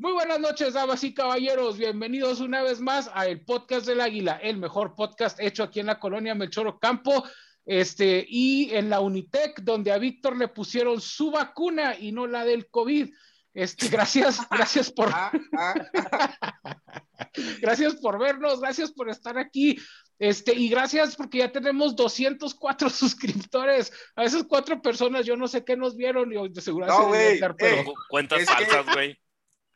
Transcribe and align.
Muy 0.00 0.12
buenas 0.12 0.40
noches, 0.40 0.72
damas 0.72 1.04
y 1.04 1.12
caballeros. 1.12 1.76
Bienvenidos 1.76 2.40
una 2.40 2.62
vez 2.62 2.80
más 2.80 3.10
a 3.12 3.26
el 3.26 3.44
podcast 3.44 3.86
del 3.86 4.00
Águila, 4.00 4.40
el 4.42 4.56
mejor 4.56 4.94
podcast 4.94 5.38
hecho 5.38 5.62
aquí 5.62 5.78
en 5.78 5.84
la 5.84 6.00
colonia 6.00 6.34
Melchoro 6.34 6.78
Campo. 6.78 7.22
Este, 7.66 8.24
y 8.26 8.74
en 8.74 8.88
la 8.88 9.00
Unitec, 9.00 9.60
donde 9.60 9.92
a 9.92 9.98
Víctor 9.98 10.38
le 10.38 10.48
pusieron 10.48 11.02
su 11.02 11.30
vacuna 11.30 11.98
y 11.98 12.12
no 12.12 12.26
la 12.26 12.46
del 12.46 12.70
COVID. 12.70 13.12
Este, 13.52 13.88
gracias, 13.88 14.40
gracias 14.50 14.90
por, 14.90 15.12
gracias 17.60 17.96
por 17.96 18.18
vernos, 18.18 18.58
gracias 18.58 18.92
por 18.92 19.10
estar 19.10 19.36
aquí. 19.36 19.78
Este, 20.18 20.54
y 20.54 20.70
gracias 20.70 21.14
porque 21.14 21.38
ya 21.38 21.52
tenemos 21.52 21.94
204 21.94 22.88
suscriptores. 22.88 23.92
A 24.16 24.24
esas 24.24 24.44
cuatro 24.44 24.80
personas, 24.80 25.26
yo 25.26 25.36
no 25.36 25.46
sé 25.46 25.62
qué 25.62 25.76
nos 25.76 25.94
vieron 25.94 26.32
y 26.32 26.48
de 26.48 26.60
seguro 26.62 26.86
no, 26.86 27.08
güey, 27.08 27.38
pero... 27.58 27.92
cuentas 28.08 28.46
falsas, 28.46 28.86
güey. 28.94 29.18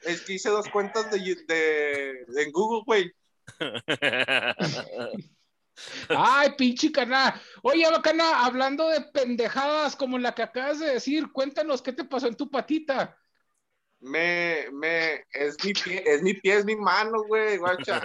Es 0.04 0.22
que 0.22 0.34
hice 0.34 0.50
dos 0.50 0.68
cuentas 0.68 1.10
de, 1.10 1.18
de, 1.18 2.24
de 2.26 2.42
en 2.42 2.52
Google, 2.52 2.82
güey. 2.86 3.12
Ay, 6.08 6.54
pinche 6.56 6.92
cana. 6.92 7.40
Oye, 7.62 7.90
bacana, 7.90 8.44
hablando 8.44 8.88
de 8.88 9.00
pendejadas 9.00 9.96
como 9.96 10.18
la 10.18 10.34
que 10.34 10.42
acabas 10.42 10.80
de 10.80 10.94
decir, 10.94 11.32
cuéntanos 11.32 11.82
qué 11.82 11.92
te 11.92 12.04
pasó 12.04 12.28
en 12.28 12.36
tu 12.36 12.50
patita. 12.50 13.18
Me, 14.00 14.66
me, 14.70 15.24
es 15.32 15.56
mi 15.64 15.72
pie, 15.72 16.04
es 16.06 16.22
mi 16.22 16.34
pie, 16.34 16.58
es 16.58 16.64
mi 16.64 16.76
mano, 16.76 17.22
güey, 17.26 17.56
guacha. 17.56 18.02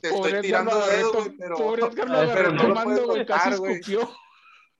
Te 0.00 0.08
estoy 0.08 0.40
tirando 0.40 0.84
dedo, 0.86 1.12
güey, 1.12 1.36
pero. 1.38 1.56
Pobre 1.56 1.82
Edgar 1.86 2.52
lo 2.52 2.62
tomando, 2.62 3.06
güey, 3.06 3.24
casi 3.24 3.50
escupió. 3.50 4.12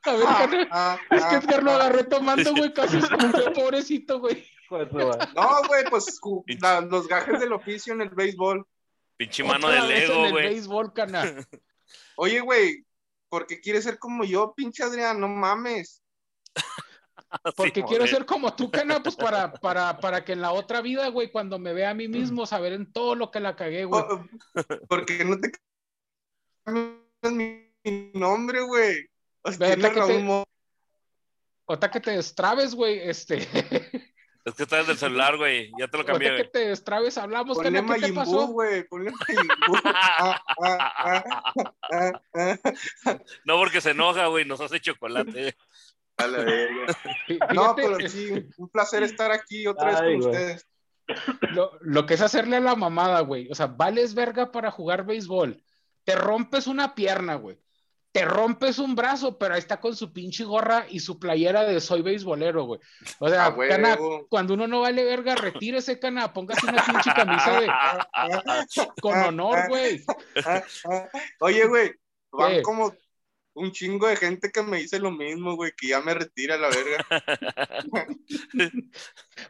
A 0.04 0.46
ver, 0.46 0.68
ah, 0.70 0.98
ah, 0.98 0.98
es 1.10 1.24
que 1.26 1.34
Edgar 1.36 1.62
lo 1.62 1.70
ah, 1.70 1.76
agarré 1.76 2.04
tomando, 2.04 2.52
güey, 2.54 2.72
casi 2.74 2.98
escupió, 2.98 3.52
pobrecito, 3.52 4.20
güey. 4.20 4.44
No, 4.70 5.68
güey, 5.68 5.84
pues 5.90 6.18
los 6.90 7.08
gajes 7.08 7.40
del 7.40 7.52
oficio 7.52 7.92
en 7.92 8.02
el 8.02 8.08
béisbol. 8.08 8.66
Pinche 9.16 9.44
mano 9.44 9.68
de 9.68 9.80
Lego, 9.82 10.30
güey. 10.30 10.48
béisbol, 10.48 10.92
cana. 10.92 11.22
Oye, 12.16 12.40
güey, 12.40 12.84
¿por 13.28 13.46
qué 13.46 13.60
quieres 13.60 13.84
ser 13.84 13.98
como 13.98 14.24
yo, 14.24 14.54
pinche 14.54 14.82
Adrián? 14.82 15.20
No 15.20 15.28
mames. 15.28 16.02
Porque 17.56 17.82
quiero 17.84 18.06
ser 18.06 18.26
como 18.26 18.54
tú, 18.54 18.70
cana, 18.70 19.02
pues 19.02 19.16
para, 19.16 19.52
para, 19.52 19.98
para 19.98 20.24
que 20.24 20.32
en 20.32 20.42
la 20.42 20.52
otra 20.52 20.82
vida, 20.82 21.08
güey, 21.08 21.30
cuando 21.30 21.58
me 21.58 21.72
vea 21.72 21.90
a 21.90 21.94
mí 21.94 22.08
mismo, 22.08 22.44
saber 22.44 22.72
en 22.72 22.92
todo 22.92 23.14
lo 23.14 23.30
que 23.30 23.40
la 23.40 23.56
cagué, 23.56 23.84
güey. 23.84 24.02
Porque 24.88 25.24
no 25.24 25.38
te 25.40 25.52
mi 26.64 27.70
nombre, 28.14 28.60
güey. 28.62 29.11
O 29.42 29.52
sea, 29.52 29.76
que 29.76 29.82
te... 29.82 30.44
Ota 31.64 31.90
que 31.90 32.00
te 32.00 32.10
destrabes, 32.12 32.74
güey, 32.74 32.98
este. 32.98 33.48
Es 34.44 34.54
que 34.54 34.64
estás 34.64 34.86
del 34.86 34.98
celular, 34.98 35.36
güey. 35.36 35.70
Ya 35.78 35.88
te 35.88 35.98
lo 35.98 36.04
cambié, 36.06 36.30
güey. 36.30 36.42
que 36.42 36.48
te 36.48 36.68
destrabes, 36.68 37.16
hablamos. 37.16 37.56
Ponle 37.56 37.84
¿Qué 37.84 38.06
te 38.06 38.12
pasó? 38.12 38.48
güey. 38.48 38.86
Ponle 38.88 39.12
ah, 39.84 40.42
ah, 40.62 41.52
ah, 41.92 43.18
no, 43.44 43.56
porque 43.56 43.80
se 43.80 43.90
enoja, 43.90 44.26
güey. 44.26 44.44
Nos 44.44 44.60
hace 44.60 44.80
chocolate. 44.80 45.56
A 46.16 46.26
la 46.26 46.38
verga. 46.44 46.86
No, 47.54 47.74
pero 47.76 48.08
sí, 48.08 48.30
un 48.56 48.68
placer 48.68 49.02
estar 49.04 49.30
aquí 49.30 49.66
otra 49.66 50.00
vez 50.00 50.00
con 50.00 50.30
ustedes. 50.30 50.68
Lo, 51.52 51.72
lo, 51.80 52.06
que 52.06 52.14
es 52.14 52.22
hacerle 52.22 52.56
a 52.56 52.60
la 52.60 52.74
mamada, 52.74 53.20
güey. 53.20 53.48
O 53.50 53.54
sea, 53.54 53.66
vales 53.66 54.14
verga 54.14 54.50
para 54.50 54.70
jugar 54.70 55.04
béisbol. 55.04 55.62
Te 56.04 56.16
rompes 56.16 56.66
una 56.66 56.94
pierna, 56.94 57.36
güey 57.36 57.58
te 58.12 58.26
rompes 58.26 58.78
un 58.78 58.94
brazo, 58.94 59.38
pero 59.38 59.54
ahí 59.54 59.58
está 59.58 59.80
con 59.80 59.96
su 59.96 60.12
pinche 60.12 60.44
gorra 60.44 60.84
y 60.88 61.00
su 61.00 61.18
playera 61.18 61.64
de 61.64 61.80
soy 61.80 62.02
beisbolero, 62.02 62.64
güey. 62.64 62.80
O 63.18 63.28
sea, 63.28 63.46
ah, 63.46 63.56
cana, 63.56 63.98
cuando 64.28 64.52
uno 64.52 64.66
no 64.66 64.80
vale 64.80 65.02
verga, 65.02 65.34
retírese, 65.34 65.98
cana, 65.98 66.32
póngase 66.32 66.66
una 66.66 66.84
pinche 66.84 67.10
camisa 67.14 67.60
de 67.60 67.68
con 69.00 69.18
honor, 69.18 69.66
güey. 69.68 70.04
Oye, 71.40 71.66
güey, 71.66 71.92
van 72.32 72.62
como 72.62 72.92
un 73.54 73.72
chingo 73.72 74.06
de 74.06 74.16
gente 74.16 74.50
que 74.50 74.62
me 74.62 74.78
dice 74.78 74.98
lo 74.98 75.10
mismo, 75.10 75.56
güey, 75.56 75.72
que 75.76 75.88
ya 75.88 76.00
me 76.00 76.14
retira 76.14 76.56
la 76.56 76.70
verga. 76.70 77.06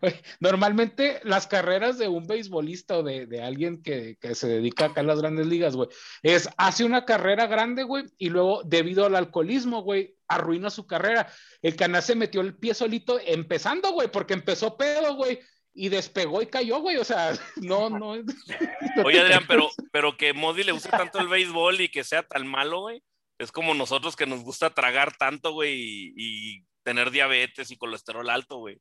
Normalmente 0.40 1.20
las 1.22 1.46
carreras 1.46 1.98
de 1.98 2.08
un 2.08 2.26
beisbolista 2.26 2.98
o 2.98 3.02
de, 3.02 3.42
alguien 3.42 3.82
que, 3.82 4.16
se 4.34 4.48
dedica 4.48 4.86
acá 4.86 5.02
a 5.02 5.04
las 5.04 5.20
grandes 5.20 5.46
ligas, 5.46 5.76
güey, 5.76 5.88
es 6.22 6.48
hace 6.56 6.84
una 6.84 7.04
carrera 7.04 7.46
grande, 7.46 7.84
güey, 7.84 8.04
y 8.18 8.30
luego 8.30 8.62
debido 8.64 9.06
al 9.06 9.14
alcoholismo, 9.14 9.82
güey, 9.82 10.16
arruina 10.26 10.70
su 10.70 10.86
carrera. 10.86 11.32
El 11.60 11.76
canal 11.76 12.02
se 12.02 12.16
metió 12.16 12.40
el 12.40 12.56
pie 12.56 12.74
solito 12.74 13.20
empezando, 13.24 13.92
güey, 13.92 14.10
porque 14.10 14.34
empezó 14.34 14.76
pedo, 14.76 15.14
güey, 15.14 15.38
y 15.74 15.88
despegó 15.88 16.42
y 16.42 16.46
cayó, 16.46 16.80
güey. 16.80 16.96
O 16.96 17.04
sea, 17.04 17.32
no, 17.56 17.88
no. 17.88 18.10
Oye, 19.04 19.20
Adrián, 19.20 19.44
pero, 19.46 19.70
pero 19.92 20.16
que 20.16 20.32
Modi 20.32 20.64
le 20.64 20.72
guste 20.72 20.88
tanto 20.88 21.20
el 21.20 21.28
béisbol 21.28 21.80
y 21.80 21.88
que 21.88 22.02
sea 22.02 22.22
tan 22.24 22.46
malo, 22.46 22.80
güey 22.80 23.02
es 23.42 23.52
como 23.52 23.74
nosotros 23.74 24.16
que 24.16 24.26
nos 24.26 24.42
gusta 24.42 24.70
tragar 24.70 25.16
tanto, 25.16 25.52
güey, 25.52 26.12
y, 26.16 26.64
tener 26.84 27.12
diabetes 27.12 27.70
y 27.70 27.76
colesterol 27.76 28.28
alto, 28.28 28.58
güey. 28.58 28.80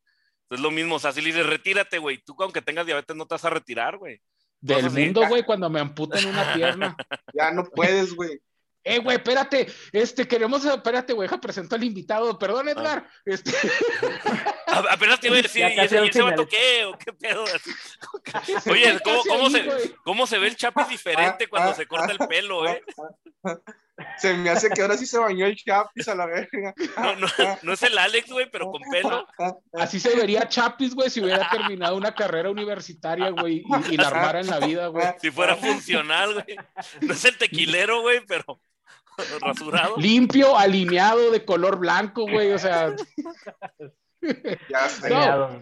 Es 0.50 0.60
lo 0.60 0.72
mismo, 0.72 0.96
o 0.96 1.00
sea, 1.00 1.12
si 1.12 1.22
le 1.22 1.28
dices, 1.28 1.46
retírate, 1.46 2.00
güey, 2.00 2.18
tú 2.18 2.36
aunque 2.40 2.62
tengas 2.62 2.86
diabetes 2.88 3.16
no 3.16 3.28
te 3.28 3.36
vas 3.36 3.46
a 3.46 3.52
retirar, 3.52 3.98
güey. 3.98 4.20
Del 4.60 4.90
mundo, 4.90 5.28
güey, 5.28 5.44
cuando 5.44 5.70
me 5.70 5.80
amputan 5.80 6.26
una 6.26 6.54
pierna. 6.54 6.96
Ya 7.34 7.52
no 7.52 7.64
puedes, 7.64 8.14
güey. 8.16 8.40
Eh, 8.84 8.98
güey, 8.98 9.18
espérate, 9.18 9.68
este, 9.92 10.28
queremos, 10.28 10.66
espérate, 10.66 11.14
güey, 11.14 11.30
presento 11.40 11.76
al 11.76 11.84
invitado, 11.84 12.40
perdón, 12.40 12.68
ah. 12.68 12.72
Edgar. 12.72 13.10
Este... 13.26 13.52
Apenas 14.90 15.20
te 15.20 15.28
iba 15.28 15.38
a 15.38 15.42
decir, 15.42 15.62
¿y 15.62 15.80
ese, 15.80 16.04
ese 16.04 16.22
vato 16.22 16.48
qué? 16.48 16.86
¿O 16.86 16.98
qué 16.98 17.14
pedo? 17.14 17.46
Oye, 18.72 19.00
¿cómo, 19.04 19.24
cómo, 19.24 19.50
se, 19.52 19.96
¿cómo 20.04 20.28
se 20.28 20.40
ve 20.40 20.48
el 20.48 20.56
Chapis 20.56 20.90
diferente 20.90 21.48
cuando 21.48 21.76
se 21.76 21.86
corta 21.86 22.12
el 22.12 22.28
pelo, 22.28 22.68
eh? 22.68 22.82
Se 24.18 24.34
me 24.36 24.50
hace 24.50 24.70
que 24.70 24.82
ahora 24.82 24.98
sí 24.98 25.06
se 25.06 25.18
bañó 25.18 25.46
el 25.46 25.56
Chapis 25.56 26.08
a 26.08 26.16
la 26.16 26.26
verga. 26.26 26.74
No, 26.98 27.16
no, 27.16 27.28
no 27.62 27.74
es 27.74 27.84
el 27.84 27.98
Alex, 27.98 28.32
güey, 28.32 28.50
pero 28.52 28.72
con 28.72 28.82
pelo. 28.92 29.28
Así 29.74 30.00
se 30.00 30.16
vería 30.16 30.48
Chapis, 30.48 30.94
güey, 30.94 31.10
si 31.10 31.22
hubiera 31.22 31.50
terminado 31.50 31.96
una 31.96 32.14
carrera 32.14 32.50
universitaria, 32.50 33.30
güey, 33.30 33.64
y, 33.90 33.98
la 33.98 34.08
armara 34.08 34.42
en 34.42 34.48
la 34.48 34.60
vida, 34.60 34.88
güey. 34.88 35.06
Si 35.22 35.32
fuera 35.32 35.56
funcional, 35.56 36.34
güey. 36.34 36.58
No 37.02 37.14
es 37.14 37.26
el 37.26 37.38
tequilero, 37.38 38.02
güey, 38.02 38.22
pero 38.26 38.62
rasurado. 39.42 39.96
Limpio, 39.98 40.58
alineado, 40.58 41.32
de 41.32 41.46
color 41.46 41.78
blanco, 41.78 42.28
güey, 42.30 42.52
o 42.52 42.60
sea. 42.60 42.96
Ya 44.22 44.86
está. 44.86 45.60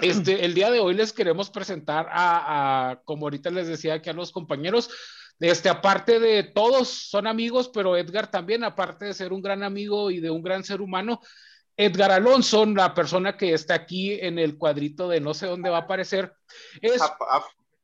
este, 0.00 0.44
el 0.44 0.54
día 0.54 0.70
de 0.70 0.80
hoy 0.80 0.94
les 0.94 1.12
queremos 1.12 1.50
presentar 1.50 2.08
a, 2.10 2.90
a, 2.90 3.02
como 3.04 3.26
ahorita 3.26 3.50
les 3.50 3.68
decía 3.68 3.94
aquí 3.94 4.10
a 4.10 4.14
los 4.14 4.32
compañeros, 4.32 4.90
este, 5.40 5.68
aparte 5.68 6.20
de 6.20 6.42
todos 6.42 6.88
son 6.88 7.26
amigos, 7.26 7.70
pero 7.72 7.96
Edgar 7.96 8.30
también, 8.30 8.64
aparte 8.64 9.06
de 9.06 9.14
ser 9.14 9.32
un 9.32 9.42
gran 9.42 9.62
amigo 9.62 10.10
y 10.10 10.20
de 10.20 10.30
un 10.30 10.42
gran 10.42 10.64
ser 10.64 10.80
humano, 10.80 11.20
Edgar 11.76 12.12
Alonso, 12.12 12.64
la 12.66 12.94
persona 12.94 13.36
que 13.36 13.52
está 13.52 13.74
aquí 13.74 14.12
en 14.12 14.38
el 14.38 14.56
cuadrito 14.56 15.08
de 15.08 15.20
no 15.20 15.34
sé 15.34 15.46
dónde 15.46 15.70
va 15.70 15.78
a 15.78 15.80
aparecer, 15.82 16.32
es 16.80 17.02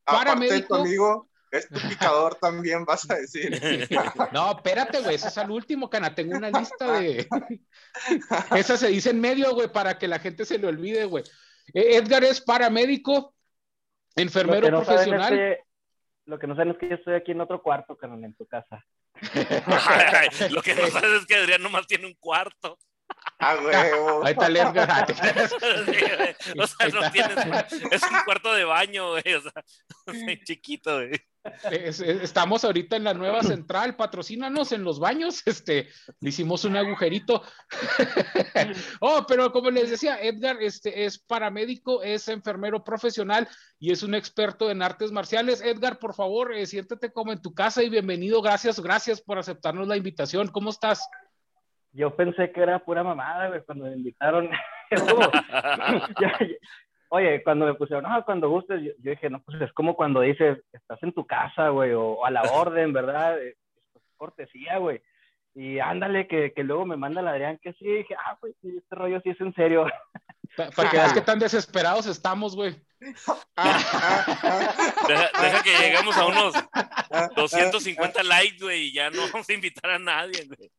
paramédico. 0.05 0.75
Amigo, 0.75 1.29
es 1.51 1.67
tu 1.67 1.79
picador 1.89 2.35
también, 2.35 2.85
vas 2.85 3.09
a 3.09 3.15
decir. 3.15 3.51
No, 4.33 4.51
espérate, 4.51 5.01
güey, 5.01 5.15
ese 5.15 5.27
es 5.27 5.37
el 5.37 5.51
último, 5.51 5.89
cana. 5.89 6.15
Tengo 6.15 6.37
una 6.37 6.49
lista 6.49 6.93
de. 6.93 7.27
Esa 8.55 8.77
se 8.77 8.87
dice 8.87 9.09
en 9.09 9.19
medio, 9.19 9.53
güey, 9.53 9.67
para 9.67 9.97
que 9.97 10.07
la 10.07 10.19
gente 10.19 10.45
se 10.45 10.57
le 10.57 10.67
olvide, 10.67 11.05
güey. 11.05 11.25
E, 11.73 11.97
Edgar 11.97 12.23
es 12.23 12.39
paramédico, 12.39 13.33
enfermero 14.15 14.69
profesional. 14.69 15.57
Lo 16.25 16.39
que 16.39 16.47
no 16.47 16.55
saben 16.55 16.71
es 16.71 16.77
que 16.77 16.89
yo 16.89 16.95
estoy 16.95 17.15
aquí 17.15 17.31
en 17.31 17.41
otro 17.41 17.61
cuarto, 17.61 17.97
canon, 17.97 18.23
en 18.23 18.35
tu 18.35 18.45
casa. 18.45 18.83
lo 20.51 20.61
que 20.61 20.75
no 20.75 20.87
sabes 20.87 21.21
es 21.21 21.25
que 21.25 21.35
Adrián 21.35 21.63
nomás 21.63 21.87
tiene 21.87 22.07
un 22.07 22.13
cuarto. 22.15 22.77
Ah, 23.39 23.57
huevo. 23.61 24.25
Ahí 24.25 24.31
está 24.31 24.47
el 24.47 24.55
Edgar. 24.57 25.07
o 26.57 26.67
sea, 26.67 26.87
no 26.89 27.11
tienes, 27.11 27.37
es 27.91 28.03
un 28.03 28.19
cuarto 28.23 28.53
de 28.53 28.63
baño, 28.63 29.09
güey. 29.11 29.33
O 29.33 29.41
sea, 29.41 29.53
chiquito, 30.45 30.95
güey 30.95 31.30
estamos 31.71 32.63
ahorita 32.63 32.95
en 32.95 33.03
la 33.03 33.13
nueva 33.13 33.41
central, 33.43 33.95
patrocínanos 33.95 34.71
en 34.71 34.83
los 34.83 34.99
baños, 34.99 35.41
este, 35.47 35.87
le 36.19 36.29
hicimos 36.29 36.65
un 36.65 36.77
agujerito. 36.77 37.43
oh, 38.99 39.25
pero 39.27 39.51
como 39.51 39.69
les 39.71 39.89
decía, 39.89 40.21
Edgar 40.21 40.57
este, 40.61 41.05
es 41.05 41.19
paramédico, 41.19 42.03
es 42.03 42.27
enfermero 42.27 42.83
profesional 42.83 43.47
y 43.79 43.91
es 43.91 44.03
un 44.03 44.15
experto 44.15 44.69
en 44.69 44.81
artes 44.81 45.11
marciales. 45.11 45.61
Edgar, 45.61 45.99
por 45.99 46.13
favor, 46.13 46.53
eh, 46.53 46.65
siéntate 46.65 47.11
como 47.11 47.31
en 47.31 47.41
tu 47.41 47.53
casa 47.53 47.83
y 47.83 47.89
bienvenido. 47.89 48.41
Gracias, 48.41 48.79
gracias 48.79 49.21
por 49.21 49.37
aceptarnos 49.37 49.87
la 49.87 49.97
invitación. 49.97 50.47
¿Cómo 50.49 50.69
estás? 50.69 51.07
Yo 51.93 52.15
pensé 52.15 52.51
que 52.51 52.61
era 52.61 52.79
pura 52.79 53.03
mamada, 53.03 53.61
cuando 53.63 53.85
me 53.85 53.95
invitaron. 53.95 54.49
Oye, 57.13 57.43
cuando 57.43 57.65
me 57.65 57.73
pusieron, 57.73 58.09
no, 58.09 58.23
cuando 58.23 58.49
gustes, 58.49 58.81
yo, 58.81 58.91
dije, 58.99 59.29
no, 59.29 59.41
pues 59.43 59.61
es 59.61 59.73
como 59.73 59.97
cuando 59.97 60.21
dices, 60.21 60.59
estás 60.71 61.03
en 61.03 61.11
tu 61.11 61.27
casa, 61.27 61.67
güey, 61.67 61.91
o, 61.91 62.25
a 62.25 62.31
la 62.31 62.41
orden, 62.53 62.93
¿verdad? 62.93 63.37
Es 63.41 63.57
cortesía, 64.15 64.77
güey. 64.77 65.01
Y 65.53 65.79
ándale, 65.79 66.25
que, 66.27 66.53
que, 66.53 66.63
luego 66.63 66.85
me 66.85 66.95
manda 66.95 67.21
la 67.21 67.31
Adrián 67.31 67.59
que 67.61 67.73
sí, 67.73 67.85
dije, 67.85 68.15
ah, 68.15 68.37
pues 68.39 68.55
este 68.63 68.95
rollo 68.95 69.19
sí 69.21 69.31
es 69.31 69.41
en 69.41 69.53
serio. 69.55 69.87
Para 70.55 70.89
que 70.89 70.97
veas 70.97 71.11
que 71.13 71.19
tan 71.21 71.37
desesperados 71.37 72.05
estamos, 72.07 72.55
güey. 72.55 72.77
Deja, 72.97 73.43
que 75.63 75.77
lleguemos 75.81 76.15
a 76.15 76.27
unos 76.27 76.53
250 77.35 78.23
likes, 78.23 78.63
güey, 78.63 78.83
y 78.83 78.93
ya 78.93 79.09
no 79.09 79.23
vamos 79.33 79.49
a 79.49 79.53
invitar 79.53 79.91
a 79.91 79.99
nadie, 79.99 80.47
güey. 80.47 80.71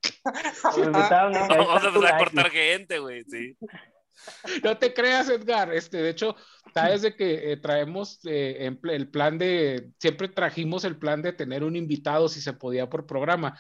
Vamos 0.65 1.85
a 1.85 1.89
empezar 1.89 2.15
a 2.15 2.19
cortar 2.19 2.51
gente, 2.51 2.99
güey, 3.01 3.23
sí. 3.25 3.55
No 4.65 4.79
te 4.79 4.95
creas, 4.95 5.29
Edgar. 5.29 5.73
Este, 5.73 5.99
de 5.99 6.11
hecho, 6.11 6.37
sabes 6.75 7.03
de 7.03 7.17
que 7.17 7.53
eh, 7.53 7.57
traemos 7.57 8.21
eh, 8.25 8.77
el 8.85 9.09
plan 9.09 9.39
de, 9.39 9.91
siempre 9.99 10.29
trajimos 10.29 10.85
el 10.85 10.99
plan 10.99 11.23
de 11.23 11.33
tener 11.33 11.65
un 11.65 11.77
invitado 11.77 12.29
si 12.29 12.41
se 12.41 12.53
podía 12.53 12.89
por 12.89 13.07
programa 13.07 13.59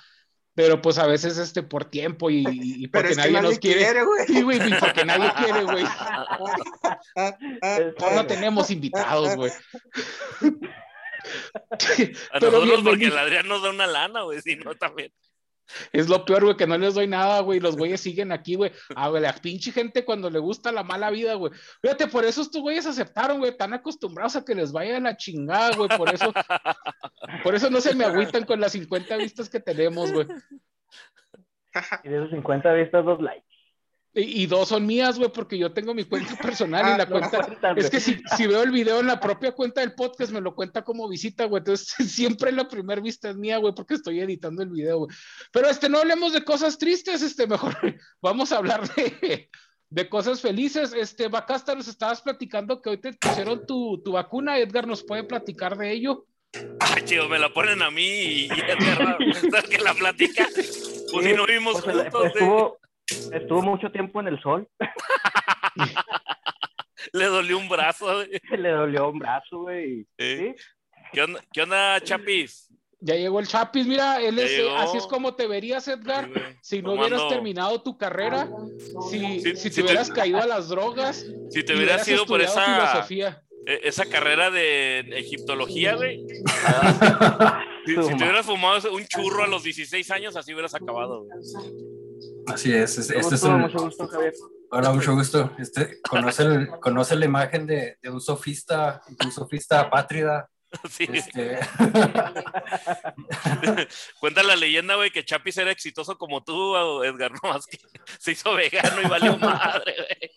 pero 0.54 0.82
pues 0.82 0.98
a 0.98 1.06
veces 1.06 1.38
este 1.38 1.62
por 1.62 1.86
tiempo 1.86 2.28
y, 2.30 2.86
porque 2.88 3.14
nadie, 3.14 3.40
nos 3.40 3.58
quiere. 3.58 3.86
sí, 4.26 4.42
güey, 4.42 4.58
y 4.58 4.74
porque 4.74 5.04
nadie 5.04 5.32
quiere, 5.38 5.64
güey. 5.64 5.84
no 8.14 8.26
tenemos 8.26 8.70
invitados, 8.70 9.34
güey. 9.36 9.52
A 12.32 12.40
nosotros 12.40 12.80
porque 12.82 13.06
el 13.06 13.16
Adrián 13.16 13.46
nos 13.46 13.62
da 13.62 13.70
una 13.70 13.86
lana, 13.86 14.22
güey, 14.22 14.42
si 14.42 14.56
no 14.56 14.74
también. 14.74 15.12
Es 15.92 16.08
lo 16.08 16.24
peor, 16.24 16.44
güey, 16.44 16.56
que 16.56 16.66
no 16.66 16.76
les 16.78 16.94
doy 16.94 17.06
nada, 17.06 17.40
güey. 17.40 17.60
Los 17.60 17.76
güeyes 17.76 18.00
siguen 18.00 18.32
aquí, 18.32 18.54
güey. 18.54 18.72
A 18.94 19.08
la 19.10 19.32
pinche 19.34 19.72
gente 19.72 20.04
cuando 20.04 20.30
le 20.30 20.38
gusta 20.38 20.72
la 20.72 20.82
mala 20.82 21.10
vida, 21.10 21.34
güey. 21.34 21.52
Fíjate, 21.80 22.06
por 22.08 22.24
eso 22.24 22.42
estos 22.42 22.60
güeyes 22.60 22.86
aceptaron, 22.86 23.38
güey. 23.38 23.50
Están 23.50 23.72
acostumbrados 23.72 24.36
a 24.36 24.44
que 24.44 24.54
les 24.54 24.72
vaya 24.72 24.98
la 25.00 25.16
chingada, 25.16 25.76
güey. 25.76 25.88
Por 25.96 26.12
eso, 26.12 26.32
por 27.42 27.54
eso 27.54 27.70
no 27.70 27.80
se 27.80 27.94
me 27.94 28.04
agüitan 28.04 28.44
con 28.44 28.60
las 28.60 28.72
50 28.72 29.16
vistas 29.16 29.48
que 29.48 29.60
tenemos, 29.60 30.12
güey. 30.12 30.26
Y 32.04 32.08
de 32.08 32.16
esos 32.16 32.30
50 32.30 32.72
vistas, 32.74 33.04
dos 33.04 33.20
likes. 33.20 33.51
Y, 34.14 34.44
dos 34.44 34.68
son 34.68 34.84
mías, 34.84 35.18
güey, 35.18 35.32
porque 35.32 35.56
yo 35.56 35.72
tengo 35.72 35.94
mi 35.94 36.04
cuenta 36.04 36.36
personal 36.36 36.86
y 36.86 36.90
ah, 36.90 36.98
la 36.98 37.06
cuenta. 37.06 37.38
es 37.76 37.88
que 37.88 37.98
si, 37.98 38.20
si, 38.36 38.46
veo 38.46 38.62
el 38.62 38.70
video 38.70 39.00
en 39.00 39.06
la 39.06 39.18
propia 39.18 39.52
cuenta 39.52 39.80
del 39.80 39.94
podcast, 39.94 40.32
me 40.32 40.42
lo 40.42 40.54
cuenta 40.54 40.84
como 40.84 41.08
visita, 41.08 41.46
güey. 41.46 41.60
Entonces, 41.60 41.94
siempre 42.12 42.52
la 42.52 42.68
primera 42.68 43.00
vista 43.00 43.30
es 43.30 43.36
mía, 43.36 43.56
güey, 43.56 43.74
porque 43.74 43.94
estoy 43.94 44.20
editando 44.20 44.62
el 44.62 44.68
video, 44.68 44.98
güey. 44.98 45.16
Pero 45.50 45.70
este, 45.70 45.88
no 45.88 45.98
hablemos 45.98 46.34
de 46.34 46.44
cosas 46.44 46.76
tristes, 46.76 47.22
este, 47.22 47.46
mejor 47.46 47.74
vamos 48.20 48.52
a 48.52 48.58
hablar 48.58 48.86
de, 48.94 49.48
de 49.88 50.08
cosas 50.10 50.42
felices. 50.42 50.92
Este, 50.92 51.28
Bacasta, 51.28 51.74
nos 51.74 51.88
estabas 51.88 52.20
platicando 52.20 52.82
que 52.82 52.90
hoy 52.90 52.98
te 52.98 53.14
pusieron 53.14 53.64
tu, 53.66 54.02
tu 54.04 54.12
vacuna. 54.12 54.58
Edgar 54.58 54.86
nos 54.86 55.02
puede 55.02 55.24
platicar 55.24 55.78
de 55.78 55.90
ello. 55.90 56.26
Ay, 56.80 57.02
chido, 57.06 57.30
me 57.30 57.38
la 57.38 57.48
ponen 57.48 57.80
a 57.80 57.90
mí 57.90 58.02
y, 58.02 58.48
Edgar, 58.50 59.16
que 59.70 59.78
la 59.78 59.94
platica. 59.94 60.46
Pues 61.10 61.26
si 61.26 61.32
no 61.32 61.46
vimos 61.46 61.80
pues, 61.80 61.96
juntos. 61.96 62.26
Estuvo 62.26 62.81
mucho 63.62 63.90
tiempo 63.90 64.20
en 64.20 64.28
el 64.28 64.40
sol. 64.40 64.68
Le 67.12 67.26
dolió 67.26 67.58
un 67.58 67.68
brazo. 67.68 68.24
Le 68.24 68.70
dolió 68.70 69.10
un 69.10 69.18
brazo, 69.18 69.62
güey. 69.62 70.06
¿Qué, 71.12 71.62
onda, 71.62 72.00
Chapis? 72.00 72.68
Ya 73.00 73.16
llegó 73.16 73.40
el 73.40 73.48
Chapis, 73.48 73.84
mira, 73.86 74.22
él 74.22 74.38
es, 74.38 74.52
así 74.76 74.96
es 74.96 75.06
como 75.08 75.34
te 75.34 75.48
verías, 75.48 75.88
Edgar, 75.88 76.30
si 76.62 76.82
no 76.82 76.92
hubieras 76.92 77.28
terminado 77.28 77.82
tu 77.82 77.98
carrera, 77.98 78.48
si, 79.10 79.40
si, 79.56 79.70
te 79.70 79.82
hubieras 79.82 80.08
caído 80.08 80.40
a 80.40 80.46
las 80.46 80.68
drogas, 80.68 81.26
si 81.50 81.64
te 81.64 81.74
hubieras, 81.74 82.06
ido 82.06 82.24
por 82.26 82.40
esa 82.40 82.64
filosofía. 82.64 83.42
E, 83.66 83.80
esa 83.82 84.06
carrera 84.06 84.52
de 84.52 85.00
egiptología, 85.16 85.96
güey. 85.96 86.24
si, 87.86 87.94
te 87.94 88.00
hubieras 88.00 88.46
fumado 88.46 88.92
un 88.92 89.04
churro 89.06 89.42
a 89.42 89.48
los 89.48 89.64
16 89.64 90.08
años, 90.12 90.36
así 90.36 90.52
hubieras 90.52 90.74
acabado, 90.76 91.24
güey. 91.24 92.01
Así 92.46 92.72
es, 92.72 92.98
este, 92.98 93.18
es 93.18 93.42
un... 93.42 93.60
Mucho 93.60 93.78
gusto, 93.78 94.08
Javier. 94.08 94.32
Hola, 94.70 94.92
mucho 94.92 95.14
gusto. 95.14 95.52
Este, 95.58 96.00
¿conoce, 96.02 96.68
¿Conoce 96.80 97.16
la 97.16 97.26
imagen 97.26 97.66
de, 97.66 97.98
de 98.00 98.10
un 98.10 98.20
sofista, 98.20 99.02
un 99.22 99.32
sofista 99.32 99.80
apátrida? 99.80 100.48
Sí. 100.88 101.06
Este... 101.12 101.58
Cuenta 104.20 104.42
la 104.42 104.56
leyenda, 104.56 104.94
güey, 104.94 105.10
que 105.10 105.22
Chapis 105.24 105.58
era 105.58 105.70
exitoso 105.70 106.16
como 106.16 106.42
tú, 106.42 106.74
Edgar, 107.04 107.30
no 107.42 107.50
más 107.50 107.66
que 107.66 107.78
se 108.18 108.32
hizo 108.32 108.54
vegano 108.54 109.02
y 109.02 109.06
valió 109.06 109.36
madre, 109.36 109.94
güey. 109.98 110.30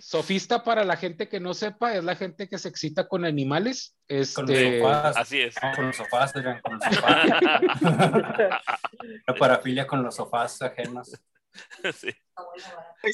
Sofista 0.00 0.62
para 0.62 0.84
la 0.84 0.96
gente 0.96 1.28
que 1.28 1.40
no 1.40 1.54
sepa 1.54 1.94
es 1.94 2.04
la 2.04 2.16
gente 2.16 2.48
que 2.48 2.58
se 2.58 2.68
excita 2.68 3.08
con 3.08 3.24
animales. 3.24 3.96
Este... 4.06 4.82
Así 4.84 5.40
es. 5.40 5.54
Con 5.74 5.86
los 5.86 5.96
sofás, 5.96 6.32
con 6.32 6.44
los 6.44 6.84
sofás. 6.94 7.26
la 9.26 9.34
parafilia 9.34 9.86
con 9.86 10.02
los 10.02 10.16
sofás 10.16 10.62
ajenos. 10.62 11.12
Sí. 11.94 12.14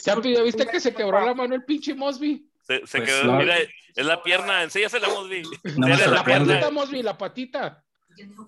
¿Ya, 0.05 0.17
viste 0.17 0.67
que 0.67 0.81
se 0.81 0.93
quebró 0.95 1.25
la 1.25 1.35
mano 1.35 1.55
el 1.55 1.65
pinche 1.65 1.95
Mosby? 1.95 2.47
Se, 2.61 2.87
se 2.87 2.99
pues 2.99 3.11
quedó, 3.11 3.33
mira, 3.35 3.57
es 3.59 4.07
la 4.07 4.23
pierna, 4.23 4.63
enséñase 4.63 5.01
la 5.01 5.09
Mosby. 5.09 5.43
No 5.77 5.89
la 5.89 6.25
patita, 6.25 6.71
Mosby, 6.71 7.03
la 7.03 7.17
patita. 7.17 7.85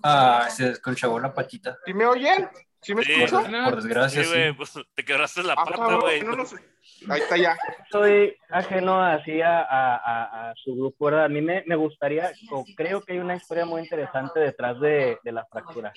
Ah, 0.03 0.47
se 0.49 0.69
desconchavó 0.69 1.19
la 1.19 1.33
patita. 1.33 1.77
¿Y 1.85 1.93
me 1.93 2.05
oyen? 2.05 2.47
¿Sí 2.81 2.93
me 2.93 3.01
escuchan? 3.01 3.51
Por, 3.65 3.75
desgracia, 3.75 4.23
sí. 4.23 4.53
Pues, 4.55 4.73
te 4.93 5.03
quebraste 5.03 5.43
la 5.43 5.53
ah, 5.53 5.65
pata, 5.65 5.95
güey. 5.95 6.21
No, 6.21 6.35
no 6.35 6.45
sé. 6.45 6.57
Ahí 7.09 7.21
está 7.21 7.37
ya. 7.37 7.55
Estoy 7.83 8.35
ajeno 8.49 9.01
así 9.01 9.41
a, 9.41 9.61
a, 9.61 10.49
a, 10.49 10.53
su 10.55 10.75
grupo, 10.75 11.05
¿verdad? 11.05 11.25
A 11.25 11.29
mí 11.29 11.41
me, 11.41 11.63
me, 11.65 11.75
gustaría, 11.75 12.31
o 12.51 12.65
creo 12.75 13.01
que 13.01 13.13
hay 13.13 13.19
una 13.19 13.35
historia 13.35 13.65
muy 13.65 13.81
interesante 13.81 14.39
detrás 14.39 14.79
de, 14.79 15.17
de 15.23 15.31
la 15.31 15.45
fractura. 15.45 15.93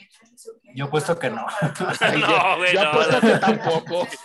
Yo 0.75 0.87
apuesto 0.87 1.19
que 1.19 1.31
no. 1.31 1.47
no, 2.19 2.57
güey. 2.57 2.75
Yo, 2.75 2.81
apuesto 2.83 3.21
que 3.21 3.39
tampoco. 3.39 4.09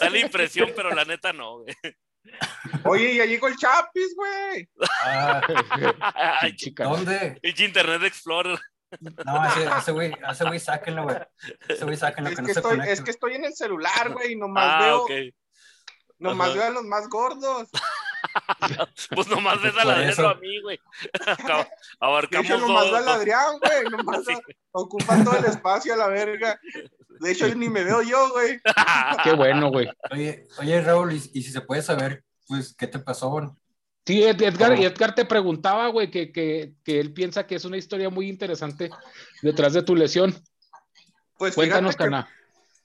Da, 0.00 0.10
la 0.10 0.18
impresión, 0.18 0.70
pero 0.74 0.90
la 0.94 1.04
neta 1.04 1.32
no, 1.32 1.58
güey. 1.58 1.74
Oye, 2.84 3.16
ya 3.16 3.24
llegó 3.24 3.48
el 3.48 3.56
Chapis, 3.56 4.14
güey. 4.16 4.68
Ah. 5.04 5.40
¿Dónde? 6.76 7.38
Internet 7.42 8.02
Explorer. 8.04 8.58
No, 9.24 9.76
ese, 9.78 9.92
güey, 9.92 10.12
ese 10.30 10.44
güey, 10.44 10.58
sáquenlo, 10.58 11.04
güey. 11.04 11.16
Ese 11.68 11.84
güey, 11.84 11.96
sáquenlo, 11.96 12.30
es 12.30 12.36
que, 12.36 12.42
no 12.42 12.48
se 12.48 12.54
estoy, 12.54 12.80
Es 12.86 13.00
que 13.00 13.10
estoy 13.10 13.34
en 13.34 13.44
el 13.44 13.54
celular, 13.54 14.12
güey, 14.12 14.32
y 14.32 14.36
nomás 14.36 14.64
ah, 14.66 14.84
veo... 14.84 15.02
Okay. 15.02 15.34
Nomás 16.20 16.54
veo 16.54 16.64
a 16.64 16.70
los 16.70 16.84
más 16.84 17.08
gordos. 17.08 17.70
pues 19.14 19.26
nomás 19.28 19.60
ves 19.62 19.74
a 19.74 19.82
Adrián 19.82 20.26
a 20.26 20.34
mí, 20.34 20.60
güey. 20.60 20.78
Abarcamos 22.00 22.46
de 22.46 22.54
hecho, 22.54 22.66
nomás 22.66 22.84
veo 22.84 22.96
al 22.96 23.08
Adrián, 23.08 23.58
güey. 23.58 23.84
Nomás 23.90 24.24
sí. 24.26 24.34
ocupa 24.70 25.24
todo 25.24 25.38
el 25.38 25.46
espacio 25.46 25.94
a 25.94 25.96
la 25.96 26.08
verga. 26.08 26.60
De 27.20 27.32
hecho, 27.32 27.52
ni 27.54 27.70
me 27.70 27.84
veo 27.84 28.02
yo, 28.02 28.30
güey. 28.32 28.60
Qué 29.24 29.32
bueno, 29.32 29.70
güey. 29.70 29.88
Oye, 30.10 30.46
oye, 30.58 30.82
Raúl, 30.82 31.14
y, 31.14 31.16
y 31.32 31.42
si 31.42 31.52
se 31.52 31.62
puede 31.62 31.80
saber, 31.80 32.22
pues, 32.46 32.74
¿qué 32.76 32.86
te 32.86 32.98
pasó, 32.98 33.30
güey? 33.30 33.48
Sí, 34.06 34.24
Edgar, 34.24 34.78
y 34.78 34.84
Edgar 34.84 35.14
te 35.14 35.24
preguntaba, 35.24 35.88
güey, 35.88 36.10
que, 36.10 36.32
que, 36.32 36.74
que, 36.82 36.98
él 36.98 37.12
piensa 37.12 37.46
que 37.46 37.54
es 37.54 37.64
una 37.64 37.76
historia 37.76 38.10
muy 38.10 38.28
interesante 38.28 38.90
detrás 39.42 39.72
de 39.72 39.82
tu 39.82 39.94
lesión. 39.94 40.34
Pues 41.38 41.54
Cuéntanos, 41.54 41.96
Cana. 41.96 42.28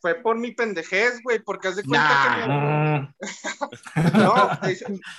Fue 0.01 0.15
por 0.15 0.37
mi 0.37 0.51
pendejez, 0.51 1.19
güey, 1.23 1.39
porque 1.39 1.69
haz 1.69 1.77
de 1.77 1.83
cuenta 1.83 3.09
que... 3.17 3.25
no, 4.17 4.49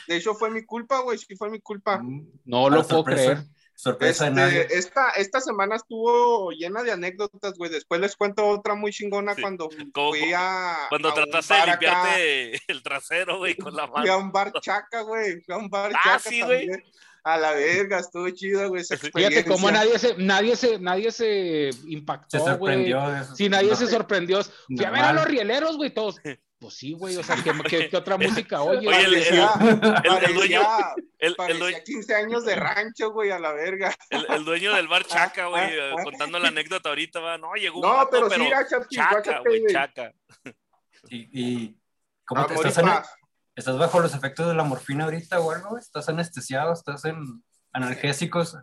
de 0.06 0.16
hecho, 0.16 0.34
fue 0.34 0.50
mi 0.50 0.64
culpa, 0.64 1.00
güey, 1.00 1.18
sí 1.18 1.34
fue 1.34 1.50
mi 1.50 1.60
culpa. 1.60 2.00
No 2.44 2.70
lo 2.70 2.86
puedo 2.86 3.02
creer. 3.02 3.44
Sorpresa 3.76 4.28
este, 4.28 4.78
Esta, 4.78 5.10
esta 5.10 5.38
semana 5.38 5.76
estuvo 5.76 6.50
llena 6.50 6.82
de 6.82 6.92
anécdotas, 6.92 7.58
güey. 7.58 7.70
Después 7.70 8.00
les 8.00 8.16
cuento 8.16 8.46
otra 8.48 8.74
muy 8.74 8.90
chingona 8.90 9.36
cuando 9.36 9.68
fui 9.68 10.32
a. 10.34 10.86
Cuando 10.88 11.12
trataste 11.12 11.54
de 11.54 11.66
limpiarte 11.66 12.60
el 12.68 12.82
trasero, 12.82 13.36
güey, 13.36 13.54
con 13.54 13.76
la 13.76 13.86
mano. 13.86 14.00
Fui 14.00 14.08
a 14.08 14.16
un 14.16 14.32
bar 14.32 14.50
chaca, 14.62 15.02
güey. 15.02 15.42
Fui 15.42 15.54
a 15.54 15.58
un 15.58 15.68
bar 15.68 15.92
ah, 15.94 16.00
chaca. 16.02 16.18
Sí, 16.20 16.40
güey. 16.40 16.68
A 17.22 17.36
la 17.36 17.52
verga, 17.52 17.98
estuvo 17.98 18.30
chido, 18.30 18.68
güey. 18.70 18.82
Fíjate 18.84 19.44
cómo 19.44 19.70
nadie 19.70 19.98
se, 19.98 20.14
nadie 20.16 20.56
se, 20.56 20.78
nadie 20.78 21.12
se 21.12 21.70
impactó, 21.86 22.38
se 22.38 22.44
sorprendió. 22.44 23.02
Sí, 23.34 23.50
nadie 23.50 23.76
se 23.76 23.88
sorprendió. 23.88 24.40
Fui 24.42 24.84
a 24.84 24.90
ver 24.90 25.02
a 25.02 25.12
los 25.12 25.24
rieleros, 25.26 25.76
güey, 25.76 25.92
todos. 25.92 26.16
Pues 26.66 26.78
sí, 26.78 26.94
güey, 26.94 27.16
o 27.16 27.22
sea, 27.22 27.36
¿qué, 27.36 27.88
qué, 27.88 27.96
otra 27.96 28.16
música 28.18 28.60
oye? 28.60 28.88
Oye, 28.88 29.04
el, 29.04 29.14
el, 29.14 30.34
dueño. 30.34 30.62
El, 31.16 31.58
dueño 31.60 31.78
15 31.84 32.14
años 32.16 32.44
de 32.44 32.56
rancho, 32.56 33.12
güey, 33.12 33.30
a 33.30 33.38
la 33.38 33.52
verga. 33.52 33.94
El, 34.10 34.44
dueño 34.44 34.74
del 34.74 34.88
bar 34.88 35.04
Chaca, 35.04 35.46
güey, 35.46 35.62
eh, 35.62 35.92
contando 36.02 36.40
la 36.40 36.48
anécdota 36.48 36.88
ahorita, 36.88 37.20
va. 37.20 37.38
No, 37.38 37.54
llegó 37.54 37.78
un 37.78 37.82
No, 37.82 38.08
pero, 38.10 38.28
sí, 38.28 38.50
Chaca, 38.90 39.42
güey, 39.46 39.62
Chaca. 39.68 40.12
Y, 41.08 41.28
y 41.40 41.78
¿cómo 42.24 42.44
te 42.46 42.54
estás, 42.54 43.16
estás 43.54 43.78
bajo 43.78 44.00
los 44.00 44.12
efectos 44.12 44.48
de 44.48 44.54
la 44.54 44.64
morfina 44.64 45.04
ahorita 45.04 45.38
o 45.38 45.52
algo? 45.52 45.78
¿Estás 45.78 46.08
anestesiado? 46.08 46.72
¿Estás 46.72 47.04
en 47.04 47.44
analgésicos? 47.72 48.58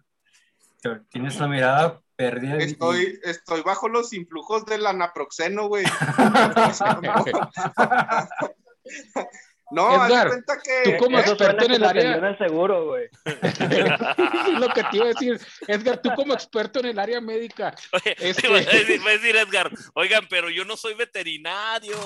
Tienes 1.09 1.39
la 1.39 1.47
mirada 1.47 2.01
perdida. 2.15 2.57
Estoy, 2.57 3.19
estoy 3.23 3.61
bajo 3.61 3.89
los 3.89 4.13
influjos 4.13 4.65
del 4.65 4.85
anaproxeno, 4.85 5.67
güey. 5.67 5.85
No, 9.73 10.05
Edgar, 10.05 10.27
cuenta 10.27 10.59
que 10.63 10.91
tú 10.91 11.03
como 11.03 11.17
experto 11.17 11.65
en 11.65 11.71
el 11.71 11.83
área. 11.83 12.15
El 12.15 12.37
seguro, 12.37 12.85
güey. 12.85 13.09
lo 14.59 14.69
que 14.69 14.83
te 14.83 14.97
iba 14.97 15.05
a 15.05 15.07
decir, 15.07 15.39
Edgar, 15.67 15.99
tú 15.99 16.11
como 16.15 16.33
experto 16.33 16.79
en 16.79 16.85
el 16.87 16.99
área 16.99 17.19
médica. 17.19 17.73
Oye, 17.91 18.15
este... 18.19 18.49
voy, 18.49 18.59
a 18.59 18.65
decir, 18.65 19.01
voy, 19.01 19.09
a 19.09 19.13
decir, 19.13 19.35
Edgar, 19.35 19.71
oigan, 19.95 20.27
pero 20.29 20.51
yo 20.51 20.63
no 20.63 20.77
soy 20.77 20.93
veterinario. 20.93 21.97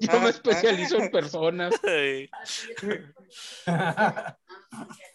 yo 0.00 0.20
me 0.20 0.30
especializo 0.30 0.96
en 0.96 1.10
personas. 1.10 1.74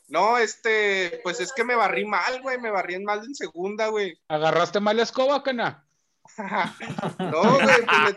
No, 0.10 0.38
este, 0.38 1.22
pues 1.24 1.39
es 1.39 1.54
que 1.54 1.63
me 1.63 1.75
barrí 1.75 2.06
mal, 2.06 2.42
güey, 2.42 2.60
me 2.60 2.72
barrí 2.72 3.00
mal 3.04 3.24
en 3.24 3.36
segunda, 3.36 3.88
güey. 3.88 4.20
¿Agarraste 4.28 4.80
mal 4.80 4.98
la 4.98 5.04
escoba, 5.04 5.44
cana? 5.44 5.88
no, 7.20 7.54
güey, 7.54 7.86
pues 7.86 8.16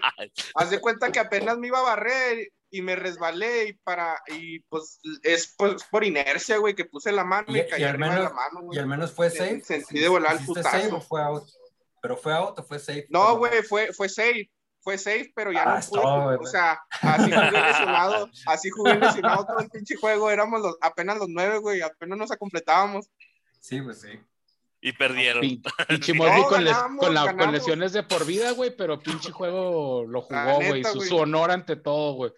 haz 0.55 0.71
de 0.71 0.81
cuenta 0.81 1.13
que 1.13 1.21
apenas 1.21 1.59
me 1.59 1.69
iba 1.69 1.79
a 1.79 1.83
barrer 1.83 2.49
y 2.71 2.81
me 2.81 2.97
resbalé 2.97 3.69
y 3.69 3.73
para, 3.75 4.21
y 4.29 4.61
pues 4.61 4.99
es 5.23 5.55
pues, 5.57 5.85
por 5.85 6.05
inercia, 6.05 6.57
güey, 6.57 6.75
que 6.75 6.87
puse 6.87 7.13
la 7.13 7.25
mano 7.25 7.55
y, 7.55 7.67
caí 7.69 7.85
arriba 7.85 8.15
de 8.15 8.23
la 8.23 8.31
mano, 8.31 8.69
Y 8.73 8.79
al 8.79 8.87
menos 8.87 9.13
fue 9.13 9.29
safe. 9.29 9.61
Sentí 9.63 9.99
de 9.99 10.09
volar 10.09 10.39
el 10.39 10.47
putazo. 10.47 11.01
fue 11.03 11.23
out? 11.23 11.45
Pero 12.01 12.17
fue 12.17 12.33
out 12.33 12.59
o 12.59 12.63
fue 12.63 12.79
safe. 12.79 13.07
No, 13.11 13.37
güey, 13.37 13.63
fue, 13.63 13.93
fue 13.93 14.09
safe. 14.09 14.51
Fue 14.83 14.99
safe, 14.99 15.33
pero 15.35 15.53
ya 15.53 15.65
no 15.65 15.71
ah, 15.73 15.81
pude. 15.89 16.37
o 16.37 16.47
sea, 16.47 16.81
así 17.01 17.31
jugué 17.31 17.51
lesionado, 17.53 18.31
así 18.47 18.71
jugué 18.71 18.95
lesionado 18.97 19.47
todo 19.47 19.61
el 19.61 19.71
pinche 19.71 19.97
juego. 19.97 20.31
Éramos 20.31 20.61
los, 20.61 20.77
apenas 20.81 21.19
los 21.19 21.29
nueve, 21.29 21.59
güey, 21.59 21.81
apenas 21.83 22.19
nos 22.19 22.31
completábamos. 22.33 23.09
Sí, 23.61 23.81
pues 23.81 24.01
sí. 24.01 24.19
Y 24.85 24.93
perdieron. 24.93 25.41
Pinche 25.89 26.13
no, 26.13 26.25
con, 26.49 27.37
con, 27.37 27.53
lesiones 27.53 27.93
de 27.93 28.03
por 28.03 28.27
vida, 28.27 28.51
güey, 28.51 28.77
pero 28.77 28.99
pinche 28.99 29.31
juego 29.33 30.05
lo 30.05 30.23
jugó, 30.23 30.57
güey. 30.57 30.83
Su, 30.83 31.01
su, 31.01 31.17
honor 31.17 31.53
ante 31.53 31.77
todo, 31.77 32.15
güey. 32.15 32.33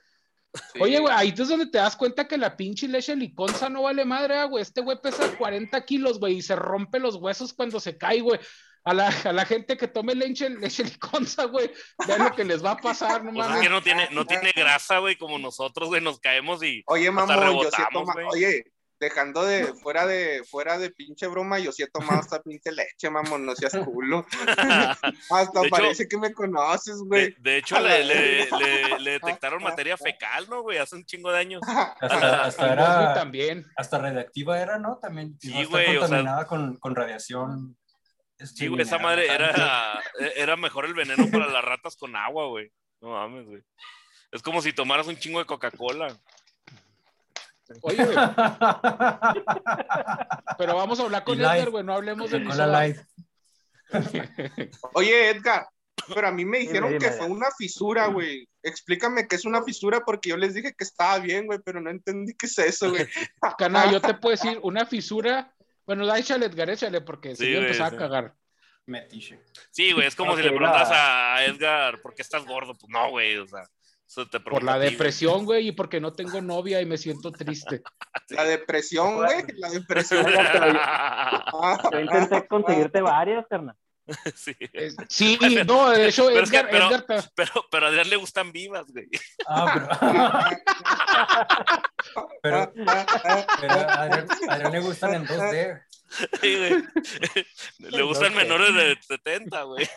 Oye, 0.78 1.00
güey, 1.00 1.12
ahí 1.16 1.34
es 1.36 1.48
donde 1.48 1.66
te 1.66 1.78
das 1.78 1.96
cuenta 1.96 2.28
que 2.28 2.36
la 2.36 2.56
pinche 2.56 2.86
leche 2.86 3.16
liconza 3.16 3.68
no 3.70 3.82
vale 3.82 4.04
madre, 4.04 4.36
ah, 4.36 4.44
güey. 4.44 4.62
Este 4.62 4.82
güey 4.82 5.00
pesa 5.02 5.36
40 5.36 5.84
kilos, 5.86 6.20
güey, 6.20 6.34
y 6.34 6.42
se 6.42 6.54
rompe 6.54 7.00
los 7.00 7.16
huesos 7.16 7.54
cuando 7.54 7.80
se 7.80 7.96
cae, 7.96 8.20
güey. 8.20 8.38
A 8.84 8.92
la, 8.92 9.08
a 9.08 9.32
la, 9.32 9.46
gente 9.46 9.78
que 9.78 9.88
tome 9.88 10.14
leche, 10.14 10.50
leche 10.50 10.84
liconza, 10.84 11.44
güey, 11.44 11.70
vean 12.06 12.24
lo 12.24 12.34
que 12.34 12.44
les 12.44 12.62
va 12.62 12.72
a 12.72 12.76
pasar, 12.76 13.24
no 13.24 13.32
pues 13.32 13.50
es 13.50 13.62
que 13.62 13.68
no 13.70 13.82
tiene, 13.82 14.08
no 14.10 14.26
tiene 14.26 14.52
grasa, 14.54 14.98
güey, 14.98 15.16
como 15.16 15.38
nosotros, 15.38 15.88
güey, 15.88 16.02
nos 16.02 16.20
caemos 16.20 16.62
y. 16.62 16.82
Oye, 16.86 17.10
mamón, 17.10 17.62
yo 17.62 17.70
sí 17.70 17.82
toma, 17.92 18.14
oye, 18.30 18.64
dejando 19.00 19.44
de 19.44 19.72
fuera 19.74 20.06
de 20.06 20.42
fuera 20.44 20.78
de 20.78 20.90
pinche 20.90 21.26
broma, 21.26 21.58
yo 21.58 21.72
sí 21.72 21.82
he 21.82 21.88
tomado 21.88 22.20
esta 22.20 22.42
pinche 22.42 22.72
leche, 22.72 23.10
mamón, 23.10 23.44
no 23.46 23.54
seas 23.54 23.76
culo. 23.84 24.26
hasta 25.30 25.62
parece 25.70 26.08
que 26.08 26.18
me 26.18 26.32
conoces, 26.32 26.98
güey. 26.98 27.34
De, 27.38 27.58
hecho, 27.58 27.78
le, 27.80 28.04
le, 28.04 28.98
le, 28.98 29.10
detectaron 29.12 29.62
materia 29.62 29.96
fecal, 29.96 30.46
¿no, 30.48 30.62
güey? 30.62 30.78
Hace 30.78 30.96
un 30.96 31.04
chingo 31.04 31.30
de 31.32 31.38
años. 31.38 31.62
Hasta, 31.66 32.44
hasta 32.44 32.72
era, 32.72 33.14
también. 33.14 33.66
Hasta 33.76 33.98
radiactiva 33.98 34.60
era, 34.60 34.78
¿no? 34.78 34.98
También. 34.98 35.36
Sí, 35.40 35.64
güey. 35.64 35.98
Contaminada 35.98 36.36
o 36.36 36.40
sea, 36.40 36.48
con, 36.48 36.76
con 36.76 36.94
radiación. 36.94 37.76
Sí, 38.44 38.68
güey, 38.68 38.82
esa 38.82 38.98
madre 38.98 39.26
era, 39.26 40.02
era 40.36 40.56
mejor 40.56 40.84
el 40.86 40.94
veneno 40.94 41.30
para 41.30 41.46
las 41.46 41.64
ratas 41.64 41.96
con 41.96 42.14
agua, 42.16 42.46
güey. 42.48 42.70
No 43.00 43.10
mames, 43.10 43.46
güey. 43.46 43.62
Es 44.32 44.42
como 44.42 44.60
si 44.60 44.72
tomaras 44.72 45.06
un 45.06 45.16
chingo 45.16 45.38
de 45.38 45.46
Coca-Cola. 45.46 46.16
Oye, 47.82 48.04
Pero 50.58 50.76
vamos 50.76 51.00
a 51.00 51.04
hablar 51.04 51.24
con 51.24 51.38
Edgar, 51.38 51.70
güey, 51.70 51.84
no 51.84 51.94
hablemos 51.94 52.30
de 52.30 52.40
live. 52.40 53.00
Oye, 54.94 55.30
Edgar, 55.30 55.66
pero 56.12 56.28
a 56.28 56.32
mí 56.32 56.44
me 56.44 56.58
dijeron 56.58 56.98
que 56.98 57.10
fue 57.10 57.26
una 57.26 57.50
fisura, 57.56 58.06
güey. 58.08 58.48
Explícame 58.62 59.26
qué 59.28 59.36
es 59.36 59.44
una 59.44 59.62
fisura 59.62 60.00
porque 60.04 60.30
yo 60.30 60.36
les 60.36 60.54
dije 60.54 60.74
que 60.76 60.84
estaba 60.84 61.18
bien, 61.18 61.46
güey, 61.46 61.58
pero 61.64 61.80
no 61.80 61.90
entendí 61.90 62.34
qué 62.34 62.46
es 62.46 62.58
eso, 62.58 62.90
güey. 62.90 63.06
Cana, 63.58 63.90
yo 63.90 64.00
te 64.00 64.14
puedo 64.14 64.32
decir, 64.36 64.58
una 64.62 64.86
fisura. 64.86 65.54
Bueno, 65.86 66.06
da 66.06 66.18
échale, 66.18 66.46
Edgar, 66.46 66.70
échale, 66.70 67.00
porque 67.00 67.36
si 67.36 67.52
yo 67.52 67.58
empezaba 67.58 67.88
a 67.88 67.96
cagar. 67.96 68.34
Metiche. 68.86 69.40
Sí, 69.70 69.92
güey, 69.92 70.06
es 70.06 70.14
como 70.14 70.36
si 70.36 70.42
le 70.42 70.50
preguntas 70.50 70.90
a 70.92 71.44
Edgar, 71.44 72.00
¿por 72.02 72.14
qué 72.14 72.22
estás 72.22 72.44
gordo? 72.44 72.74
Pues 72.74 72.90
no, 72.90 73.10
güey, 73.10 73.36
o 73.38 73.46
sea 73.46 73.68
por 74.44 74.62
la 74.62 74.78
depresión, 74.78 75.44
güey, 75.44 75.68
y 75.68 75.72
porque 75.72 76.00
no 76.00 76.12
tengo 76.12 76.40
novia 76.40 76.80
y 76.80 76.86
me 76.86 76.98
siento 76.98 77.32
triste. 77.32 77.82
La 78.28 78.44
depresión, 78.44 79.16
güey, 79.16 79.44
la 79.56 79.70
depresión. 79.70 80.24
Yo 81.92 82.00
intenté 82.00 82.46
conseguirte 82.46 83.00
varias, 83.02 83.46
carnal. 83.48 83.76
Sí. 84.34 84.54
sí, 85.08 85.38
no, 85.66 85.90
de 85.90 86.08
hecho, 86.08 86.26
pero, 86.26 86.40
Edgar, 86.44 86.68
pero, 87.34 87.66
pero, 87.70 87.86
a 87.86 87.88
Adrián 87.88 88.10
le 88.10 88.16
gustan 88.16 88.52
vivas, 88.52 88.86
güey. 88.92 89.08
Ah, 89.46 90.50
pero. 92.42 92.72
pero, 93.60 93.80
a 93.88 94.02
Adrián, 94.02 94.72
le 94.72 94.80
gustan 94.80 95.14
en 95.14 95.26
2D. 95.26 95.82
Sí, 96.40 96.56
güey. 96.56 96.84
Le 97.78 98.02
gustan 98.02 98.34
menores 98.34 98.74
de 98.74 98.98
70, 99.00 99.62
güey. 99.62 99.88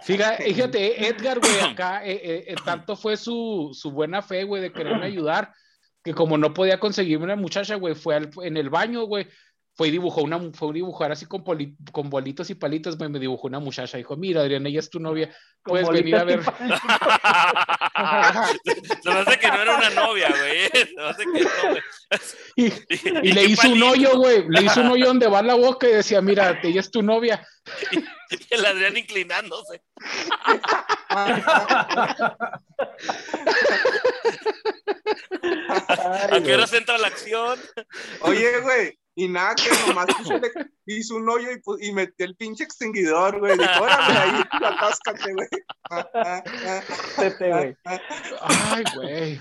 Fíjate, 0.00 1.08
Edgar, 1.08 1.38
güey, 1.40 1.60
acá 1.72 2.04
eh, 2.04 2.20
eh, 2.22 2.44
eh, 2.48 2.54
tanto 2.64 2.96
fue 2.96 3.16
su, 3.16 3.70
su, 3.72 3.90
buena 3.90 4.22
fe, 4.22 4.44
güey, 4.44 4.62
de 4.62 4.72
quererme 4.72 5.06
ayudar, 5.06 5.52
que 6.02 6.14
como 6.14 6.38
no 6.38 6.54
podía 6.54 6.80
conseguirme 6.80 7.24
una 7.24 7.36
muchacha, 7.36 7.74
güey, 7.74 7.94
fue 7.94 8.20
en 8.42 8.56
el 8.56 8.70
baño, 8.70 9.04
güey, 9.04 9.28
fue 9.74 9.88
y 9.88 9.90
dibujó 9.90 10.22
una, 10.22 10.38
fue 10.52 10.70
a 10.70 10.72
dibujar 10.72 11.12
así 11.12 11.26
con, 11.26 11.42
con 11.92 12.10
bolitos 12.10 12.50
y 12.50 12.54
palitos, 12.54 12.98
güey, 12.98 13.08
me 13.08 13.18
dibujó 13.18 13.46
una 13.46 13.58
muchacha, 13.58 13.96
dijo, 13.96 14.16
mira, 14.16 14.42
Adriana, 14.42 14.68
ella 14.68 14.80
es 14.80 14.90
tu 14.90 15.00
novia, 15.00 15.34
puedes 15.62 15.88
venir 15.88 16.16
a 16.16 16.24
ver. 16.24 16.42
Se 19.02 19.10
me 19.10 19.18
hace 19.18 19.38
que 19.38 19.48
no 19.48 19.62
era 19.62 19.76
una 19.76 19.90
novia, 19.90 20.28
güey, 20.28 20.68
se 20.68 20.88
me 20.96 21.02
hace 21.04 21.24
que 21.24 21.40
no, 21.42 21.50
güey. 21.70 21.82
Y, 22.56 22.72
y, 23.28 23.32
le 23.32 23.44
hizo 23.44 23.68
un 23.68 23.82
hoyo, 23.82 24.16
güey, 24.16 24.44
le 24.48 24.62
hizo 24.62 24.80
un 24.80 24.88
hoyo 24.88 25.06
donde 25.06 25.26
va 25.26 25.42
la 25.42 25.54
boca 25.54 25.88
y 25.88 25.92
decía, 25.92 26.20
mira, 26.20 26.60
ella 26.62 26.80
es 26.80 26.90
tu 26.90 27.02
novia. 27.02 27.46
Y 28.32 28.54
el 28.54 28.64
Adrián 28.64 28.96
inclinándose. 28.96 29.82
¿A 35.88 36.40
qué 36.42 36.54
hora 36.54 36.66
se 36.66 36.78
entra 36.78 36.96
la 36.96 37.08
acción? 37.08 37.60
Oye, 38.22 38.60
güey, 38.60 38.98
y 39.14 39.28
nada, 39.28 39.54
que 39.54 39.70
nomás 39.86 40.06
hizo 40.86 41.16
un 41.16 41.28
hoyo 41.28 41.48
y, 41.50 41.88
y, 41.88 41.92
metió 41.92 42.26
el 42.26 42.36
pinche 42.36 42.64
extinguidor, 42.64 43.38
güey. 43.38 43.58
Dijo, 43.58 43.82
órale, 43.82 44.18
ahí, 44.18 44.42
atáscate, 44.50 45.34
güey. 45.34 45.48
güey. 47.38 47.76
Ay, 48.40 48.84
güey. 48.94 49.40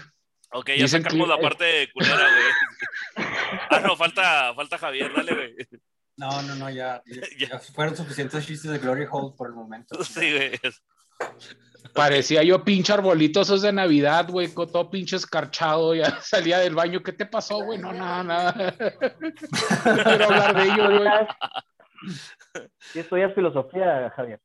Ok, 0.53 0.71
ya 0.77 0.87
sacamos 0.87 1.27
la 1.27 1.39
parte 1.39 1.89
culera, 1.93 2.27
güey. 2.29 3.25
Ah, 3.69 3.79
no, 3.79 3.95
falta, 3.95 4.53
falta 4.53 4.77
Javier, 4.77 5.13
dale, 5.15 5.33
güey. 5.33 5.55
No, 6.17 6.41
no, 6.43 6.55
no, 6.55 6.69
ya, 6.69 7.01
ya, 7.39 7.59
fueron 7.59 7.95
suficientes 7.95 8.45
chistes 8.45 8.71
de 8.71 8.79
Glory 8.79 9.07
Hole 9.09 9.33
por 9.37 9.47
el 9.47 9.53
momento. 9.53 10.03
Sí, 10.03 10.31
güey. 10.31 10.51
Parecía 11.93 12.43
yo 12.43 12.63
pinche 12.63 12.93
arbolitos 12.93 13.47
esos 13.47 13.61
de 13.61 13.73
Navidad, 13.73 14.29
güey, 14.29 14.53
con 14.53 14.71
todo 14.71 14.89
pinche 14.89 15.15
escarchado, 15.15 15.93
ya 15.93 16.05
salía 16.21 16.59
del 16.59 16.75
baño. 16.75 17.03
¿Qué 17.03 17.11
te 17.11 17.25
pasó, 17.25 17.63
güey? 17.63 17.79
No, 17.79 17.91
nada, 17.91 18.23
nada. 18.23 18.53
quiero 19.83 20.25
hablar 20.25 20.55
de 20.55 20.63
ello, 20.63 21.00
güey. 21.00 21.09
¿Qué 22.93 23.00
estudias 23.01 23.33
filosofía, 23.33 24.11
Javier? 24.15 24.39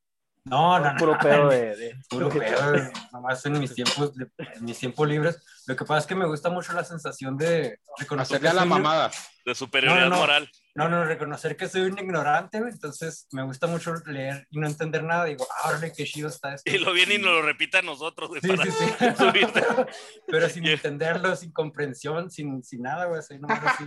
No, 0.45 0.79
no, 0.79 0.93
no. 0.93 0.99
Puro 0.99 1.19
pedo 1.19 1.49
de, 1.49 1.95
Puro 2.09 2.29
pedo, 2.29 2.73
nomás 3.13 3.45
en 3.47 3.59
mis 3.59 3.75
tiempos, 3.75 4.13
en 4.39 4.65
mis 4.65 4.79
tiempos 4.79 5.09
libres. 5.09 5.43
Lo 5.67 5.75
que 5.75 5.85
pasa 5.85 5.99
es 5.99 6.07
que 6.07 6.15
me 6.15 6.27
gusta 6.27 6.49
mucho 6.49 6.73
la 6.73 6.85
sensación 6.85 7.37
de 7.37 7.81
reconocerle 7.99 8.49
a 8.49 8.53
la 8.53 8.65
mamada. 8.65 9.11
De 9.45 9.55
superioridad 9.55 10.11
moral. 10.11 10.51
No, 10.75 10.89
no, 10.89 11.05
reconocer 11.05 11.57
que 11.57 11.69
soy 11.69 11.83
un 11.83 11.99
ignorante, 11.99 12.59
entonces 12.59 13.27
me 13.33 13.43
gusta 13.43 13.67
mucho 13.67 13.95
leer 14.07 14.47
y 14.51 14.59
no 14.59 14.67
entender 14.67 15.03
nada. 15.03 15.25
Digo, 15.25 15.47
ah, 15.51 15.69
órale, 15.69 15.93
qué 15.93 16.05
chido 16.05 16.29
está 16.29 16.55
esto. 16.55 16.71
Y 16.71 16.79
lo 16.79 16.93
viene 16.93 17.15
y 17.15 17.19
nos 17.19 17.33
lo 17.33 17.43
repita 17.43 17.79
a 17.79 17.83
nosotros, 17.83 18.31
sí, 18.43 18.49
sí, 18.49 18.71
sí. 18.71 19.63
Pero 20.27 20.49
sin 20.49 20.67
entenderlo, 20.67 21.35
sin 21.37 21.53
comprensión, 21.53 22.31
sin, 22.31 22.63
sin 22.63 22.83
nada, 22.83 23.07
güey, 23.07 23.23
soy 23.23 23.39
nomás 23.39 23.65
así 23.65 23.85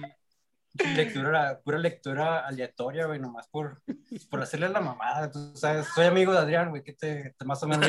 lectura, 0.73 1.59
pura 1.63 1.77
lectura 1.77 2.45
aleatoria, 2.45 3.05
güey, 3.05 3.19
nomás 3.19 3.47
por, 3.47 3.81
por 4.29 4.41
hacerle 4.41 4.69
la 4.69 4.81
mamada. 4.81 5.31
Tú 5.31 5.55
sabes, 5.55 5.87
soy 5.93 6.05
amigo 6.05 6.31
de 6.31 6.39
Adrián, 6.39 6.69
güey, 6.69 6.83
que 6.83 6.93
te, 6.93 7.33
te, 7.37 7.45
más 7.45 7.61
o 7.63 7.67
menos. 7.67 7.87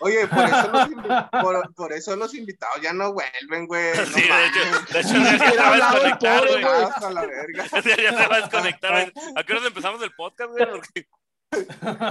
Oye, 0.00 0.26
por, 0.28 0.44
eso 0.44 0.70
los 0.72 0.88
por, 1.42 1.74
por, 1.74 1.92
eso 1.92 2.16
los 2.16 2.34
invitados 2.34 2.80
ya 2.82 2.92
no 2.92 3.12
vuelven, 3.12 3.66
güey. 3.66 3.96
No 3.96 4.06
sí, 4.06 4.22
de 4.22 4.46
hecho, 4.46 4.92
de 4.92 5.00
hecho, 5.00 5.14
ya 5.14 5.38
se 5.38 5.56
va 5.56 5.72
a 5.72 5.76
desconectar, 5.76 6.46
güey. 6.48 6.62
Ya 7.56 8.12
se 8.12 8.28
va 8.28 8.36
a 8.36 8.40
desconectar. 8.40 9.12
¿A 9.36 9.44
qué 9.44 9.52
hora 9.52 9.66
empezamos 9.66 10.02
el 10.02 10.12
podcast, 10.12 10.50
güey? 10.52 10.66
Porque... 10.70 11.06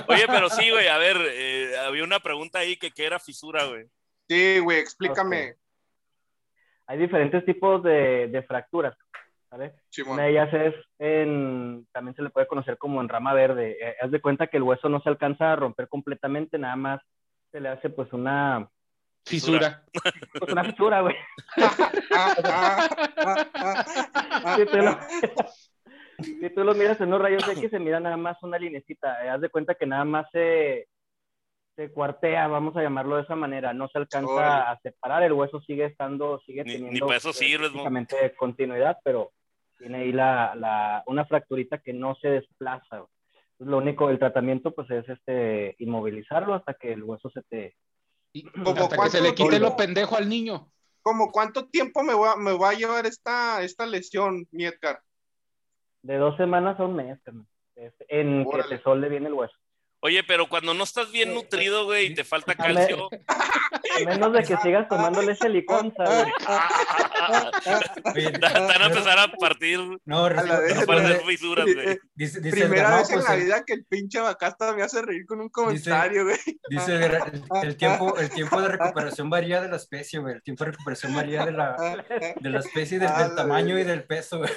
Oye, 0.08 0.26
pero 0.28 0.50
sí, 0.50 0.70
güey, 0.70 0.88
a 0.88 0.98
ver, 0.98 1.18
eh, 1.22 1.78
había 1.80 2.04
una 2.04 2.20
pregunta 2.20 2.60
ahí 2.60 2.76
que 2.76 2.92
qué 2.92 3.06
era 3.06 3.20
fisura, 3.20 3.66
güey. 3.66 3.86
Sí, 4.28 4.60
güey, 4.60 4.80
explícame. 4.80 5.56
Hay 6.88 6.98
diferentes 6.98 7.46
tipos 7.46 7.84
de, 7.84 8.28
de 8.28 8.44
fracturas. 8.44 8.98
Una 9.52 10.24
de 10.24 10.30
ellas 10.30 10.54
es, 10.54 10.76
en, 11.00 11.88
también 11.92 12.16
se 12.16 12.22
le 12.22 12.30
puede 12.30 12.48
conocer 12.48 12.78
como 12.78 13.02
en 13.02 13.10
rama 13.10 13.34
verde. 13.34 13.78
Eh, 13.82 13.96
haz 14.02 14.12
de 14.12 14.22
cuenta 14.22 14.48
que 14.48 14.58
el 14.58 14.64
hueso 14.64 14.90
no 14.90 15.02
se 15.02 15.10
alcanza 15.10 15.52
a 15.52 15.56
romper 15.56 15.88
completamente, 15.88 16.58
nada 16.58 16.76
más 16.76 17.02
se 17.52 17.60
le 17.60 17.70
hace 17.70 17.90
pues 17.90 18.14
una, 18.14 18.70
Fisura. 19.26 19.84
Pues 20.40 20.52
una 20.52 20.64
fisura, 20.64 21.02
güey. 21.02 21.16
si, 26.20 26.50
tú 26.50 26.64
lo, 26.64 26.74
miras 26.74 27.00
en 27.02 27.12
los 27.12 27.22
rayos 27.22 27.48
X, 27.48 27.70
se 27.70 27.80
mira 27.80 28.00
nada 28.00 28.18
más 28.18 28.42
una 28.42 28.58
linecita. 28.58 29.24
Eh, 29.24 29.30
haz 29.30 29.42
de 29.42 29.50
cuenta 29.50 29.76
que 29.76 29.86
nada 29.86 30.06
más 30.06 30.26
se, 30.32 30.88
se 31.76 31.92
cuartea, 31.92 32.48
vamos 32.48 32.76
a 32.76 32.82
llamarlo 32.82 33.18
de 33.18 33.22
esa 33.24 33.36
manera. 33.36 33.74
No 33.74 33.88
se 33.90 34.00
alcanza 34.00 34.72
a 34.72 34.80
separar, 34.80 35.22
el 35.24 35.34
hueso 35.34 35.62
sigue 35.62 35.86
estando, 35.86 36.40
sigue 36.46 36.64
teniendo 36.64 36.92
ni 36.92 37.00
para 37.00 37.18
eso 37.18 37.34
sirve, 37.34 37.70
continuidad, 38.36 38.98
pero 39.04 39.32
tiene 39.80 40.00
ahí 40.00 40.12
la, 40.12 40.54
la, 40.56 41.04
una 41.08 41.26
fracturita 41.26 41.80
que 41.80 41.94
no 41.94 42.16
se 42.16 42.28
desplaza. 42.28 43.06
Lo 43.58 43.78
único, 43.78 44.10
el 44.10 44.20
tratamiento, 44.20 44.72
pues 44.76 44.90
es 44.92 45.08
este 45.10 45.76
inmovilizarlo 45.80 46.54
hasta 46.54 46.76
que 46.76 46.94
el 46.94 47.04
hueso 47.04 47.30
se 47.32 47.42
te, 47.50 47.76
y, 48.34 48.46
hasta 48.78 49.04
que 49.04 49.10
se 49.10 49.22
le 49.22 49.34
quite 49.34 49.60
lo 49.60 49.76
pendejo 49.76 50.16
al 50.16 50.30
niño. 50.30 50.70
¿Cómo 51.02 51.32
cuánto 51.32 51.68
tiempo 51.68 52.04
me 52.04 52.14
va, 52.14 52.36
me 52.36 52.56
va 52.58 52.70
a 52.70 52.74
llevar 52.74 53.06
esta, 53.06 53.64
esta 53.64 53.86
lesión, 53.86 54.46
mi 54.52 54.66
Edgar? 54.66 55.00
De 56.04 56.18
dos 56.18 56.38
semanas 56.38 56.80
a 56.80 56.86
un 56.86 56.96
mes, 56.96 57.20
en 58.10 58.46
que 58.50 58.64
te 58.64 58.82
solde 58.82 59.10
bien 59.10 59.26
el 59.26 59.34
hueso. 59.34 59.56
Oye, 60.02 60.24
pero 60.24 60.48
cuando 60.48 60.74
no 60.74 60.86
estás 60.86 61.12
bien 61.12 61.34
nutrido, 61.34 61.84
güey, 61.84 62.06
y 62.08 62.14
te 62.14 62.24
falta 62.24 62.56
calcio. 62.56 63.10
A 63.28 64.00
menos 64.06 64.32
de 64.32 64.44
que 64.44 64.56
sigas 64.58 64.88
tomando 64.88 65.22
leche 65.22 65.50
liconza, 65.50 66.06
güey. 66.06 66.32
Van 68.40 68.82
a 68.82 68.86
empezar 68.86 69.20
a 69.20 69.30
partir. 69.32 69.78
No, 70.06 70.26
a 70.26 70.86
partir 70.86 71.18
fisuras, 71.26 71.66
güey. 71.66 72.00
Primera 72.50 72.96
vez 72.98 73.10
en 73.10 73.24
la 73.24 73.36
vida 73.36 73.66
que 73.66 73.74
el 73.74 73.84
pinche 73.86 74.22
vacasta 74.22 74.74
me 74.74 74.84
hace 74.84 75.02
reír 75.02 75.26
con 75.26 75.42
un 75.42 75.50
comentario, 75.50 76.24
güey. 76.24 76.38
Dice, 76.70 77.20
el, 77.62 77.76
tiempo, 77.76 78.18
el 78.18 78.30
tiempo 78.30 78.62
de 78.62 78.70
recuperación 78.70 79.30
varía 79.30 79.62
de 79.62 79.68
la 79.68 79.76
especie, 79.76 80.20
güey. 80.20 80.36
El 80.36 80.44
tiempo 80.44 80.64
de 80.64 80.72
recuperación 80.72 81.14
varía 81.14 81.46
de 81.46 81.52
la, 81.52 81.76
de 82.40 82.50
la 82.50 82.60
especie, 82.60 83.00
del, 83.00 83.14
del 83.18 83.36
tamaño 83.36 83.78
y 83.78 83.84
del 83.84 84.06
peso, 84.06 84.38
güey. 84.38 84.52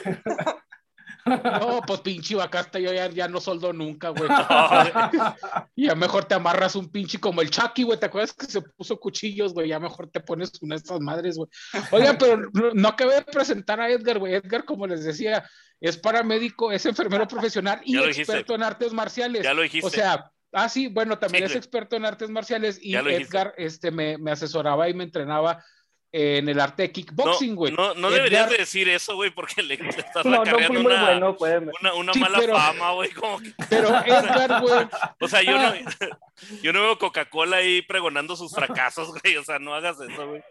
No, 1.24 1.80
pues 1.86 2.00
pinche 2.00 2.34
vacasta, 2.34 2.78
yo 2.78 2.92
ya, 2.92 3.28
no 3.28 3.40
soldo 3.40 3.72
nunca, 3.72 4.08
güey. 4.08 4.28
y 5.76 5.86
ya 5.86 5.94
mejor 5.94 6.24
te 6.24 6.34
amarras 6.34 6.74
un 6.74 6.90
pinche 6.90 7.18
como 7.18 7.40
el 7.42 7.50
Chucky, 7.50 7.84
güey. 7.84 7.98
¿Te 7.98 8.06
acuerdas 8.06 8.32
que 8.32 8.46
se 8.46 8.60
puso 8.60 8.98
cuchillos, 8.98 9.54
güey? 9.54 9.68
Ya 9.68 9.78
mejor 9.78 10.10
te 10.10 10.20
pones 10.20 10.52
una 10.60 10.74
de 10.74 10.80
estas 10.80 11.00
madres, 11.00 11.36
güey. 11.36 11.48
Oigan, 11.90 12.16
pero 12.18 12.50
no 12.74 12.88
acabé 12.88 13.16
de 13.16 13.22
presentar 13.22 13.80
a 13.80 13.90
Edgar, 13.90 14.18
güey. 14.18 14.34
Edgar, 14.34 14.64
como 14.64 14.86
les 14.86 15.04
decía, 15.04 15.48
es 15.80 15.96
paramédico, 15.96 16.72
es 16.72 16.86
enfermero 16.86 17.26
profesional 17.28 17.80
y 17.84 17.96
experto 17.98 18.54
en 18.54 18.62
artes 18.62 18.92
marciales. 18.92 19.42
Ya 19.42 19.54
lo 19.54 19.62
dijiste. 19.62 19.86
O 19.86 19.90
sea, 19.90 20.30
ah, 20.52 20.68
sí, 20.68 20.88
bueno, 20.88 21.18
también 21.18 21.44
es 21.44 21.56
experto 21.56 21.96
en 21.96 22.04
artes 22.04 22.30
marciales 22.30 22.78
y 22.82 22.94
Edgar 22.94 23.54
este, 23.56 23.90
me, 23.90 24.18
me 24.18 24.32
asesoraba 24.32 24.88
y 24.88 24.94
me 24.94 25.04
entrenaba 25.04 25.64
en 26.12 26.46
el 26.46 26.60
arte 26.60 26.82
de 26.82 26.92
kickboxing, 26.92 27.54
güey. 27.54 27.72
No, 27.72 27.94
no, 27.94 28.10
deberías 28.10 28.50
de 28.50 28.58
decir 28.58 28.86
eso, 28.90 29.14
güey, 29.16 29.30
porque 29.30 29.62
le, 29.62 29.74
estás 29.74 30.26
no, 30.26 30.42
acarreando 30.42 30.80
una, 30.80 31.34
bueno, 31.38 31.72
una, 31.80 31.94
una 31.94 32.12
mala 32.12 32.40
fama, 32.40 32.92
güey. 32.92 33.10
Pero 33.70 33.88
Edgar, 34.04 34.60
güey. 34.60 34.86
O 35.20 35.28
sea, 35.28 35.42
yo 35.42 35.58
no, 35.58 35.72
yo 36.62 36.72
no 36.74 36.82
veo 36.82 36.98
Coca-Cola 36.98 37.56
ahí 37.56 37.80
pregonando 37.80 38.36
sus 38.36 38.54
fracasos, 38.54 39.08
güey. 39.22 39.38
O 39.38 39.44
sea, 39.44 39.58
no 39.58 39.74
hagas 39.74 39.98
eso, 40.00 40.28
güey. 40.28 40.44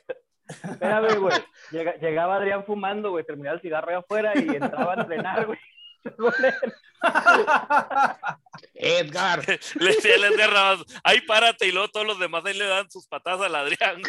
Espérame, 0.47 1.19
güey. 1.19 1.39
llegaba 2.01 2.37
Adrián 2.37 2.65
fumando, 2.65 3.11
güey, 3.11 3.23
terminaba 3.23 3.55
el 3.55 3.61
cigarro 3.61 3.91
ahí 3.91 3.95
afuera 3.95 4.33
y 4.35 4.49
entraba 4.55 4.95
a 4.95 5.01
entrenar, 5.01 5.45
güey. 5.45 5.59
Edgar. 8.73 9.45
Le 9.75 9.87
decía 9.87 10.15
a 10.15 10.27
Edgar 10.27 10.77
ahí 11.03 11.21
párate 11.21 11.67
y 11.67 11.71
luego 11.71 11.89
todos 11.89 12.07
los 12.07 12.19
demás 12.19 12.43
ahí 12.45 12.57
le 12.57 12.65
dan 12.65 12.89
sus 12.89 13.07
patadas 13.07 13.41
al 13.41 13.55
Adrián. 13.55 14.01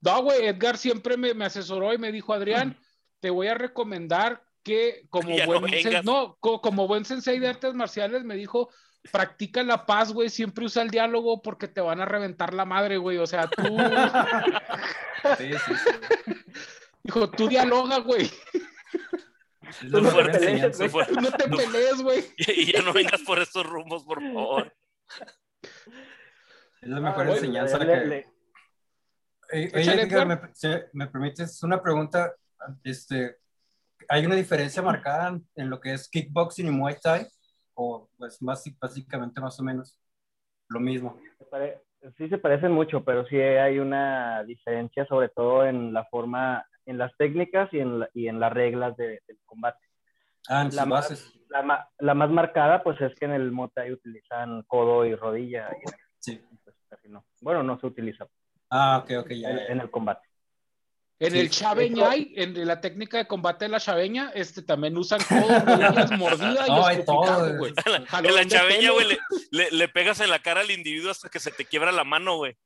No, 0.00 0.22
güey, 0.22 0.46
Edgar 0.46 0.78
siempre 0.78 1.16
me, 1.16 1.34
me, 1.34 1.44
asesoró 1.44 1.92
y 1.92 1.98
me 1.98 2.12
dijo, 2.12 2.32
Adrián, 2.32 2.78
te 3.20 3.30
voy 3.30 3.48
a 3.48 3.54
recomendar 3.54 4.42
que 4.62 5.06
como 5.10 5.28
buen, 5.46 6.04
no, 6.04 6.36
como 6.40 6.86
buen 6.86 7.04
sensei 7.04 7.38
de 7.38 7.48
artes 7.48 7.74
marciales 7.74 8.24
me 8.24 8.34
dijo, 8.34 8.70
practica 9.10 9.62
la 9.62 9.86
paz, 9.86 10.12
güey, 10.12 10.28
siempre 10.28 10.64
usa 10.64 10.82
el 10.82 10.90
diálogo 10.90 11.42
porque 11.42 11.68
te 11.68 11.80
van 11.80 12.00
a 12.00 12.06
reventar 12.06 12.54
la 12.54 12.64
madre, 12.64 12.96
güey, 12.96 13.18
o 13.18 13.26
sea, 13.26 13.48
tú... 13.48 13.62
Sí, 15.36 15.50
sí, 15.52 15.74
sí. 15.74 16.32
Dijo, 17.02 17.30
tú 17.30 17.46
dialoga, 17.46 17.98
güey. 17.98 18.30
No, 19.82 20.00
no, 20.00 20.10
te 20.10 20.38
pelees, 20.38 20.80
no 20.80 21.30
te 21.30 21.48
pelees, 21.48 22.02
güey. 22.02 22.24
Y, 22.38 22.72
ya 22.72 22.80
no 22.80 22.94
vengas 22.94 23.20
por 23.20 23.38
estos 23.38 23.66
rumbos, 23.66 24.02
por 24.04 24.22
favor. 24.22 24.74
Es 26.80 26.88
la 26.88 27.00
mejor 27.00 27.28
enseñanza 27.28 27.78
que... 27.78 28.26
Eh, 29.52 30.88
me, 30.92 31.06
permites 31.06 31.62
una 31.62 31.82
pregunta. 31.82 32.34
Este, 32.84 33.36
¿Hay 34.08 34.26
una 34.26 34.34
diferencia 34.34 34.82
marcada 34.82 35.38
en 35.54 35.70
lo 35.70 35.80
que 35.80 35.94
es 35.94 36.08
kickboxing 36.08 36.68
y 36.68 36.70
Muay 36.70 36.96
Thai? 37.02 37.26
¿O 37.74 38.08
pues 38.16 38.40
más, 38.42 38.64
básicamente 38.80 39.40
más 39.40 39.58
o 39.58 39.62
menos 39.62 39.98
lo 40.68 40.80
mismo? 40.80 41.18
Sí 42.16 42.28
se 42.28 42.38
parecen 42.38 42.72
mucho, 42.72 43.04
pero 43.04 43.26
sí 43.26 43.36
hay 43.36 43.78
una 43.78 44.44
diferencia 44.44 45.04
sobre 45.06 45.28
todo 45.28 45.66
en 45.66 45.92
la 45.92 46.04
forma, 46.04 46.64
en 46.86 46.98
las 46.98 47.14
técnicas 47.16 47.68
y 47.72 47.80
en, 47.80 48.06
y 48.14 48.28
en 48.28 48.40
las 48.40 48.52
reglas 48.52 48.96
del 48.96 49.20
combate. 49.44 49.84
Ah, 50.48 50.62
en 50.62 50.74
la, 50.74 50.84
bases. 50.84 51.32
Más, 51.64 51.86
la, 51.98 52.14
más 52.14 52.30
marcada 52.30 52.82
pues 52.82 53.00
es 53.00 53.14
que 53.16 53.26
en 53.26 53.32
el 53.32 53.50
Muay 53.50 53.70
Thai 53.74 53.92
utilizan 53.92 54.62
codo 54.64 55.04
y 55.04 55.14
rodilla. 55.14 55.68
sí. 56.18 56.40
Pues, 56.64 56.76
bueno, 57.40 57.62
no 57.62 57.78
se 57.78 57.86
utiliza. 57.86 58.26
Ah, 58.70 58.98
ok, 59.02 59.10
ok, 59.24 59.30
ya. 59.32 59.50
En, 59.50 59.80
el 59.80 59.90
combate. 59.90 60.28
En 61.18 61.36
el 61.36 61.50
chaveñay, 61.50 62.32
en 62.36 62.66
la 62.66 62.80
técnica 62.80 63.18
de 63.18 63.26
combate 63.26 63.66
de 63.66 63.70
la 63.70 63.80
chaveña, 63.80 64.30
este 64.34 64.62
también 64.62 64.96
usan 64.96 65.20
codos, 65.28 65.64
rodillas, 65.64 66.10
mordida 66.18 66.66
y 66.66 66.98
no, 66.98 67.04
todo, 67.04 67.58
güey. 67.58 67.74
En 67.84 68.34
la, 68.34 68.46
chaveña, 68.46 68.92
güey, 68.92 69.18
le, 69.50 69.70
le, 69.70 69.88
pegas 69.88 70.20
en 70.20 70.30
la 70.30 70.38
cara 70.38 70.60
al 70.60 70.70
individuo 70.70 71.10
hasta 71.10 71.28
que 71.28 71.40
se 71.40 71.50
te 71.50 71.66
quiebra 71.66 71.92
la 71.92 72.04
mano, 72.04 72.36
güey. 72.36 72.56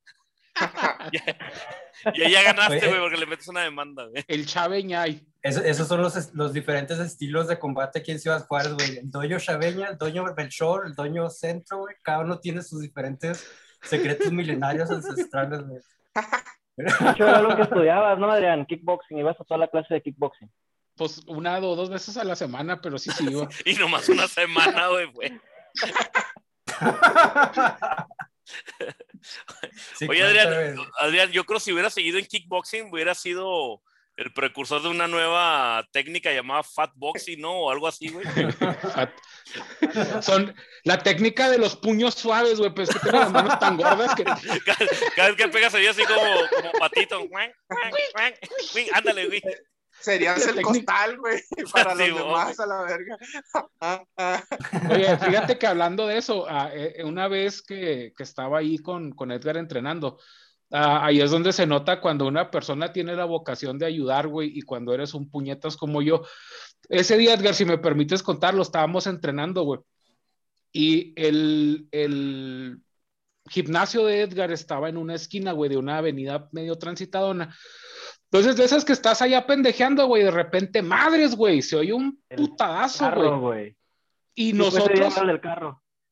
y 2.14 2.22
ahí 2.22 2.32
ya 2.32 2.42
ganaste, 2.42 2.86
güey, 2.86 3.00
porque 3.00 3.16
le 3.16 3.26
metes 3.26 3.48
una 3.48 3.62
demanda, 3.62 4.04
güey. 4.06 4.24
El 4.28 4.46
chaveñay. 4.46 5.26
esos 5.42 5.88
son 5.88 6.02
los, 6.02 6.34
los, 6.34 6.52
diferentes 6.52 6.98
estilos 6.98 7.48
de 7.48 7.58
combate 7.58 8.00
aquí 8.00 8.12
en 8.12 8.20
Ciudad 8.20 8.46
Juárez, 8.46 8.74
güey. 8.74 8.98
El 8.98 9.10
doño 9.10 9.38
chaveña, 9.40 9.88
el 9.88 9.98
doño 9.98 10.24
Belchor, 10.34 10.86
el 10.86 10.94
doño 10.94 11.28
centro, 11.28 11.78
güey. 11.78 11.96
Cada 12.02 12.20
uno 12.20 12.38
tiene 12.38 12.62
sus 12.62 12.80
diferentes 12.80 13.44
secretos 13.82 14.30
milenarios 14.32 14.90
ancestrales, 14.90 15.62
güey. 15.62 15.80
Eso 16.76 17.28
era 17.28 17.40
lo 17.40 17.56
que 17.56 17.62
estudiabas, 17.62 18.18
¿no, 18.18 18.30
Adrián? 18.30 18.66
Kickboxing, 18.66 19.18
ibas 19.18 19.40
a 19.40 19.44
toda 19.44 19.58
la 19.58 19.68
clase 19.68 19.94
de 19.94 20.02
kickboxing. 20.02 20.50
Pues 20.96 21.22
una 21.26 21.58
o 21.58 21.76
dos 21.76 21.90
veces 21.90 22.16
a 22.16 22.24
la 22.24 22.36
semana, 22.36 22.80
pero 22.80 22.98
sí 22.98 23.10
sí 23.10 23.26
iba. 23.28 23.48
y 23.64 23.74
nomás 23.74 24.08
una 24.08 24.28
semana, 24.28 24.88
güey, 24.88 25.10
Oye, 30.08 30.22
Adrián, 30.22 30.76
Adrián, 31.00 31.30
yo 31.30 31.44
creo 31.44 31.58
que 31.58 31.64
si 31.64 31.72
hubiera 31.72 31.90
seguido 31.90 32.18
en 32.18 32.26
kickboxing, 32.26 32.92
hubiera 32.92 33.14
sido 33.14 33.82
el 34.16 34.32
precursor 34.32 34.82
de 34.82 34.88
una 34.88 35.08
nueva 35.08 35.86
técnica 35.92 36.32
llamada 36.32 36.62
fat 36.62 36.92
boxing, 36.94 37.40
¿no? 37.40 37.52
O 37.52 37.70
algo 37.70 37.88
así, 37.88 38.08
güey. 38.08 38.24
Son 40.22 40.54
la 40.84 40.98
técnica 40.98 41.50
de 41.50 41.58
los 41.58 41.76
puños 41.76 42.14
suaves, 42.14 42.58
güey, 42.58 42.72
pues 42.72 42.90
que 42.90 42.98
tengo 43.00 43.18
las 43.18 43.32
manos 43.32 43.58
tan 43.58 43.76
gordas 43.76 44.14
que... 44.14 44.24
Cada, 44.24 45.28
vez 45.28 45.36
que 45.36 45.48
pegas 45.48 45.74
ahí 45.74 45.86
así 45.86 46.02
como, 46.04 46.22
como 46.50 46.72
patito. 46.78 47.28
Ándale, 48.92 49.26
güey. 49.26 49.42
Serías 50.00 50.46
el 50.46 50.60
costal, 50.60 51.18
güey, 51.18 51.42
para 51.72 51.94
los 51.94 52.14
demás 52.14 52.60
a 52.60 52.66
la 52.66 52.82
verga. 52.82 53.16
Oye, 54.90 55.16
fíjate 55.18 55.56
que 55.56 55.66
hablando 55.66 56.06
de 56.06 56.18
eso, 56.18 56.46
ah, 56.48 56.70
eh, 56.72 57.02
una 57.04 57.26
vez 57.26 57.62
que, 57.62 58.12
que 58.16 58.22
estaba 58.22 58.58
ahí 58.58 58.78
con, 58.78 59.12
con 59.12 59.32
Edgar 59.32 59.56
entrenando, 59.56 60.18
Ah, 60.76 61.06
ahí 61.06 61.20
es 61.20 61.30
donde 61.30 61.52
se 61.52 61.66
nota 61.66 62.00
cuando 62.00 62.26
una 62.26 62.50
persona 62.50 62.92
tiene 62.92 63.14
la 63.14 63.26
vocación 63.26 63.78
de 63.78 63.86
ayudar, 63.86 64.26
güey, 64.26 64.50
y 64.58 64.62
cuando 64.62 64.92
eres 64.92 65.14
un 65.14 65.30
puñetas 65.30 65.76
como 65.76 66.02
yo. 66.02 66.22
Ese 66.88 67.16
día, 67.16 67.34
Edgar, 67.34 67.54
si 67.54 67.64
me 67.64 67.78
permites 67.78 68.24
contarlo, 68.24 68.60
estábamos 68.62 69.06
entrenando, 69.06 69.62
güey. 69.62 69.80
Y 70.72 71.12
el, 71.14 71.86
el 71.92 72.80
gimnasio 73.48 74.04
de 74.04 74.22
Edgar 74.22 74.50
estaba 74.50 74.88
en 74.88 74.96
una 74.96 75.14
esquina, 75.14 75.52
güey, 75.52 75.70
de 75.70 75.76
una 75.76 75.98
avenida 75.98 76.48
medio 76.50 76.74
transitadona. 76.74 77.54
Entonces, 78.24 78.56
de 78.56 78.64
esas 78.64 78.84
que 78.84 78.94
estás 78.94 79.22
allá 79.22 79.46
pendejeando, 79.46 80.08
güey, 80.08 80.24
de 80.24 80.32
repente, 80.32 80.82
madres, 80.82 81.36
güey, 81.36 81.62
se 81.62 81.76
oye 81.76 81.92
un 81.92 82.20
putadazo, 82.28 83.38
güey. 83.38 83.76
Y 84.34 84.52
nosotros, 84.52 85.14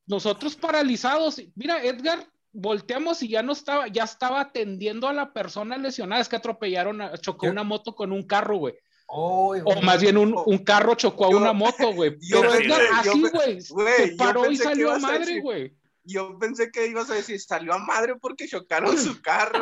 nosotros 0.05 0.55
paralizados, 0.55 1.41
mira, 1.53 1.83
Edgar 1.83 2.25
volteamos 2.53 3.21
y 3.23 3.27
ya 3.29 3.43
no 3.43 3.51
estaba, 3.51 3.87
ya 3.87 4.03
estaba 4.03 4.39
atendiendo 4.39 5.07
a 5.07 5.13
la 5.13 5.33
persona 5.33 5.77
lesionada. 5.77 6.21
Es 6.21 6.29
que 6.29 6.37
atropellaron, 6.37 7.01
chocó 7.19 7.47
una 7.47 7.63
moto 7.63 7.95
con 7.95 8.11
un 8.11 8.23
carro, 8.23 8.57
güey. 8.57 8.75
o 9.07 9.81
más 9.81 10.01
bien 10.01 10.17
un, 10.17 10.35
un, 10.45 10.57
carro 10.59 10.95
chocó 10.95 11.25
a 11.25 11.29
una 11.29 11.51
moto, 11.51 11.93
güey. 11.93 12.17
Pero 12.31 12.53
Edgar, 12.53 12.81
así, 12.93 13.23
güey. 13.31 13.61
Se 13.61 14.15
paró 14.17 14.49
y 14.49 14.55
salió 14.55 14.91
a 14.91 14.99
madre, 14.99 15.41
güey. 15.41 15.73
Yo 16.05 16.37
pensé 16.37 16.71
que 16.71 16.87
ibas 16.87 17.09
a 17.09 17.15
decir, 17.15 17.39
salió 17.39 17.73
a 17.73 17.77
madre 17.77 18.15
porque 18.15 18.47
chocaron 18.47 18.97
su 18.97 19.21
carro. 19.21 19.59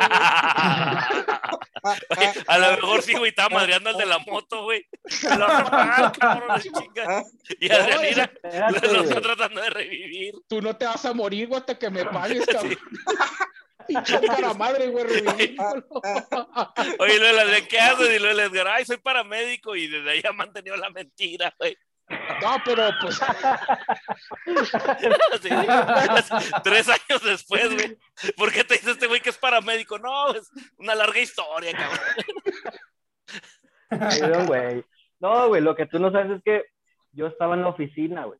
a 2.46 2.58
lo 2.58 2.70
mejor 2.72 3.02
sí, 3.02 3.12
güey, 3.14 3.30
estaba 3.30 3.56
madreando 3.56 3.90
al 3.90 3.96
de 3.96 4.06
la 4.06 4.18
moto, 4.18 4.64
güey. 4.64 4.86
Y 7.60 7.70
Adriana 7.70 8.32
lo 8.92 9.02
está 9.02 9.20
tratando 9.20 9.60
de 9.60 9.70
revivir. 9.70 10.34
Tú 10.48 10.60
no 10.62 10.76
te 10.76 10.86
vas 10.86 11.04
a 11.04 11.14
morir, 11.14 11.48
güey, 11.48 11.60
hasta 11.60 11.78
que 11.78 11.90
me 11.90 12.04
pagues, 12.04 12.46
cabrón. 12.46 12.78
Pinche 13.86 14.20
cara 14.20 14.54
madre, 14.54 14.88
güey, 14.88 15.04
Oye, 16.98 17.18
Luela, 17.18 17.44
¿de 17.44 17.66
qué 17.66 17.80
haces? 17.80 18.08
Y 18.16 18.18
les 18.18 18.52
digo, 18.52 18.64
ay, 18.68 18.84
soy 18.84 18.98
paramédico 18.98 19.74
y 19.76 19.88
desde 19.88 20.10
ahí 20.10 20.22
ha 20.28 20.32
mantenido 20.32 20.76
la 20.76 20.90
mentira, 20.90 21.54
güey. 21.58 21.76
No, 22.40 22.56
pero 22.64 22.90
pues. 23.00 23.20
tres 26.64 26.88
años 26.88 27.22
después, 27.24 27.74
güey. 27.74 27.96
¿Por 28.36 28.52
qué 28.52 28.64
te 28.64 28.74
dice 28.74 28.92
este 28.92 29.06
güey 29.06 29.20
que 29.20 29.30
es 29.30 29.38
paramédico? 29.38 29.98
No, 29.98 30.32
es 30.32 30.50
una 30.78 30.94
larga 30.94 31.20
historia, 31.20 31.72
cabrón. 31.72 32.00
güey. 34.46 34.84
No, 35.20 35.48
güey, 35.48 35.62
lo 35.62 35.76
que 35.76 35.86
tú 35.86 35.98
no 35.98 36.10
sabes 36.10 36.38
es 36.38 36.42
que 36.42 36.64
yo 37.12 37.26
estaba 37.26 37.54
en 37.54 37.62
la 37.62 37.68
oficina, 37.68 38.24
güey. 38.24 38.38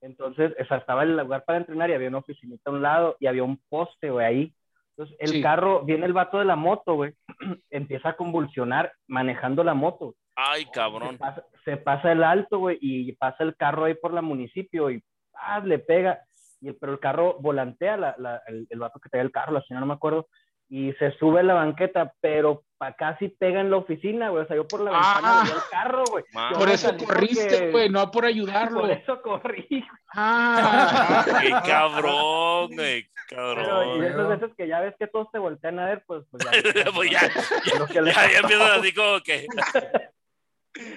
Entonces, 0.00 0.52
estaba 0.58 1.04
en 1.04 1.10
el 1.10 1.16
lugar 1.16 1.44
para 1.44 1.58
entrenar 1.58 1.90
y 1.90 1.94
había 1.94 2.08
una 2.08 2.18
oficinita 2.18 2.70
a 2.70 2.72
un 2.72 2.82
lado 2.82 3.16
y 3.20 3.26
había 3.26 3.44
un 3.44 3.60
poste, 3.68 4.10
güey, 4.10 4.26
ahí. 4.26 4.54
Entonces, 4.96 5.16
el 5.20 5.42
carro, 5.42 5.82
viene 5.84 6.06
el 6.06 6.12
vato 6.12 6.38
de 6.38 6.44
la 6.44 6.56
moto, 6.56 6.94
güey, 6.94 7.14
empieza 7.70 8.10
a 8.10 8.16
convulsionar 8.16 8.92
manejando 9.06 9.64
la 9.64 9.74
moto. 9.74 10.14
Ay, 10.34 10.66
cabrón. 10.66 11.18
Se 11.64 11.76
pasa, 11.76 12.12
el 12.12 12.24
alto, 12.24 12.58
güey, 12.58 12.78
y 12.80 13.12
pasa 13.12 13.44
el 13.44 13.56
carro 13.56 13.84
ahí 13.84 13.94
por 13.94 14.12
la 14.12 14.22
municipio 14.22 14.90
y 14.90 15.02
ah, 15.34 15.60
le 15.60 15.78
pega. 15.78 16.22
Y, 16.60 16.72
pero 16.72 16.92
el 16.92 17.00
carro 17.00 17.36
volantea, 17.40 17.96
la, 17.96 18.42
el, 18.46 18.66
el, 18.70 18.78
vato 18.78 19.00
que 19.00 19.08
trae 19.08 19.22
el 19.22 19.32
carro, 19.32 19.52
la 19.52 19.62
señora 19.62 19.80
no 19.80 19.86
me 19.86 19.94
acuerdo, 19.94 20.28
y 20.72 20.90
se 20.94 21.12
sube 21.18 21.40
a 21.40 21.42
la 21.42 21.52
banqueta, 21.52 22.14
pero 22.22 22.64
pa 22.78 22.94
casi 22.94 23.28
pega 23.28 23.60
en 23.60 23.70
la 23.70 23.76
oficina, 23.76 24.30
güey. 24.30 24.44
O 24.44 24.46
sea, 24.46 24.56
yo 24.56 24.66
por 24.66 24.80
la 24.80 24.92
ventana 24.92 25.44
del 25.44 25.58
ah. 25.58 25.64
carro, 25.70 26.04
güey. 26.10 26.24
Por 26.54 26.70
eso 26.70 26.96
corriste, 26.96 27.70
güey, 27.70 27.90
no 27.90 28.10
por 28.10 28.24
ayudarlo. 28.24 28.80
Por 28.80 28.90
eso 28.90 29.20
corrí. 29.20 29.84
Ah, 30.14 31.24
qué 31.42 31.50
cabrón, 31.68 32.70
güey. 32.74 33.06
Cabrón. 33.28 33.66
Pero, 33.66 33.96
y 33.96 34.06
esas 34.06 34.28
veces 34.28 34.50
que 34.56 34.66
ya 34.66 34.80
ves 34.80 34.94
que 34.98 35.08
todos 35.08 35.30
te 35.30 35.38
voltean 35.38 35.78
a 35.78 35.84
ver, 35.84 36.04
pues, 36.06 36.24
pues 36.30 36.42
ya. 36.42 36.50
pues 36.94 37.10
ya, 37.10 37.20
ya, 37.20 38.02
ya, 38.02 38.30
ya, 38.30 38.38
empiezan 38.38 38.80
así 38.80 38.94
como 38.94 39.20
que. 39.20 39.46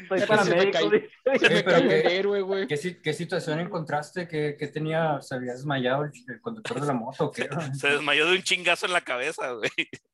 Soy 0.07 0.21
paramédico. 0.21 0.91
Héroe, 1.25 2.41
güey. 2.41 2.67
¿Qué, 2.67 2.97
¿Qué, 3.01 3.13
situación 3.13 3.59
encontraste? 3.59 4.27
¿Qué, 4.27 4.55
¿Qué, 4.57 4.67
tenía? 4.67 5.21
¿Se 5.21 5.35
había 5.35 5.51
desmayado 5.53 6.05
el, 6.05 6.41
conductor 6.41 6.79
de 6.79 6.87
la 6.87 6.93
moto? 6.93 7.31
¿qué? 7.31 7.49
Se 7.73 7.89
desmayó 7.89 8.25
de 8.27 8.37
un 8.37 8.43
chingazo 8.43 8.85
en 8.85 8.93
la 8.93 9.01
cabeza, 9.01 9.51
güey. 9.51 9.69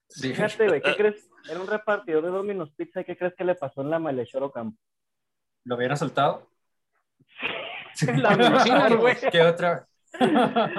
Fíjate, 0.09 0.67
güey, 0.67 0.81
¿qué 0.81 0.95
crees? 0.95 1.29
Era 1.49 1.59
un 1.59 1.67
repartidor 1.67 2.23
de 2.23 2.29
Domino's 2.29 2.71
Pizza. 2.75 3.03
¿Qué 3.03 3.15
crees 3.15 3.33
que 3.35 3.43
le 3.43 3.55
pasó 3.55 3.81
en 3.81 3.91
la 3.91 3.99
Malechoro 3.99 4.51
Campo? 4.51 4.77
¿Lo 5.63 5.75
habían 5.75 5.91
asaltado? 5.91 6.49
la 8.17 8.89
güey. 8.99 9.15
¿Qué 9.31 9.41
otra? 9.41 9.87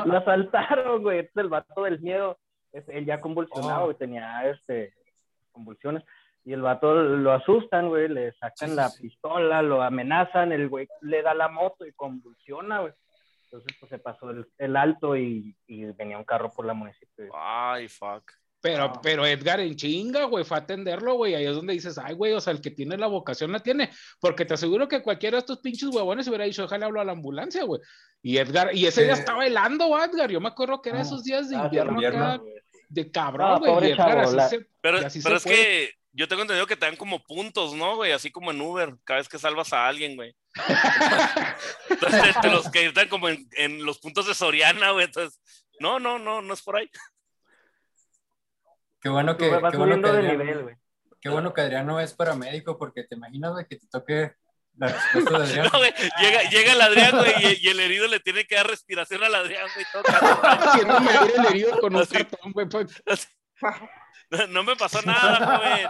Lo 0.04 0.18
asaltaron, 0.18 1.02
güey. 1.02 1.30
el 1.34 1.48
vato 1.48 1.84
del 1.84 2.00
miedo. 2.00 2.38
Él 2.72 3.04
ya 3.04 3.20
convulsionado, 3.20 3.84
oh. 3.84 3.90
y 3.90 3.94
tenía 3.94 4.48
este, 4.48 4.94
convulsiones 5.52 6.02
y 6.44 6.52
el 6.52 6.62
vato 6.62 6.94
lo 6.94 7.32
asustan, 7.32 7.88
güey, 7.88 8.08
le 8.08 8.32
sacan 8.32 8.74
la 8.74 8.90
pistola, 8.90 9.62
lo 9.62 9.82
amenazan, 9.82 10.52
el 10.52 10.68
güey 10.68 10.88
le 11.00 11.22
da 11.22 11.34
la 11.34 11.48
moto 11.48 11.86
y 11.86 11.92
convulsiona, 11.92 12.80
güey. 12.80 12.92
Entonces, 13.44 13.76
pues 13.78 13.90
se 13.90 13.98
pasó 13.98 14.30
el, 14.30 14.76
alto 14.76 15.16
y, 15.16 15.54
venía 15.96 16.18
un 16.18 16.24
carro 16.24 16.50
por 16.50 16.64
la 16.64 16.72
municipio. 16.74 17.30
Ay, 17.34 17.86
fuck. 17.86 18.32
Pero, 18.62 18.92
pero 19.02 19.26
Edgar 19.26 19.60
en 19.60 19.74
chinga, 19.74 20.24
güey, 20.24 20.44
fue 20.44 20.56
a 20.56 20.60
atenderlo, 20.60 21.14
güey. 21.14 21.34
Ahí 21.34 21.44
es 21.44 21.54
donde 21.54 21.74
dices, 21.74 21.98
ay, 21.98 22.14
güey, 22.14 22.32
o 22.32 22.40
sea, 22.40 22.52
el 22.52 22.60
que 22.60 22.70
tiene 22.70 22.96
la 22.96 23.08
vocación 23.08 23.52
la 23.52 23.60
tiene. 23.60 23.90
Porque 24.20 24.44
te 24.44 24.54
aseguro 24.54 24.88
que 24.88 25.02
cualquiera 25.02 25.36
de 25.36 25.40
estos 25.40 25.58
pinches 25.58 25.90
huevones 25.90 26.28
hubiera 26.28 26.44
dicho, 26.44 26.62
déjale 26.62 26.84
hablo 26.84 27.00
a 27.00 27.04
la 27.04 27.12
ambulancia, 27.12 27.64
güey. 27.64 27.80
Y 28.22 28.38
Edgar, 28.38 28.74
y 28.74 28.86
ese 28.86 29.02
día 29.04 29.14
estaba 29.14 29.46
helando, 29.46 29.86
Edgar. 29.98 30.30
Yo 30.30 30.40
me 30.40 30.48
acuerdo 30.48 30.80
que 30.80 30.90
era 30.90 31.00
ah, 31.00 31.02
esos 31.02 31.24
días 31.24 31.50
de 31.50 31.56
ah, 31.56 31.64
invierno, 31.64 31.98
acá, 32.00 32.40
de 32.88 33.10
cabrón, 33.10 33.58
güey. 33.58 33.94
pero, 33.96 35.00
pero 35.22 35.36
es 35.36 35.44
que 35.44 35.90
yo 36.12 36.28
tengo 36.28 36.42
entendido 36.42 36.66
que 36.66 36.76
te 36.76 36.86
dan 36.86 36.96
como 36.96 37.22
puntos, 37.22 37.74
¿no, 37.74 37.96
güey? 37.96 38.12
Así 38.12 38.30
como 38.30 38.50
en 38.50 38.60
Uber, 38.60 38.94
cada 39.04 39.18
vez 39.18 39.28
que 39.28 39.38
salvas 39.38 39.72
a 39.72 39.86
alguien, 39.86 40.14
güey. 40.16 40.36
Entonces, 41.88 42.34
te, 42.40 42.50
los 42.50 42.70
que 42.70 42.86
están 42.86 43.08
como 43.08 43.28
en, 43.28 43.48
en, 43.52 43.84
los 43.84 43.98
puntos 43.98 44.26
de 44.26 44.34
Soriana, 44.34 44.90
güey. 44.90 45.06
Entonces, 45.06 45.40
no, 45.80 45.98
no, 45.98 46.18
no, 46.18 46.42
no 46.42 46.52
es 46.52 46.62
por 46.62 46.76
ahí. 46.76 46.90
Qué 49.00 49.08
bueno 49.08 49.36
que. 49.36 49.50
Qué 49.50 49.76
bueno 49.76 50.02
que, 50.02 50.08
Adrián, 50.08 50.80
qué 51.20 51.28
bueno 51.30 51.54
que 51.54 51.60
Adrián 51.62 51.86
no 51.86 51.98
es 51.98 52.12
paramédico, 52.12 52.78
porque 52.78 53.04
te 53.04 53.14
imaginas, 53.14 53.52
güey, 53.52 53.66
que 53.66 53.76
te 53.76 53.86
toque 53.86 54.34
la 54.76 54.88
respuesta 54.88 55.38
de 55.38 55.44
Adrián. 55.44 55.66
No, 55.72 55.78
güey, 55.78 55.94
llega, 56.20 56.42
llega 56.50 56.72
el 56.72 56.80
Adrián, 56.80 57.16
güey, 57.16 57.58
y, 57.62 57.68
el 57.68 57.80
herido 57.80 58.06
le 58.06 58.20
tiene 58.20 58.46
que 58.46 58.56
dar 58.56 58.66
respiración 58.66 59.24
al 59.24 59.34
Adrián, 59.34 59.66
güey. 59.74 59.86
Haciendo 60.42 61.00
medir 61.00 61.32
el 61.38 61.46
herido 61.46 61.80
con 61.80 61.96
un 61.96 62.04
cartón, 62.04 62.52
güey. 62.52 62.68
Pues. 62.68 63.02
No 64.50 64.64
me 64.64 64.76
pasó 64.76 65.02
nada, 65.02 65.58
joven. 65.58 65.86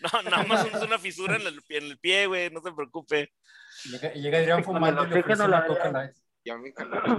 No, 0.00 0.22
nada 0.30 0.42
más 0.44 0.66
es 0.66 0.82
una 0.82 0.98
fisura 0.98 1.36
en 1.36 1.46
el, 1.46 1.62
en 1.68 1.84
el 1.84 1.98
pie, 1.98 2.26
güey, 2.26 2.50
no 2.50 2.60
se 2.60 2.72
preocupe. 2.72 3.32
Llega, 3.84 4.12
llega 4.12 4.38
Adrián 4.38 4.64
fumando 4.64 5.04
y 5.04 5.08
le 5.08 5.20
ofrece 5.20 5.44
una 5.44 5.64
coca 5.66 6.12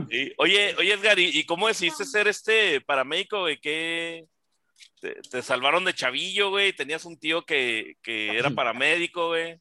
sí. 0.10 0.34
Oye, 0.38 0.76
oye, 0.78 0.94
Edgar, 0.94 1.20
¿y, 1.20 1.46
cómo 1.46 1.68
decidiste 1.68 2.06
ser 2.06 2.28
este 2.28 2.82
paramédico, 2.82 3.42
güey? 3.42 3.60
¿Qué 3.60 4.26
te, 5.00 5.42
salvaron 5.42 5.84
de 5.86 5.94
chavillo, 5.94 6.52
güey? 6.52 6.74
¿Tenías 6.74 7.06
un 7.06 7.18
tío 7.20 7.46
que, 7.46 7.98
que 8.02 8.38
era 8.38 8.50
paramédico, 8.52 9.30
güey? 9.30 9.60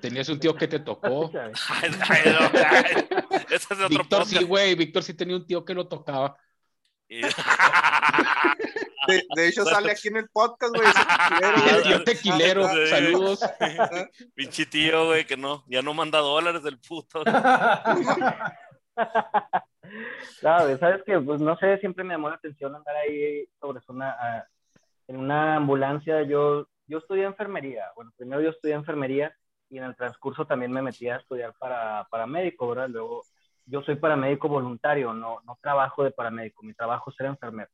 Tenías 0.00 0.28
un 0.28 0.40
tío 0.40 0.54
que 0.54 0.68
te 0.68 0.80
tocó. 0.80 1.30
Ese 3.50 3.56
es 3.56 3.70
otro 3.70 3.88
Víctor 3.88 4.26
sí, 4.26 4.44
güey. 4.44 4.74
Víctor 4.74 5.02
sí 5.02 5.14
tenía 5.14 5.36
un 5.36 5.46
tío 5.46 5.64
que 5.64 5.72
lo 5.74 5.88
tocaba. 5.88 6.36
De, 9.06 9.48
hecho, 9.48 9.64
sale 9.64 9.92
aquí 9.92 10.08
en 10.08 10.16
el 10.16 10.28
podcast, 10.28 10.74
güey. 10.74 10.88
El 11.76 11.82
tío 11.82 12.04
tequilero, 12.04 12.68
saludos. 12.86 13.40
Pinche 14.34 14.66
tío, 14.66 15.06
güey, 15.06 15.24
que 15.24 15.36
no, 15.36 15.64
ya 15.68 15.82
no 15.82 15.94
manda 15.94 16.18
dólares 16.18 16.62
del 16.62 16.78
puto. 16.78 17.22
Claro, 20.40 20.76
sabes 20.78 21.02
que, 21.04 21.18
pues 21.20 21.40
no 21.40 21.56
sé, 21.58 21.78
siempre 21.78 22.02
me 22.02 22.14
llamó 22.14 22.28
la 22.28 22.34
atención 22.34 22.74
andar 22.74 22.96
ahí 22.96 23.46
sobre 23.60 23.80
una, 23.88 24.16
ah, 24.18 24.44
en 25.06 25.16
una 25.16 25.56
ambulancia. 25.56 26.22
Yo, 26.22 26.66
yo 26.88 26.98
estudié 26.98 27.24
enfermería. 27.24 27.84
Bueno, 27.94 28.10
primero 28.16 28.42
yo 28.42 28.50
estudié 28.50 28.74
enfermería 28.74 29.32
y 29.70 29.78
en 29.78 29.84
el 29.84 29.94
transcurso 29.94 30.44
también 30.44 30.72
me 30.72 30.82
metí 30.82 31.08
a 31.08 31.16
estudiar 31.16 31.54
para, 31.58 32.06
para 32.10 32.26
médico, 32.26 32.68
¿verdad? 32.68 32.88
Luego, 32.88 33.22
yo 33.66 33.82
soy 33.82 33.94
paramédico 33.94 34.48
voluntario, 34.48 35.14
no, 35.14 35.40
no 35.44 35.58
trabajo 35.62 36.02
de 36.02 36.10
paramédico, 36.10 36.64
mi 36.64 36.74
trabajo 36.74 37.10
es 37.10 37.16
ser 37.16 37.26
enfermero 37.26 37.70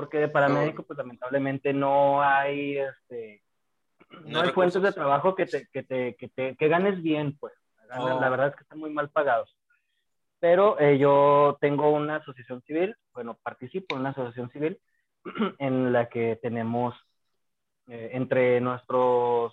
porque 0.00 0.16
de 0.16 0.28
paramédico, 0.28 0.82
pues 0.82 0.96
lamentablemente 0.96 1.74
no 1.74 2.22
hay, 2.22 2.78
este, 2.78 3.42
no, 4.24 4.40
hay 4.40 4.48
fuentes 4.48 4.80
de 4.80 4.92
trabajo 4.94 5.34
que 5.34 5.44
te, 5.44 5.68
que 5.68 5.82
te, 5.82 6.16
que 6.16 6.28
te, 6.28 6.56
que 6.56 6.68
ganes 6.68 7.02
bien, 7.02 7.36
pues. 7.36 7.52
La, 7.90 8.30
verdad 8.30 8.48
es 8.48 8.56
que 8.56 8.62
están 8.62 8.78
muy 8.78 8.88
mal 8.88 9.10
pagados. 9.10 9.54
Pero 10.38 10.80
eh, 10.80 10.96
yo 10.96 11.58
tengo 11.60 11.90
una 11.90 12.16
asociación 12.16 12.62
civil, 12.62 12.96
bueno, 13.12 13.38
participo 13.42 13.94
en 13.94 14.00
una 14.00 14.10
asociación 14.10 14.50
civil 14.52 14.80
en 15.58 15.92
la 15.92 16.08
que 16.08 16.38
tenemos 16.40 16.94
eh, 17.88 18.12
entre 18.14 18.58
nuestros 18.62 19.52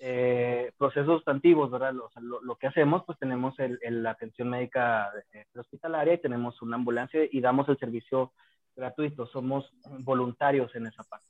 eh, 0.00 0.72
procesos 0.78 1.16
sustantivos, 1.16 1.70
¿verdad? 1.70 1.92
Lo, 1.92 2.08
lo, 2.40 2.56
que 2.56 2.68
hacemos, 2.68 3.04
pues 3.04 3.18
tenemos 3.18 3.56
la 3.58 4.10
atención 4.12 4.48
médica 4.48 5.12
hospitalaria 5.54 6.14
y 6.14 6.22
tenemos 6.22 6.62
una 6.62 6.76
ambulancia 6.76 7.20
y 7.30 7.42
damos 7.42 7.68
el 7.68 7.76
servicio 7.76 8.32
gratuito, 8.78 9.26
somos 9.26 9.70
voluntarios 10.00 10.74
en 10.74 10.86
esa 10.86 11.02
parte. 11.02 11.26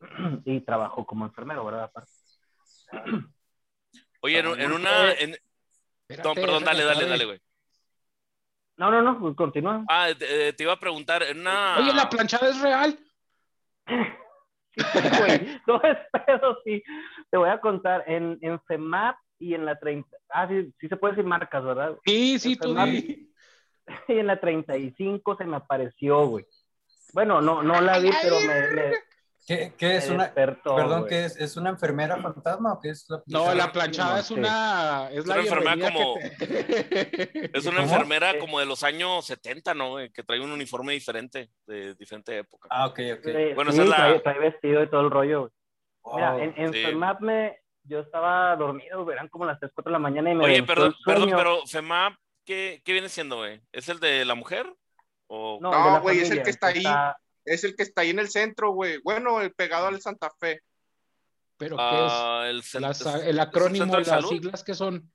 y 0.44 0.60
trabajo 0.60 1.04
como 1.04 1.24
enfermero, 1.24 1.64
¿verdad? 1.64 1.84
Aparte. 1.84 2.12
Oye, 4.20 4.38
en, 4.38 4.72
una... 4.72 5.12
En... 5.14 5.36
perdón, 6.06 6.64
dale, 6.64 6.84
dale, 6.84 7.06
dale, 7.06 7.24
güey. 7.24 7.40
No, 8.76 8.90
no, 8.90 9.02
no, 9.02 9.18
pues, 9.18 9.36
continúa. 9.36 9.84
Ah, 9.88 10.08
te, 10.16 10.54
iba 10.58 10.72
a 10.72 10.80
preguntar, 10.80 11.22
en 11.22 11.40
una... 11.40 11.78
Oye, 11.78 11.92
¿la 11.92 12.08
planchada 12.08 12.50
es 12.50 12.60
real? 12.60 12.98
Sí, 14.74 14.98
güey, 15.18 15.60
no 15.66 15.82
es 15.82 15.98
pedo, 16.24 16.56
sí. 16.64 16.82
Te 17.28 17.36
voy 17.36 17.50
a 17.50 17.60
contar, 17.60 18.04
en, 18.06 18.38
en 18.40 18.58
FEMAP 18.62 19.16
y 19.38 19.52
en 19.52 19.66
la 19.66 19.78
30... 19.78 20.08
Ah, 20.30 20.48
sí, 20.48 20.72
sí 20.80 20.88
se 20.88 20.96
puede 20.96 21.12
decir 21.12 21.28
marcas, 21.28 21.62
¿verdad? 21.62 21.98
Sí, 22.06 22.38
sí, 22.38 22.56
tú 22.56 22.74
Y 24.08 24.18
en 24.18 24.26
la 24.26 24.40
35 24.40 25.36
se 25.36 25.44
me 25.44 25.56
apareció, 25.56 26.26
güey. 26.26 26.46
Bueno, 27.12 27.40
no, 27.40 27.62
no 27.62 27.80
la 27.80 27.98
vi, 27.98 28.10
pero 28.22 28.40
me, 28.40 28.92
¿Qué, 29.44 29.72
qué 29.76 29.96
es 29.96 30.08
una, 30.08 30.32
perdón, 30.32 31.06
¿qué 31.08 31.24
es? 31.24 31.36
¿Es 31.36 31.56
una 31.56 31.70
enfermera 31.70 32.16
fantasma 32.16 32.74
o 32.74 32.80
qué 32.80 32.90
es 32.90 33.06
la 33.08 33.22
No, 33.26 33.52
la 33.52 33.72
planchada 33.72 34.20
es 34.20 34.30
una, 34.30 35.08
es, 35.10 35.26
la 35.26 35.34
una 35.34 35.42
enfermera 35.42 35.92
como, 35.92 36.16
es 37.52 37.66
una 37.66 37.82
enfermera 37.82 38.38
como 38.38 38.60
de 38.60 38.66
los 38.66 38.84
años 38.84 39.26
70, 39.26 39.74
¿no? 39.74 39.96
Que 40.14 40.22
trae 40.22 40.40
un 40.40 40.52
uniforme 40.52 40.92
diferente, 40.92 41.50
de 41.66 41.94
diferente 41.96 42.38
época. 42.38 42.68
Ah, 42.70 42.86
ok, 42.86 43.00
ok. 43.18 43.54
bueno, 43.56 43.72
esa 43.72 43.82
es 43.82 43.88
la... 43.88 44.22
trae, 44.22 44.38
vestido 44.38 44.84
y 44.84 44.88
todo 44.88 45.00
el 45.00 45.10
rollo. 45.10 45.52
Mira, 46.14 46.38
en, 46.38 46.54
en 46.56 46.72
yo 47.84 47.98
estaba 47.98 48.54
dormido, 48.54 49.10
eran 49.10 49.28
como 49.28 49.44
las 49.44 49.58
3, 49.58 49.72
4 49.74 49.90
de 49.90 49.92
la 49.92 49.98
mañana 49.98 50.30
y 50.30 50.34
me 50.36 50.44
Oye, 50.44 50.62
perdón, 50.62 50.94
perdón, 51.04 51.30
pero 51.34 51.66
FEMAP, 51.66 52.14
¿qué, 52.44 52.80
¿qué, 52.84 52.92
viene 52.92 53.08
siendo, 53.08 53.38
güey? 53.38 53.60
¿Es 53.72 53.88
el 53.88 53.98
de 53.98 54.24
la 54.24 54.36
mujer? 54.36 54.72
¿O... 55.34 55.58
No, 55.62 56.02
güey, 56.02 56.20
es 56.20 56.30
el 56.30 56.42
que 56.42 56.50
está 56.50 56.66
ahí 56.66 56.84
es 57.44 57.64
el 57.64 57.74
que 57.74 57.82
está 57.82 58.02
ahí 58.02 58.10
en 58.10 58.18
el 58.18 58.28
centro, 58.28 58.72
güey. 58.72 58.98
Bueno, 59.02 59.40
el 59.40 59.52
pegado 59.52 59.86
al 59.86 60.00
Santa 60.00 60.30
Fe. 60.38 60.60
¿Pero 61.56 61.76
qué 61.76 61.82
es? 61.82 62.12
Ah, 62.12 62.44
el, 62.48 62.62
el, 63.26 63.40
acrónimo, 63.40 63.98
las 63.98 64.28
siglas 64.28 64.62
que 64.62 64.74
son. 64.74 65.10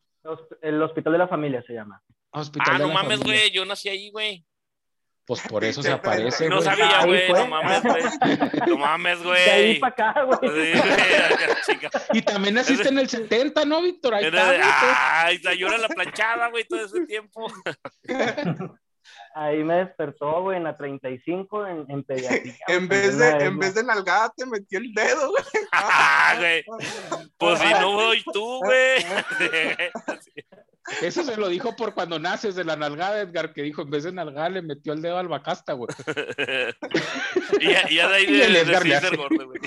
El 0.62 0.82
Hospital 0.82 1.14
de 1.14 1.20
la 1.20 1.28
Familia 1.28 1.62
se 1.66 1.74
llama. 1.74 2.02
Hospital 2.32 2.76
ah, 2.76 2.80
no 2.80 2.90
mames, 2.90 3.20
güey. 3.20 3.52
Yo 3.52 3.64
nací 3.64 3.90
ahí, 3.90 4.10
güey. 4.10 4.44
Pues 5.26 5.42
por 5.42 5.64
eso 5.64 5.84
se 5.84 5.92
aparece, 5.94 6.50
No 6.50 6.62
sabía, 6.62 7.06
güey. 7.06 7.32
No 7.32 7.48
mames, 7.48 7.84
güey. 7.84 8.04
No 8.68 8.78
mames, 8.78 9.24
güey. 9.24 9.46
De 9.46 9.52
ahí 9.52 9.80
para 9.80 9.94
acá, 9.94 10.24
güey. 10.24 10.74
y 12.14 12.22
también 12.24 12.56
naciste 12.56 12.90
en 12.90 12.98
el 12.98 13.08
70, 13.08 13.66
¿no, 13.66 13.84
Víctor? 13.84 14.16
Ahí 14.16 14.26
está, 14.26 15.26
Ay, 15.26 15.38
la 15.44 15.54
llora 15.54 15.78
la 15.78 15.90
planchada, 15.90 16.50
güey, 16.50 16.66
todo 16.66 16.84
ese 16.84 17.06
tiempo. 17.06 17.48
Ahí 19.40 19.64
me 19.64 19.76
despertó, 19.76 20.42
güey, 20.42 20.58
en 20.58 20.64
la 20.64 20.76
35 20.76 21.68
en, 21.68 21.86
en 21.92 22.04
pediatría. 22.04 22.56
en, 22.68 22.88
vez 22.88 23.20
de, 23.20 23.30
en 23.46 23.60
vez 23.60 23.76
de 23.76 23.84
nalgada 23.84 24.34
te 24.36 24.48
metió 24.48 24.80
el 24.80 24.92
dedo, 24.94 25.30
güey. 25.30 25.44
Ah, 25.72 26.34
güey. 26.40 26.66
Pues 27.38 27.60
si 27.60 27.72
no 27.76 27.94
voy 27.94 28.24
tú, 28.34 28.60
güey. 28.64 29.06
Eso 31.04 31.22
se 31.24 31.38
lo 31.38 31.50
dijo 31.50 31.76
por 31.76 31.94
cuando 31.94 32.18
naces 32.18 32.56
de 32.56 32.64
la 32.64 32.76
nalgada, 32.78 33.22
Edgar, 33.22 33.54
que 33.54 33.62
dijo, 33.62 33.84
en 33.84 33.92
vez 33.92 34.06
de 34.06 34.12
nalgada 34.12 34.50
le 34.50 34.64
metió 34.64 34.94
el 34.94 35.04
dedo 35.04 35.20
al 35.20 35.28
bacasta, 35.28 35.74
güey. 35.74 35.90
y, 37.60 37.94
ya, 37.94 38.08
de 38.08 38.16
ahí 38.16 38.26
de, 38.26 38.62
Edgar 38.62 38.84
de 38.84 39.18
gordo, 39.18 39.46
güey. 39.46 39.60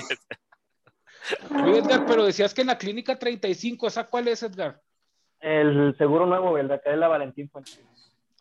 Oye, 1.63 1.77
Edgar, 1.77 2.05
pero 2.05 2.25
decías 2.25 2.53
que 2.53 2.61
en 2.61 2.67
la 2.67 2.77
clínica 2.77 3.17
35, 3.17 3.87
¿esa 3.87 4.05
cuál 4.05 4.27
es, 4.27 4.43
Edgar? 4.43 4.81
El 5.39 5.95
seguro 5.97 6.25
nuevo, 6.25 6.57
el 6.57 6.67
de 6.67 6.73
acá 6.73 6.89
de 6.89 6.97
la 6.97 7.07
Valentín 7.07 7.49
Fuentes. 7.49 7.79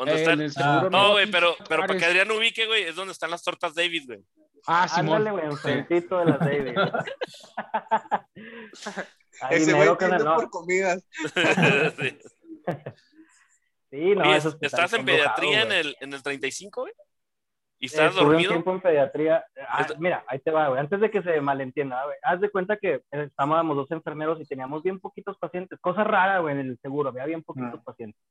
¿Dónde 0.01 0.47
están? 0.47 0.53
Ah, 0.57 0.89
no, 0.91 1.13
güey, 1.13 1.31
pero, 1.31 1.55
pero 1.69 1.83
para 1.83 1.99
que 1.99 2.07
Adrián 2.07 2.31
ubique, 2.31 2.67
güey, 2.67 2.85
es 2.85 2.97
donde 2.97 3.13
están 3.13 3.31
las 3.31 3.43
tortas 3.43 3.75
David, 3.75 4.05
güey. 4.07 4.25
Ah, 4.67 4.89
sí, 4.89 5.01
Ándale, 5.01 5.31
güey, 5.31 5.45
enfrentito 5.45 6.21
de 6.21 6.25
las 6.25 6.39
David. 6.39 6.75
Ese 9.51 9.75
güey 9.75 9.89
no. 9.89 9.99
por 10.37 10.49
comidas. 10.49 11.07
sí. 11.99 12.19
sí, 13.91 14.15
no, 14.15 14.35
¿Estás 14.35 14.95
en 14.95 15.05
pediatría 15.05 15.63
en 15.63 15.73
el, 15.73 15.97
en 16.01 16.15
el 16.15 16.23
35, 16.23 16.81
güey? 16.81 16.95
¿Y 17.79 17.87
estás 17.87 18.13
Estuve 18.13 18.25
dormido? 18.25 18.51
un 18.51 18.57
tiempo 18.57 18.73
en 18.73 18.81
pediatría. 18.81 19.45
Ah, 19.69 19.87
mira, 19.99 20.25
ahí 20.29 20.39
te 20.39 20.51
va, 20.51 20.69
güey. 20.69 20.81
Antes 20.81 20.99
de 21.01 21.11
que 21.11 21.23
se 21.23 21.43
malentienda, 21.43 22.03
güey. 22.05 22.17
Haz 22.23 22.41
de 22.41 22.51
cuenta 22.51 22.79
que 22.79 23.03
estábamos 23.11 23.77
dos 23.77 23.91
enfermeros 23.91 24.41
y 24.41 24.47
teníamos 24.47 24.83
bien 24.83 24.99
poquitos 24.99 25.37
pacientes. 25.39 25.79
Cosa 25.81 26.05
rara, 26.05 26.39
güey, 26.39 26.59
en 26.59 26.61
el 26.61 26.79
seguro. 26.81 27.11
Había 27.11 27.27
bien 27.27 27.43
poquitos 27.43 27.81
mm. 27.81 27.85
pacientes. 27.85 28.23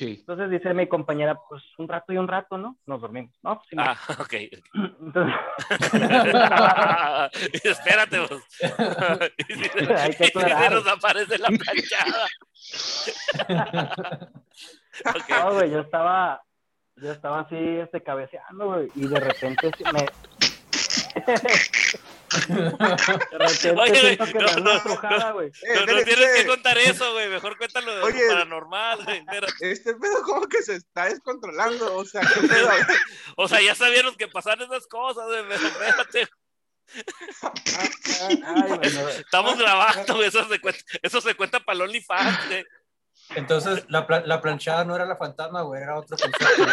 Entonces 0.00 0.50
dice 0.50 0.74
mi 0.74 0.88
compañera, 0.88 1.38
pues 1.48 1.62
un 1.78 1.86
rato 1.86 2.12
y 2.12 2.16
un 2.16 2.26
rato, 2.26 2.58
¿no? 2.58 2.76
Nos 2.86 3.00
dormimos. 3.00 3.32
No, 3.42 3.60
pues, 3.60 3.68
ah, 3.78 3.96
ok. 4.20 4.34
Entonces... 5.00 5.34
Espérate 7.64 8.18
vos. 8.18 8.42
Hay 10.00 10.10
que 10.14 10.26
se 10.26 10.70
nos 10.70 10.86
aparece 10.88 11.38
la 11.38 11.48
planchada. 11.48 12.26
okay. 15.14 15.36
No, 15.38 15.52
güey, 15.54 15.70
yo 15.70 15.80
estaba, 15.80 16.42
yo 16.96 17.12
estaba 17.12 17.40
así, 17.40 17.56
este, 17.56 18.02
cabeceando, 18.02 18.66
güey, 18.66 18.90
y 18.96 19.06
de 19.06 19.20
repente 19.20 19.70
me... 19.92 20.06
Oye, 23.76 24.18
no, 24.34 24.46
no, 24.60 24.74
no, 24.74 26.04
tienes 26.04 26.36
que 26.36 26.46
contar 26.46 26.78
eso, 26.78 27.12
güey. 27.12 27.28
Mejor 27.28 27.56
cuéntalo 27.56 27.94
de 27.94 28.02
Oye, 28.02 28.26
paranormal, 28.28 29.04
güey. 29.04 29.24
Este 29.60 29.94
pedo 29.94 30.22
como 30.22 30.46
que 30.46 30.62
se 30.62 30.76
está 30.76 31.06
descontrolando, 31.06 31.96
o 31.96 32.04
sea, 32.04 32.22
¿qué 32.22 32.46
pedo? 32.46 32.68
o 33.36 33.48
sea, 33.48 33.60
ya 33.60 33.74
sabíamos 33.74 34.16
que 34.16 34.28
pasaban 34.28 34.62
esas 34.62 34.86
cosas, 34.86 35.26
güey, 35.26 35.44
pero 35.48 35.66
espérate. 35.66 36.28
Estamos 39.18 39.58
grabando, 39.58 40.22
eso 40.22 40.48
se 40.48 40.60
cuenta, 40.60 40.80
eso 41.02 41.20
se 41.20 41.34
cuenta 41.34 41.60
para 41.60 41.76
el 41.76 41.82
OnlyFans, 41.82 42.46
güey. 42.48 42.64
Entonces, 43.36 43.84
la, 43.88 44.06
la, 44.26 44.40
planchada 44.40 44.84
no 44.84 44.94
era 44.94 45.06
la 45.06 45.16
fantasma, 45.16 45.62
güey, 45.62 45.82
era 45.82 45.98
otro 45.98 46.16
concepto. 46.16 46.64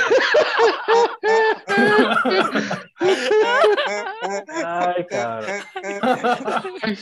Ay, 4.63 5.05
cabrón. 5.07 5.61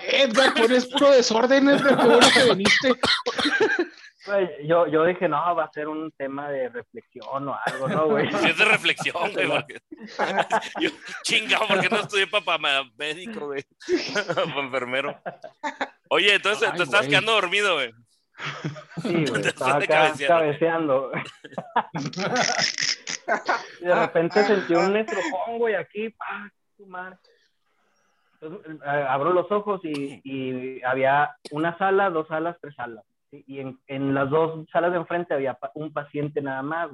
Edgar, 0.00 0.54
pones 0.54 0.86
puro 0.86 1.10
desorden, 1.10 1.68
Edgar, 1.68 1.98
qué 1.98 2.06
bueno 2.06 2.28
que 2.32 2.44
viniste. 2.44 2.94
yo, 4.64 4.86
yo 4.86 5.04
dije, 5.04 5.28
no, 5.28 5.56
va 5.56 5.64
a 5.64 5.72
ser 5.72 5.88
un 5.88 6.12
tema 6.12 6.48
de 6.50 6.68
reflexión 6.68 7.48
o 7.48 7.58
algo, 7.66 7.88
¿no, 7.88 8.06
güey? 8.06 8.28
es 8.28 8.58
de 8.58 8.64
reflexión, 8.64 9.32
güey. 9.32 9.48
Porque... 9.48 9.80
Yo, 10.80 10.90
chingado, 11.22 11.66
porque 11.66 11.88
no 11.88 12.00
estudié 12.00 12.26
para 12.26 12.84
médico, 12.96 13.46
güey? 13.46 13.64
para 14.26 14.42
enfermero. 14.60 15.20
Oye, 16.10 16.34
entonces 16.34 16.72
te 16.74 16.82
estás 16.82 17.08
quedando 17.08 17.32
dormido, 17.32 17.74
güey. 17.74 17.92
Sí, 19.02 19.24
güey, 19.28 19.46
estaba 19.46 19.76
acá 19.76 20.12
cabeceando. 20.26 21.12
y 23.80 23.84
de 23.84 23.94
repente 23.94 24.44
sentí 24.44 24.74
un 24.74 24.96
estrujón, 24.96 25.58
güey, 25.58 25.74
aquí, 25.74 26.10
pa, 26.10 26.50
madre. 26.86 27.16
Entonces, 28.40 28.76
eh, 28.86 29.06
abro 29.08 29.32
los 29.32 29.50
ojos 29.52 29.80
y, 29.84 30.20
y, 30.24 30.82
había 30.82 31.36
una 31.50 31.76
sala, 31.76 32.10
dos 32.10 32.28
salas, 32.28 32.56
tres 32.60 32.74
salas. 32.74 33.04
Y 33.30 33.60
en, 33.60 33.78
en, 33.86 34.14
las 34.14 34.30
dos 34.30 34.66
salas 34.72 34.92
de 34.92 34.98
enfrente 34.98 35.34
había 35.34 35.58
un 35.74 35.92
paciente 35.92 36.40
nada 36.40 36.62
más. 36.62 36.90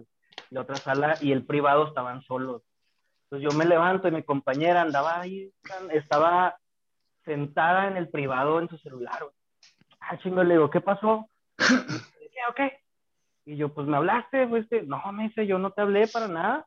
La 0.51 0.63
otra 0.63 0.77
sala 0.77 1.17
y 1.21 1.33
el 1.33 1.47
privado 1.47 1.87
estaban 1.87 2.23
solos. 2.23 2.63
Entonces 3.25 3.51
yo 3.51 3.59
me 3.59 3.65
levanto 3.65 4.07
y 4.07 4.13
mi 4.13 4.23
compañera 4.23 4.83
andaba 4.83 5.21
ahí, 5.21 5.51
estaba 5.91 6.57
sentada 7.25 7.89
en 7.89 7.97
el 7.97 8.09
privado 8.09 8.61
en 8.61 8.69
su 8.69 8.79
celular. 8.79 9.19
Ah, 10.01 10.17
chingo, 10.19 10.45
le 10.45 10.55
digo, 10.55 10.71
¿qué 10.71 10.81
pasó? 10.81 11.29
¿Qué, 11.59 12.41
ok? 12.51 12.73
Y 13.47 13.57
yo, 13.57 13.73
pues 13.73 13.87
me 13.87 13.97
hablaste, 13.97 14.47
pues, 14.49 14.67
no, 14.87 15.01
me 15.13 15.25
dice, 15.25 15.47
yo 15.47 15.59
no 15.59 15.71
te 15.71 15.81
hablé 15.81 16.09
para 16.09 16.29
nada. 16.29 16.67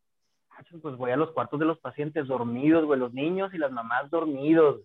Ah, 0.52 0.64
pues 0.82 0.96
voy 0.96 1.12
a 1.12 1.18
los 1.18 1.32
cuartos 1.32 1.60
de 1.60 1.66
los 1.66 1.80
pacientes 1.80 2.28
dormidos, 2.28 2.86
güey, 2.86 3.00
los 3.00 3.14
niños 3.14 3.54
y 3.54 3.58
las 3.58 3.72
mamás 3.72 4.10
dormidos. 4.10 4.82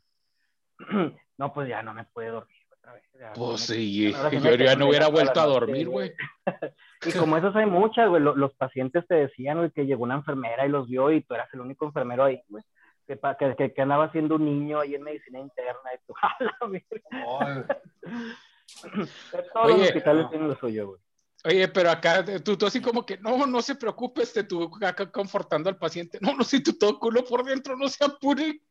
no, 1.38 1.52
pues 1.52 1.68
ya 1.68 1.82
no 1.82 1.94
me 1.94 2.04
puede 2.04 2.30
dormir 2.30 2.58
otra 2.72 2.94
vez. 2.94 3.04
pues 3.34 3.60
sí, 3.60 4.12
yo 4.12 4.54
ya 4.56 4.74
no 4.74 4.88
hubiera 4.88 5.08
vuelto 5.08 5.40
a 5.40 5.46
dormir, 5.46 5.88
güey. 5.88 6.12
y 7.06 7.12
como 7.12 7.36
esos 7.36 7.54
hay 7.54 7.66
muchas, 7.66 8.08
güey, 8.08 8.22
los, 8.22 8.54
pacientes 8.54 9.06
te 9.06 9.14
decían, 9.14 9.58
güey, 9.58 9.70
que 9.70 9.86
llegó 9.86 10.02
una 10.02 10.16
enfermera 10.16 10.66
y 10.66 10.70
los 10.70 10.88
vio 10.88 11.12
y 11.12 11.22
tú 11.22 11.34
eras 11.34 11.48
el 11.54 11.60
único 11.60 11.86
enfermero 11.86 12.24
ahí, 12.24 12.42
güey. 12.48 12.64
Que, 13.06 13.20
que, 13.56 13.74
que, 13.74 13.82
andaba 13.82 14.10
siendo 14.12 14.36
un 14.36 14.46
niño 14.46 14.80
ahí 14.80 14.94
en 14.94 15.02
medicina 15.02 15.38
interna 15.38 15.90
y 15.94 15.98
tú, 16.06 16.14
Todos 19.53 19.70
los 19.70 19.81
hospitales 19.81 20.29
tienen 20.31 20.48
lo 20.48 20.57
suyo, 20.57 20.88
güey. 20.88 21.00
Oye, 21.46 21.68
pero 21.68 21.90
acá 21.90 22.24
tú, 22.42 22.57
tú 22.57 22.66
así 22.66 22.81
como 22.81 23.05
que 23.05 23.18
no, 23.18 23.46
no 23.46 23.61
se 23.61 23.74
preocupe, 23.74 24.22
este, 24.22 24.44
tú 24.44 24.70
acá 24.83 25.11
confortando 25.11 25.68
al 25.68 25.77
paciente. 25.77 26.18
No, 26.22 26.35
no, 26.35 26.42
si 26.42 26.62
tú 26.62 26.79
todo 26.79 26.98
culo 26.98 27.22
por 27.22 27.44
dentro, 27.44 27.77
no 27.77 27.87
se 27.88 28.03
apure. 28.03 28.62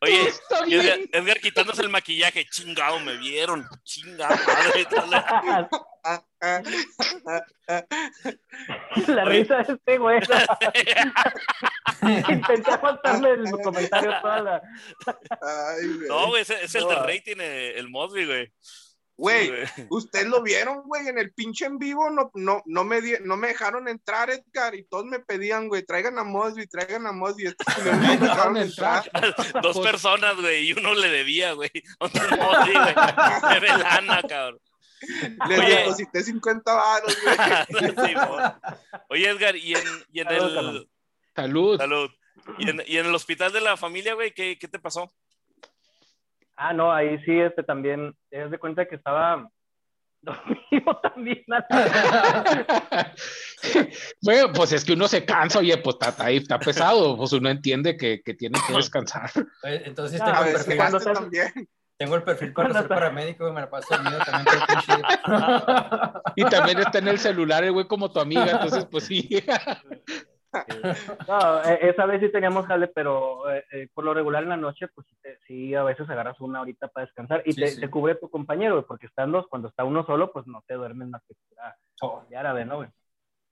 Oye, 0.00 0.32
Edgar, 0.66 0.98
Edgar, 1.12 1.40
quitándose 1.40 1.82
el 1.82 1.88
maquillaje, 1.88 2.44
chingado, 2.50 2.98
me 3.00 3.16
vieron, 3.16 3.66
chingado, 3.84 4.36
madre. 4.46 4.86
La 9.06 9.24
risa 9.24 9.62
de 9.62 9.74
este 9.74 9.98
güey. 9.98 10.20
Intenté 12.28 12.70
aguantarle 12.70 13.32
el 13.32 13.50
comentario 13.62 14.12
toda 14.20 14.40
la. 14.40 14.62
no, 16.08 16.28
güey, 16.28 16.42
es, 16.42 16.50
es 16.50 16.74
el 16.74 16.88
de 16.88 16.96
rating, 16.96 17.36
eh, 17.38 17.74
el 17.76 17.88
Mosby, 17.88 18.26
güey. 18.26 18.52
Güey, 19.18 19.50
ustedes 19.88 20.26
lo 20.26 20.42
vieron, 20.42 20.82
güey, 20.82 21.08
en 21.08 21.18
el 21.18 21.32
pinche 21.32 21.64
en 21.64 21.78
vivo, 21.78 22.10
no, 22.10 22.30
no, 22.34 22.62
no, 22.66 22.84
me, 22.84 23.00
no 23.20 23.38
me 23.38 23.48
dejaron 23.48 23.88
entrar, 23.88 24.28
Edgar, 24.28 24.74
y 24.74 24.84
todos 24.84 25.06
me 25.06 25.20
pedían, 25.20 25.68
güey, 25.68 25.84
traigan 25.84 26.18
a 26.18 26.24
Mosby, 26.24 26.66
traigan 26.66 27.06
a 27.06 27.12
Mosby. 27.12 27.44
no 27.84 27.92
me 27.96 28.16
dejaron 28.18 28.56
entrar. 28.58 29.10
Dos 29.62 29.80
personas, 29.80 30.36
güey, 30.36 30.68
y 30.68 30.72
uno 30.74 30.94
le 30.94 31.08
debía, 31.08 31.54
güey. 31.54 31.70
Otro 31.98 32.28
Mosby, 32.28 32.72
güey. 32.72 32.94
Debe 33.54 33.68
lana, 33.68 34.20
cabrón. 34.28 34.60
Le 35.48 35.56
deposité 35.56 36.22
50 36.22 36.74
baros, 36.74 37.18
güey. 37.22 38.14
Oye, 39.08 39.30
Edgar, 39.30 39.56
y 39.56 39.74
en, 39.76 39.84
y 40.12 40.20
en 40.20 40.28
el... 40.28 40.88
Salud. 41.34 41.78
Salud. 41.78 42.10
¿Y 42.58 42.68
en, 42.68 42.82
¿Y 42.86 42.98
en, 42.98 43.06
el 43.06 43.14
hospital 43.14 43.50
de 43.50 43.62
la 43.62 43.78
familia, 43.78 44.12
güey, 44.12 44.32
¿qué, 44.34 44.58
qué 44.58 44.68
te 44.68 44.78
pasó? 44.78 45.10
Ah, 46.56 46.72
no, 46.72 46.92
ahí 46.92 47.18
sí, 47.24 47.38
este 47.38 47.62
también, 47.62 48.14
te 48.30 48.38
das 48.38 48.50
de 48.50 48.58
cuenta 48.58 48.86
que 48.86 48.96
estaba 48.96 49.48
dormido 50.22 50.98
también. 51.02 51.44
bueno, 54.22 54.52
pues 54.52 54.72
es 54.72 54.84
que 54.84 54.94
uno 54.94 55.06
se 55.06 55.24
cansa, 55.24 55.58
oye, 55.58 55.76
pues 55.78 55.96
está, 56.00 56.24
ahí, 56.24 56.38
está 56.38 56.58
pesado, 56.58 57.16
pues 57.16 57.32
uno 57.32 57.50
entiende 57.50 57.96
que, 57.96 58.22
que 58.22 58.34
tiene 58.34 58.58
que 58.66 58.72
descansar. 58.72 59.30
Entonces 59.62 60.22
tengo, 60.22 60.44
el 60.44 60.52
perfil, 60.52 60.78
también. 61.14 61.68
tengo 61.96 62.16
el 62.16 62.22
perfil 62.22 62.52
para 62.52 62.72
ser 62.72 62.88
paramédico 62.88 63.48
y 63.48 63.52
me 63.52 63.60
la 63.60 63.70
paso 63.70 63.94
dormido 63.94 64.18
también. 64.24 64.56
y 66.36 66.44
también 66.44 66.78
está 66.78 66.98
en 66.98 67.08
el 67.08 67.18
celular 67.18 67.64
el 67.64 67.72
güey 67.72 67.86
como 67.86 68.10
tu 68.10 68.18
amiga, 68.18 68.50
entonces 68.50 68.86
pues 68.86 69.04
sí. 69.04 69.28
No, 71.28 71.64
e, 71.64 71.90
esa 71.90 72.06
vez 72.06 72.20
sí 72.20 72.30
teníamos 72.30 72.66
jale, 72.66 72.88
pero 72.88 73.50
eh, 73.50 73.64
eh, 73.72 73.88
por 73.92 74.04
lo 74.04 74.14
regular 74.14 74.42
en 74.42 74.50
la 74.50 74.56
noche, 74.56 74.88
pues 74.88 75.06
sí, 75.46 75.74
a 75.74 75.82
veces 75.82 76.08
agarras 76.08 76.40
una 76.40 76.60
horita 76.60 76.88
para 76.88 77.06
descansar 77.06 77.42
y 77.44 77.54
te, 77.54 77.90
cubre 77.90 78.14
tu 78.14 78.30
compañero, 78.30 78.86
porque 78.86 79.06
están 79.06 79.32
dos, 79.32 79.46
cuando 79.48 79.68
está 79.68 79.84
uno 79.84 80.04
solo, 80.06 80.32
pues 80.32 80.46
no 80.46 80.62
te 80.66 80.74
duermes 80.74 81.08
más 81.08 81.22
que 81.26 81.34
oh. 82.02 82.24
de 82.28 82.36
árabe, 82.36 82.64
¿no, 82.64 82.76
güey? 82.76 82.88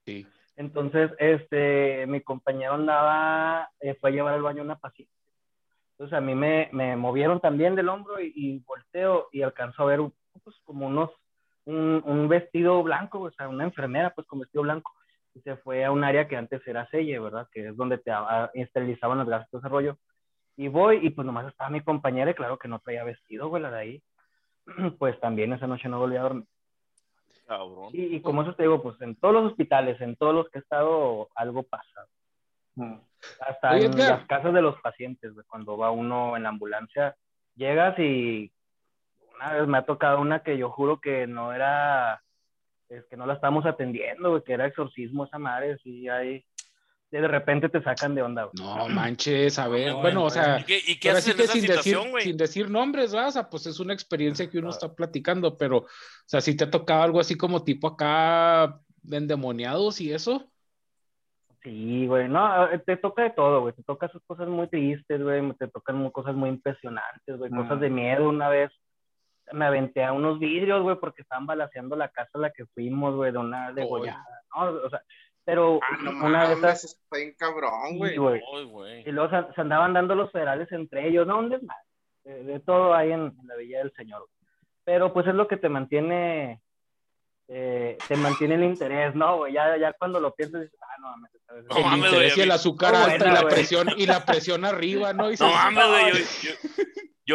Sí. 0.05 0.27
Entonces, 0.55 1.11
este, 1.19 2.05
mi 2.07 2.21
compañero 2.21 2.75
andaba, 2.75 3.69
eh, 3.79 3.95
fue 3.99 4.09
a 4.09 4.13
llevar 4.13 4.33
al 4.33 4.41
baño 4.41 4.63
una 4.63 4.77
paciente. 4.77 5.13
Entonces 5.91 6.17
a 6.17 6.21
mí 6.21 6.35
me, 6.35 6.69
me 6.73 6.95
movieron 6.95 7.39
también 7.39 7.75
del 7.75 7.89
hombro 7.89 8.19
y, 8.19 8.61
volteo 8.65 9.29
y 9.31 9.41
alcanzo 9.43 9.83
a 9.83 9.85
ver 9.85 10.01
pues, 10.43 10.55
como 10.65 10.87
unos, 10.87 11.09
un, 11.65 12.01
un 12.05 12.27
vestido 12.27 12.83
blanco, 12.83 13.21
o 13.21 13.31
sea, 13.31 13.47
una 13.47 13.63
enfermera 13.63 14.13
pues 14.13 14.27
con 14.27 14.39
vestido 14.39 14.63
blanco 14.63 14.93
y 15.35 15.41
se 15.41 15.57
fue 15.57 15.83
a 15.83 15.91
un 15.91 16.03
área 16.03 16.27
que 16.27 16.37
antes 16.37 16.65
era 16.65 16.89
selle, 16.89 17.19
¿verdad? 17.19 17.47
Que 17.51 17.67
es 17.67 17.77
donde 17.77 17.97
te 17.97 18.11
esterilizaban 18.53 19.17
los 19.17 19.27
gases 19.27 19.51
de 19.51 19.57
desarrollo. 19.57 19.97
Y 20.55 20.69
voy 20.69 21.05
y 21.05 21.09
pues 21.09 21.25
nomás 21.25 21.45
estaba 21.47 21.69
mi 21.69 21.81
compañera 21.81 22.31
y 22.31 22.33
claro 22.33 22.57
que 22.57 22.69
no 22.69 22.79
traía 22.79 23.03
vestido, 23.03 23.49
güey, 23.49 23.61
la 23.61 23.71
de 23.71 23.79
ahí. 23.79 24.03
Pues 24.97 25.19
también 25.19 25.53
esa 25.53 25.67
noche 25.67 25.89
no 25.89 25.99
volví 25.99 26.15
a 26.15 26.23
dormir. 26.23 26.47
Cabrón. 27.45 27.89
Y, 27.91 28.19
como 28.21 28.41
eso 28.41 28.55
te 28.55 28.63
digo, 28.63 28.81
pues 28.81 28.99
en 29.01 29.15
todos 29.17 29.33
los 29.35 29.51
hospitales, 29.51 30.01
en 30.01 30.15
todos 30.15 30.33
los 30.33 30.49
que 30.49 30.57
he 30.57 30.61
estado, 30.61 31.27
algo 31.35 31.61
pasa. 31.63 32.07
Mm. 32.73 32.95
Hasta 33.41 33.77
en 33.77 33.95
las 33.95 34.25
casas 34.25 34.53
de 34.53 34.61
los 34.61 34.79
pacientes, 34.81 35.33
güey, 35.33 35.45
cuando 35.47 35.77
va 35.77 35.91
uno 35.91 36.35
en 36.37 36.43
la 36.43 36.49
ambulancia, 36.49 37.15
llegas 37.55 37.99
y 37.99 38.51
una 39.35 39.53
vez 39.53 39.67
me 39.67 39.77
ha 39.77 39.85
tocado 39.85 40.21
una 40.21 40.41
que 40.41 40.57
yo 40.57 40.71
juro 40.71 40.99
que 40.99 41.27
no 41.27 41.53
era 41.53 42.23
es 42.89 43.05
que 43.05 43.17
no 43.17 43.25
la 43.25 43.33
estamos 43.33 43.65
atendiendo, 43.65 44.43
que 44.43 44.53
era 44.53 44.67
exorcismo 44.67 45.25
esa 45.25 45.39
madre, 45.39 45.77
sí, 45.83 46.07
ahí 46.07 46.43
de 47.21 47.27
repente 47.27 47.69
te 47.69 47.81
sacan 47.81 48.15
de 48.15 48.21
onda, 48.21 48.49
No 48.53 48.87
manches, 48.89 49.57
a 49.59 49.67
ver, 49.67 49.93
bueno, 49.93 50.25
o 50.25 50.29
sea, 50.29 50.59
¿y 50.59 50.99
qué, 50.99 51.09
haces 51.09 51.39
en 51.39 51.47
sin, 51.47 51.67
decir, 51.67 51.97
sin 52.19 52.37
decir 52.37 52.69
nombres, 52.69 53.11
¿verdad? 53.11 53.29
O 53.29 53.31
sea, 53.31 53.49
pues 53.49 53.65
es 53.67 53.79
una 53.79 53.93
experiencia 53.93 54.49
que 54.49 54.59
uno 54.59 54.69
está 54.69 54.93
platicando, 54.93 55.57
pero, 55.57 55.77
o 55.77 55.87
sea, 56.25 56.41
si 56.41 56.55
te 56.55 56.65
ha 56.65 56.69
tocado 56.69 57.03
algo 57.03 57.19
así 57.19 57.37
como 57.37 57.63
tipo 57.63 57.87
acá 57.87 58.79
endemoniados 59.09 60.01
y 60.01 60.13
eso. 60.13 60.49
Sí, 61.63 62.05
güey, 62.05 62.27
no, 62.27 62.69
eh, 62.69 62.79
te 62.85 62.97
toca 62.97 63.23
de 63.23 63.31
todo, 63.31 63.61
güey, 63.61 63.73
te 63.73 63.83
toca 63.83 64.05
esas 64.05 64.21
cosas 64.27 64.47
muy 64.47 64.67
tristes, 64.67 65.21
güey, 65.21 65.41
te 65.53 65.67
tocan 65.67 66.09
cosas 66.11 66.35
muy 66.35 66.49
impresionantes, 66.49 67.37
güey, 67.37 67.49
cosas 67.49 67.79
de 67.79 67.89
miedo 67.89 68.29
una 68.29 68.49
vez 68.49 68.71
me 69.51 69.65
aventé 69.65 70.03
a 70.03 70.13
unos 70.13 70.39
vidrios, 70.39 70.81
güey, 70.81 70.97
porque 70.97 71.21
estaban 71.21 71.45
balaseando 71.45 71.95
la 71.95 72.09
casa 72.09 72.31
a 72.33 72.39
la 72.39 72.51
que 72.51 72.65
fuimos, 72.67 73.15
güey, 73.15 73.31
de 73.31 73.37
una 73.37 73.71
de 73.71 73.85
Goya. 73.85 74.23
¿no? 74.55 74.69
O 74.85 74.89
sea, 74.89 75.01
pero 75.43 75.79
ah, 75.81 76.25
una 76.25 76.47
de 76.47 76.55
esas. 76.55 76.85
Está 76.85 77.17
bien 77.17 77.35
cabrón, 77.37 77.97
güey. 77.97 78.15
y 79.05 79.11
luego 79.11 79.29
se, 79.53 79.61
andaban 79.61 79.93
dando 79.93 80.15
los 80.15 80.31
federales 80.31 80.71
entre 80.71 81.07
ellos, 81.07 81.27
¿no? 81.27 81.35
¿Dónde 81.35 81.59
más? 81.59 81.77
De, 82.23 82.59
todo 82.61 82.95
ahí 82.95 83.11
en, 83.11 83.35
la 83.45 83.55
Villa 83.55 83.79
del 83.79 83.93
Señor. 83.93 84.27
Pero 84.83 85.13
pues 85.13 85.27
es 85.27 85.35
lo 85.35 85.47
que 85.47 85.57
te 85.57 85.69
mantiene. 85.69 86.61
Eh, 87.47 87.95
te 88.07 88.15
mantiene 88.15 88.55
el 88.55 88.63
interés, 88.63 89.13
¿no, 89.13 89.37
güey? 89.37 89.53
Ya, 89.53 89.77
ya 89.77 89.93
cuando 89.93 90.19
lo 90.19 90.33
piensas, 90.33 90.61
dices, 90.61 90.79
ah, 90.81 90.99
no 90.99 91.09
mames, 91.11 91.31
no, 91.69 91.93
el 91.93 91.97
interés 91.99 92.37
y 92.37 92.41
el 92.41 92.49
azúcar 92.49 92.95
alto 92.95 93.23
y 93.23 93.31
la 93.31 93.47
presión, 93.47 93.87
y 93.95 94.07
la 94.07 94.25
presión 94.25 94.65
arriba, 94.65 95.13
¿no? 95.13 95.31
Y 95.31 95.35
no 95.35 95.51
mames, 95.51 95.87
güey, 95.87 96.11
yo, 96.11 96.19
yo 96.41 96.71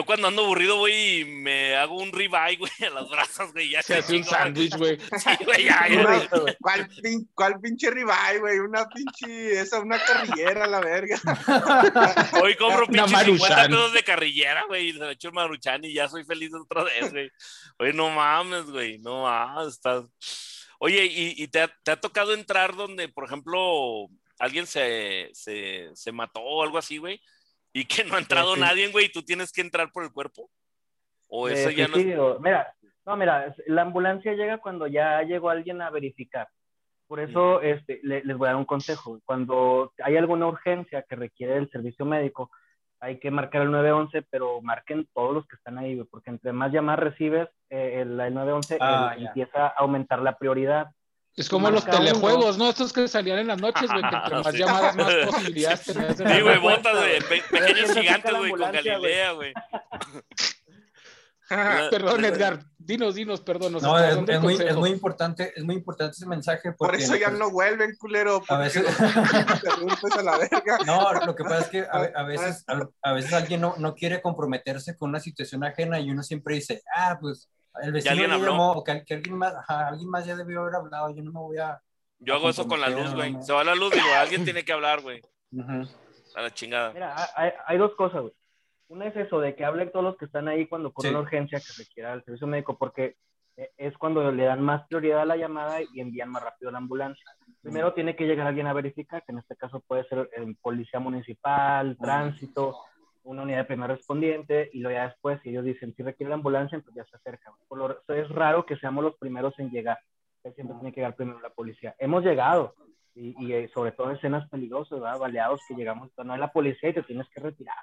cuando 0.06 0.28
ando 0.28 0.44
aburrido, 0.44 0.78
güey, 0.78 1.20
y 1.20 1.24
me 1.24 1.74
hago 1.74 1.96
un 1.96 2.12
ribeye, 2.12 2.56
güey, 2.56 2.70
a 2.86 2.90
las 2.90 3.08
brasas, 3.08 3.52
güey. 3.52 3.70
Ya 3.70 3.82
se 3.82 3.96
hace 3.96 4.16
un 4.16 4.24
sándwich, 4.24 4.76
güey. 4.76 4.96
Sí, 5.18 5.44
güey, 5.44 5.64
ya, 5.64 5.88
ya. 5.88 6.28
¿Cuál, 6.60 6.88
¿Cuál, 7.34 7.60
pinche 7.60 7.90
ribeye, 7.90 8.38
güey? 8.38 8.58
Una 8.60 8.86
pinche, 8.88 9.60
esa, 9.60 9.80
una 9.80 9.98
carrillera, 9.98 10.68
la 10.68 10.80
verga. 10.80 11.20
Hoy 12.42 12.54
compro 12.54 12.86
pinche 12.86 13.24
50 13.24 13.66
pesos 13.66 13.92
de 13.92 14.04
carrillera, 14.04 14.64
güey, 14.66 14.90
y 14.90 14.92
se 14.92 15.00
me 15.00 15.10
echo 15.10 15.28
el 15.28 15.34
maruchan 15.34 15.84
y 15.84 15.92
ya 15.92 16.08
soy 16.08 16.24
feliz 16.24 16.52
otra 16.54 16.84
vez, 16.84 17.10
güey. 17.10 17.30
Oye, 17.78 17.92
no 17.92 18.10
mames, 18.10 18.66
güey, 18.66 18.98
no 18.98 19.22
mames, 19.22 19.74
estás... 19.74 20.04
Oye, 20.78 21.04
¿y, 21.04 21.42
y 21.42 21.48
te, 21.48 21.62
ha, 21.62 21.68
te, 21.82 21.90
ha, 21.90 22.00
tocado 22.00 22.32
entrar 22.32 22.74
donde, 22.74 23.08
por 23.08 23.24
ejemplo, 23.24 24.08
alguien 24.38 24.66
se, 24.66 25.30
se, 25.34 25.90
se 25.94 26.12
mató 26.12 26.40
o 26.40 26.62
algo 26.62 26.78
así, 26.78 26.96
güey? 26.96 27.20
Y 27.72 27.84
que 27.84 28.04
no 28.04 28.16
ha 28.16 28.18
entrado 28.18 28.56
nadie, 28.56 28.88
güey, 28.88 29.06
y 29.06 29.12
tú 29.12 29.22
tienes 29.22 29.52
que 29.52 29.60
entrar 29.60 29.90
por 29.92 30.04
el 30.04 30.12
cuerpo. 30.12 30.50
O 31.28 31.48
eh, 31.48 31.52
eso 31.52 31.70
ya 31.70 31.88
no. 31.88 31.96
Mira, 32.40 32.74
no, 33.06 33.16
mira, 33.16 33.54
la 33.66 33.82
ambulancia 33.82 34.34
llega 34.34 34.58
cuando 34.58 34.86
ya 34.86 35.22
llegó 35.22 35.50
alguien 35.50 35.80
a 35.82 35.90
verificar. 35.90 36.48
Por 37.06 37.18
eso 37.18 37.60
este, 37.60 38.00
les 38.02 38.36
voy 38.36 38.46
a 38.46 38.50
dar 38.50 38.56
un 38.56 38.64
consejo. 38.64 39.20
Cuando 39.24 39.92
hay 40.04 40.16
alguna 40.16 40.46
urgencia 40.46 41.02
que 41.02 41.16
requiere 41.16 41.56
el 41.56 41.68
servicio 41.70 42.04
médico, 42.04 42.50
hay 43.00 43.18
que 43.18 43.30
marcar 43.30 43.62
el 43.62 43.70
911, 43.70 44.26
pero 44.30 44.60
marquen 44.60 45.08
todos 45.14 45.34
los 45.34 45.46
que 45.48 45.56
están 45.56 45.78
ahí, 45.78 46.00
porque 46.04 46.30
entre 46.30 46.52
más 46.52 46.70
llamadas 46.70 47.00
recibes, 47.00 47.48
eh, 47.70 48.02
el, 48.02 48.16
911 48.16 48.78
ah, 48.80 49.14
empieza 49.18 49.66
a 49.66 49.74
aumentar 49.78 50.20
la 50.20 50.36
prioridad. 50.36 50.90
Es 51.40 51.48
como 51.48 51.70
los 51.70 51.86
telejuegos, 51.86 52.58
¿no? 52.58 52.68
Estos 52.68 52.92
que 52.92 53.08
salían 53.08 53.38
en 53.38 53.46
las 53.46 53.58
noches, 53.58 53.90
güey, 53.90 54.02
que 54.02 54.14
entre 54.14 54.36
más 54.44 54.52
llamadas, 54.52 54.94
más 54.94 55.14
posibilidades 55.26 55.84
tenías. 55.84 56.16
Sí, 56.18 56.40
güey, 56.42 56.58
botas, 56.58 56.98
güey, 56.98 57.18
pequeños 57.50 57.94
gigantes, 57.94 58.36
güey, 58.36 58.50
con 58.50 58.60
Galilea, 58.60 59.32
güey. 59.32 59.54
perdón, 61.90 62.26
Edgar, 62.26 62.60
dinos, 62.76 63.14
dinos, 63.14 63.40
perdón. 63.40 63.72
No, 63.80 63.98
es, 63.98 64.18
es, 64.28 64.40
muy, 64.42 64.54
es, 64.54 64.76
muy, 64.76 64.90
importante, 64.90 65.54
es 65.56 65.64
muy 65.64 65.76
importante 65.76 66.12
ese 66.12 66.26
mensaje. 66.26 66.72
Por 66.72 66.94
eso 66.94 67.16
ya 67.16 67.30
no 67.30 67.50
vuelven, 67.50 67.96
culero. 67.96 68.42
A 68.46 68.58
veces. 68.58 68.84
a 69.00 70.22
la 70.22 70.36
verga. 70.36 70.78
No, 70.84 71.10
lo 71.24 71.34
que 71.34 71.42
pasa 71.42 71.60
es 71.60 71.68
que 71.68 71.80
a, 71.80 72.20
a 72.20 72.22
veces, 72.24 72.64
a, 72.68 72.86
a, 73.02 73.12
veces 73.14 73.32
alguien 73.32 73.62
no, 73.62 73.76
no 73.78 73.94
quiere 73.94 74.20
comprometerse 74.20 74.94
con 74.94 75.08
una 75.08 75.20
situación 75.20 75.64
ajena 75.64 75.98
y 75.98 76.10
uno 76.10 76.22
siempre 76.22 76.56
dice, 76.56 76.82
ah, 76.94 77.16
pues 77.18 77.48
el 77.82 77.92
vecino 77.92 78.12
alguien 78.12 78.32
habló? 78.32 78.56
o 78.56 78.84
que, 78.84 78.92
alguien, 78.92 79.36
más, 79.36 79.54
alguien 79.68 80.08
más 80.08 80.26
ya 80.26 80.36
debió 80.36 80.62
haber 80.62 80.76
hablado, 80.76 81.14
yo 81.14 81.22
no 81.22 81.32
me 81.32 81.40
voy 81.40 81.58
a... 81.58 81.80
Yo 82.18 82.34
hago 82.34 82.50
eso 82.50 82.68
con 82.68 82.80
la 82.80 82.90
luz, 82.90 83.14
güey. 83.14 83.34
Se 83.42 83.52
va 83.52 83.64
la 83.64 83.74
luz, 83.74 83.92
digo, 83.92 84.06
alguien 84.18 84.44
tiene 84.44 84.64
que 84.64 84.72
hablar, 84.72 85.00
güey. 85.00 85.22
A 86.34 86.42
la 86.42 86.50
chingada. 86.52 86.92
Mira, 86.92 87.14
hay, 87.34 87.52
hay 87.66 87.78
dos 87.78 87.94
cosas, 87.94 88.22
güey. 88.22 88.34
Una 88.88 89.06
es 89.06 89.16
eso, 89.16 89.40
de 89.40 89.54
que 89.54 89.64
hablen 89.64 89.92
todos 89.92 90.04
los 90.04 90.16
que 90.16 90.24
están 90.24 90.48
ahí 90.48 90.66
cuando 90.66 90.92
con 90.92 91.08
una 91.08 91.20
urgencia 91.20 91.60
que 91.60 91.72
requiera 91.78 92.12
el 92.12 92.24
servicio 92.24 92.48
médico, 92.48 92.76
porque 92.76 93.16
e, 93.56 93.70
es 93.76 93.96
cuando 93.96 94.32
le 94.32 94.44
dan 94.44 94.60
más 94.62 94.86
prioridad 94.88 95.20
a 95.20 95.24
la 95.24 95.36
llamada 95.36 95.80
y 95.80 96.00
envían 96.00 96.28
más 96.28 96.42
rápido 96.42 96.72
la 96.72 96.78
ambulancia. 96.78 97.24
Primero 97.62 97.94
tiene 97.94 98.16
que 98.16 98.26
llegar 98.26 98.46
alguien 98.46 98.66
a 98.66 98.72
verificar, 98.72 99.22
que 99.24 99.32
en 99.32 99.38
este 99.38 99.54
caso 99.54 99.80
puede 99.80 100.04
ser 100.08 100.28
el 100.32 100.56
policía 100.56 100.98
municipal, 100.98 101.96
tránsito, 102.00 102.80
una 103.22 103.42
unidad 103.42 103.58
de 103.58 103.64
primer 103.64 103.90
respondiente 103.90 104.70
y 104.72 104.80
luego 104.80 104.96
ya 104.98 105.08
después, 105.08 105.40
si 105.42 105.50
ellos 105.50 105.64
dicen 105.64 105.94
si 105.94 106.02
requiere 106.02 106.30
la 106.30 106.36
ambulancia, 106.36 106.76
entonces 106.76 107.04
ya 107.04 107.10
se 107.10 107.16
acerca. 107.16 107.52
Por 107.68 107.78
lo, 107.78 108.14
es 108.14 108.28
raro 108.30 108.64
que 108.64 108.76
seamos 108.76 109.04
los 109.04 109.16
primeros 109.16 109.58
en 109.58 109.70
llegar. 109.70 109.98
Siempre 110.42 110.76
tiene 110.76 110.92
que 110.92 111.00
llegar 111.00 111.16
primero 111.16 111.40
la 111.40 111.50
policía. 111.50 111.94
Hemos 111.98 112.24
llegado, 112.24 112.74
y, 113.14 113.34
y 113.38 113.52
eh, 113.52 113.70
sobre 113.74 113.92
todo 113.92 114.10
en 114.10 114.16
escenas 114.16 114.48
peligrosas, 114.48 115.00
¿verdad? 115.00 115.18
baleados 115.18 115.60
que 115.68 115.74
llegamos, 115.74 116.10
no 116.16 116.34
es 116.34 116.40
la 116.40 116.52
policía 116.52 116.90
y 116.90 116.94
te 116.94 117.02
tienes 117.02 117.28
que 117.28 117.40
retirar. 117.40 117.76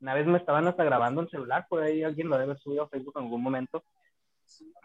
Una 0.00 0.14
vez 0.14 0.26
me 0.26 0.38
estaban 0.38 0.66
hasta 0.66 0.84
grabando 0.84 1.20
en 1.20 1.28
celular, 1.28 1.66
por 1.68 1.82
ahí 1.82 2.02
alguien 2.02 2.28
lo 2.28 2.36
debe 2.36 2.52
haber 2.52 2.58
subido 2.58 2.84
a 2.84 2.88
Facebook 2.88 3.14
en 3.16 3.24
algún 3.24 3.42
momento, 3.42 3.84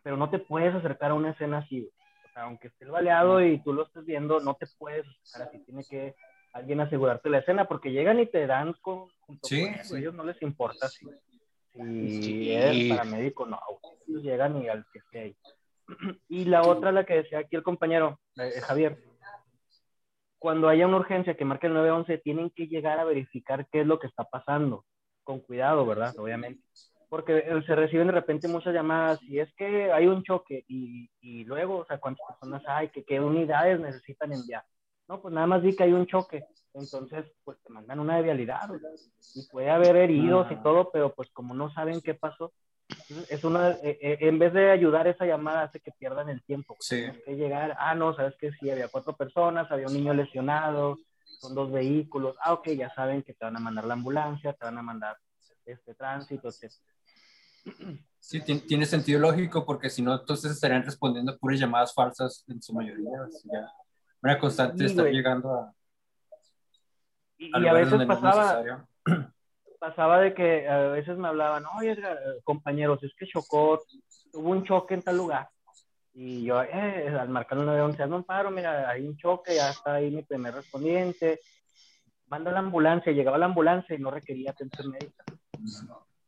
pero 0.04 0.18
no 0.18 0.30
te 0.30 0.40
puedes 0.40 0.76
acercar 0.76 1.12
a 1.12 1.16
una 1.16 1.32
escena 1.32 1.60
así. 1.60 1.90
O 2.26 2.34
sea, 2.34 2.44
aunque 2.44 2.68
esté 2.68 2.84
el 2.84 2.92
baleado 2.92 3.42
y 3.42 3.60
tú 3.64 3.72
lo 3.72 3.84
estés 3.84 4.06
viendo, 4.06 4.42
no 4.42 4.56
te 4.56 4.68
puedes 4.78 5.06
acercar 5.08 5.48
así. 5.48 5.64
Tiene 5.64 5.84
que 5.90 6.16
alguien 6.56 6.80
asegurarte 6.80 7.30
la 7.30 7.40
escena, 7.40 7.68
porque 7.68 7.92
llegan 7.92 8.20
y 8.20 8.28
te 8.28 8.48
dan 8.48 8.74
con, 8.82 9.10
sí, 9.44 9.66
a 9.66 9.98
ellos 9.98 10.14
no 10.14 10.24
les 10.24 10.42
importa 10.42 10.88
si, 10.88 11.06
si 11.74 12.54
es 12.54 12.90
paramédico, 12.90 13.46
no, 13.46 13.60
ellos 14.08 14.24
llegan 14.24 14.64
y 14.64 14.70
al 14.70 14.86
que 14.92 15.00
esté 15.00 15.20
ahí. 15.20 15.36
Y 16.30 16.46
la 16.46 16.64
otra, 16.64 16.94
la 16.94 17.06
que 17.06 17.16
decía 17.16 17.40
aquí 17.40 17.58
el 17.58 17.64
compañero, 17.64 18.20
eh, 18.38 18.62
Javier, 18.62 18.98
cuando 20.40 20.70
haya 20.70 20.88
una 20.88 20.98
urgencia 20.98 21.36
que 21.36 21.44
marque 21.44 21.68
el 21.68 21.74
911, 21.74 22.20
tienen 22.20 22.50
que 22.52 22.68
llegar 22.68 23.00
a 23.00 23.04
verificar 23.04 23.68
qué 23.70 23.82
es 23.82 23.88
lo 23.88 24.00
que 24.00 24.08
está 24.08 24.24
pasando, 24.24 24.86
con 25.24 25.42
cuidado, 25.42 25.86
¿verdad? 25.86 26.18
Obviamente. 26.18 26.64
Porque 27.10 27.40
eh, 27.40 27.64
se 27.68 27.76
reciben 27.76 28.08
de 28.08 28.14
repente 28.14 28.48
muchas 28.48 28.74
llamadas 28.74 29.22
y 29.24 29.40
es 29.40 29.54
que 29.56 29.92
hay 29.92 30.08
un 30.08 30.24
choque 30.24 30.64
y, 30.70 31.10
y 31.20 31.44
luego, 31.44 31.80
o 31.80 31.86
sea, 31.86 31.98
cuántas 31.98 32.26
personas 32.28 32.64
hay, 32.66 32.90
que 32.90 33.04
qué 33.04 33.20
unidades 33.20 33.78
necesitan 33.80 34.32
enviar 34.32 34.64
No, 35.08 35.22
pues 35.22 35.34
nada 35.34 35.48
más 35.48 35.62
vi 35.62 35.76
que 35.76 35.84
hay 35.84 35.94
un 35.94 36.08
choque. 36.08 36.46
Entonces, 36.74 37.26
pues 37.44 37.58
te 37.62 37.72
mandan 37.72 38.00
una 38.00 38.18
de 38.18 38.24
vialidad. 38.24 38.70
Y 39.34 39.48
puede 39.48 39.70
haber 39.70 39.96
heridos 39.96 40.48
y 40.52 40.56
todo, 40.58 40.92
pero 40.92 41.14
pues 41.14 41.30
como 41.32 41.54
no 41.54 41.72
saben 41.74 42.02
qué 42.02 42.14
pasó, 42.14 42.52
es 43.30 43.44
una, 43.44 43.72
eh, 43.72 43.98
eh, 44.02 44.18
en 44.22 44.40
vez 44.40 44.54
de 44.54 44.72
ayudar 44.72 45.08
esa 45.08 45.26
llamada 45.26 45.64
hace 45.64 45.80
que 45.80 45.92
pierdan 45.92 46.30
el 46.30 46.44
tiempo. 46.44 46.76
Sí. 46.80 47.06
que 47.26 47.36
llegar, 47.36 47.76
ah, 47.80 47.96
no, 47.96 48.16
sabes 48.16 48.36
que 48.40 48.52
sí, 48.54 48.70
había 48.70 48.88
cuatro 48.90 49.16
personas, 49.16 49.72
había 49.72 49.88
un 49.88 49.94
niño 49.94 50.14
lesionado, 50.14 50.98
son 51.40 51.56
dos 51.56 51.72
vehículos, 51.72 52.36
ah, 52.42 52.54
ok, 52.54 52.70
ya 52.70 52.94
saben 52.94 53.24
que 53.24 53.34
te 53.34 53.46
van 53.46 53.56
a 53.56 53.60
mandar 53.60 53.86
la 53.86 53.94
ambulancia, 53.94 54.54
te 54.54 54.66
van 54.66 54.78
a 54.78 54.82
mandar 54.82 55.18
este 55.66 55.96
tránsito, 55.96 56.50
etc. 56.50 56.72
Sí, 58.20 58.42
tiene 58.42 58.86
sentido 58.86 59.20
lógico 59.20 59.66
porque 59.66 59.90
si 59.90 60.02
no, 60.02 60.14
entonces 60.20 60.52
estarían 60.52 60.84
respondiendo 60.84 61.38
puras 61.38 61.60
llamadas 61.60 61.94
falsas 61.94 62.44
en 62.48 62.62
su 62.62 62.74
mayoría. 62.74 63.28
Ya. 63.52 63.72
Una 64.26 64.40
constante 64.40 64.86
está 64.86 65.04
llegando 65.04 65.54
a... 65.54 65.76
y, 67.38 67.68
a 67.68 67.74
veces 67.74 68.08
pasaba, 68.08 68.88
pasaba 69.80 70.20
de 70.20 70.34
que 70.34 70.68
a 70.68 70.80
veces 70.88 71.16
me 71.16 71.28
hablaban, 71.28 71.64
oye, 71.78 71.96
compañeros, 72.44 73.04
es 73.04 73.14
que 73.16 73.28
chocó, 73.28 73.84
hubo 74.34 74.50
un 74.50 74.64
choque 74.64 74.96
en 74.96 75.04
tal 75.04 75.18
lugar. 75.18 75.48
Y 76.12 76.44
yo, 76.44 76.64
eh, 76.64 77.16
al 77.20 77.30
marcar 77.30 77.60
el 77.60 77.68
911, 77.68 78.08
no 78.08 78.24
paro, 78.24 78.50
mira, 78.50 78.90
hay 78.90 79.06
un 79.06 79.16
choque, 79.16 79.58
ya 79.58 79.70
está 79.70 79.94
ahí 79.94 80.10
mi 80.10 80.24
primer 80.24 80.56
respondiente. 80.56 81.42
Manda 82.26 82.52
la 82.52 82.60
ambulancia, 82.60 83.14
llegaba 83.14 83.38
la 83.38 83.46
ambulancia 83.46 83.96
y 83.96 84.00
no 84.00 84.10
requería 84.10 84.50
atención 84.50 84.90
médica. 84.90 85.24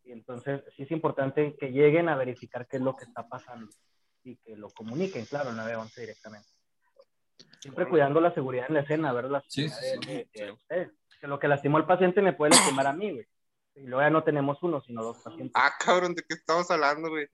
Y 0.04 0.12
entonces 0.12 0.62
sí 0.76 0.84
es 0.84 0.92
importante 0.92 1.56
que 1.60 1.72
lleguen 1.72 2.10
a 2.10 2.16
verificar 2.16 2.68
qué 2.68 2.78
es 2.78 2.84
lo 2.84 2.96
que 2.96 3.06
está 3.06 3.28
pasando 3.28 3.72
y 4.24 4.36
que 4.36 4.56
lo 4.56 4.70
comuniquen, 4.70 5.26
claro, 5.26 5.50
al 5.50 5.56
911 5.56 6.02
directamente. 6.02 6.57
Siempre 7.60 7.88
cuidando 7.88 8.22
la 8.22 8.34
seguridad 8.34 8.66
en 8.68 8.76
la 8.76 8.82
escena, 8.82 9.14
¿verdad? 9.14 9.44
sí, 9.48 9.70
sí, 9.70 10.00
sí. 10.04 10.28
que 11.20 11.28
lo 11.28 11.40
que 11.40 11.48
lastimó 11.48 11.78
al 11.78 11.86
paciente 11.86 12.22
me 12.22 12.34
puede 12.34 12.52
lastimar 12.52 12.88
a 12.88 12.94
mí, 12.94 13.12
güey. 13.12 13.28
Y 13.76 13.86
luego 13.86 14.02
ya 14.02 14.10
no 14.10 14.24
tenemos 14.24 14.58
uno, 14.64 14.82
sino 14.82 15.04
dos 15.04 15.18
pacientes. 15.20 15.52
Ah, 15.54 15.72
cabrón, 15.80 16.16
¿de 16.16 16.24
qué 16.24 16.34
estamos 16.34 16.70
hablando, 16.72 17.10
güey? 17.10 17.28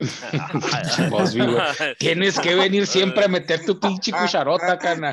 Tienes 1.98 2.38
que 2.38 2.54
venir 2.54 2.86
siempre 2.86 3.24
a 3.24 3.28
meter 3.28 3.64
tu 3.64 3.80
pinche 3.80 4.12
cucharota, 4.12 4.78
cana. 4.78 5.12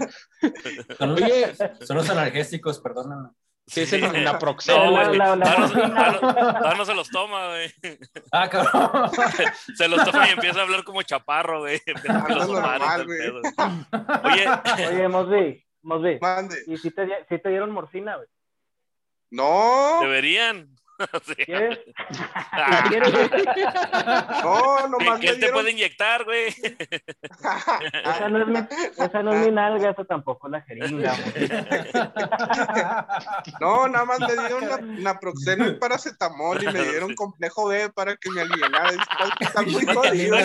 Son, 0.95 1.11
Oye, 1.11 1.55
son 1.81 1.97
los 1.97 2.07
analgésicos, 2.09 2.79
perdóname. 2.79 3.29
Sí, 3.69 3.81
es 3.81 3.93
el 3.93 4.23
naproxeno. 4.23 4.85
No, 4.85 5.13
la, 5.13 5.35
la, 5.35 6.85
se 6.85 6.95
los 6.95 7.09
toma, 7.09 7.49
güey. 7.49 7.71
Ah, 8.31 8.49
cabrón. 8.49 9.11
se 9.75 9.87
los 9.87 10.03
toma 10.03 10.27
y 10.27 10.31
empieza 10.31 10.59
a 10.59 10.63
hablar 10.63 10.83
como 10.83 11.03
chaparro, 11.03 11.59
güey. 11.59 11.79
normal, 12.07 13.05
güey. 13.05 13.29
Oye, 14.23 14.47
Oye, 14.89 15.07
Mosby, 15.07 15.65
Mosby. 15.83 16.19
¿Y 16.65 16.77
si 16.77 16.89
te, 16.89 17.07
si 17.29 17.37
te 17.37 17.49
dieron 17.49 17.69
morfina, 17.71 18.15
güey? 18.15 18.27
No. 19.29 19.99
Deberían. 20.01 20.78
¿Quieres? 21.45 21.79
no, 24.43 24.87
nomás. 24.87 25.19
¿Qué 25.19 25.29
él 25.29 25.39
te 25.39 25.51
puede 25.51 25.71
inyectar, 25.71 26.25
güey? 26.25 26.47
esa, 28.03 28.29
no 28.29 28.41
es 28.41 28.47
mi, 28.47 28.59
esa 29.03 29.23
no 29.23 29.33
es 29.33 29.45
mi 29.45 29.51
nalga, 29.51 29.91
eso 29.91 30.05
tampoco 30.05 30.49
la 30.49 30.61
jeringa. 30.61 31.15
no, 33.61 33.87
nada 33.87 34.05
más 34.05 34.19
me 34.19 34.35
dieron 34.35 35.03
naproxeno 35.03 35.67
y 35.67 35.75
paracetamol 35.75 36.63
y 36.63 36.67
me 36.67 36.83
dieron 36.83 37.15
complejo 37.15 37.67
B 37.67 37.89
para 37.89 38.15
que 38.17 38.29
me 38.31 38.41
aliviara. 38.41 38.91
Está 39.39 39.61
muy 39.61 39.85
jodido. 39.85 40.37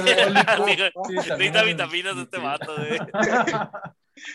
Necesita 1.09 1.63
vitaminas 1.65 2.17
de 2.17 2.23
este 2.23 2.39
vato, 2.39 2.75
güey. 2.77 2.99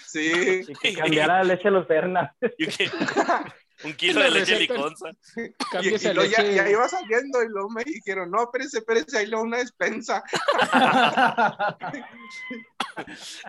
Sí. 0.06 0.62
Y 0.68 0.74
que 0.74 0.94
cambiara 0.94 1.38
la 1.38 1.44
leche 1.44 1.70
lucerna. 1.72 2.36
Un 3.84 3.94
kilo 3.94 4.22
de 4.24 4.32
leche 4.32 4.60
liconza. 4.60 5.10
Y, 5.82 5.90
y, 5.90 5.98
ya, 5.98 6.70
iba 6.70 6.88
saliendo 6.90 7.44
y 7.44 7.48
luego 7.50 7.70
me 7.70 7.84
dijeron, 7.84 8.30
no, 8.32 8.44
espérese, 8.44 8.80
espérese, 8.80 9.18
ahí 9.18 9.28
lo 9.28 9.42
una 9.42 9.58
despensa. 9.58 10.24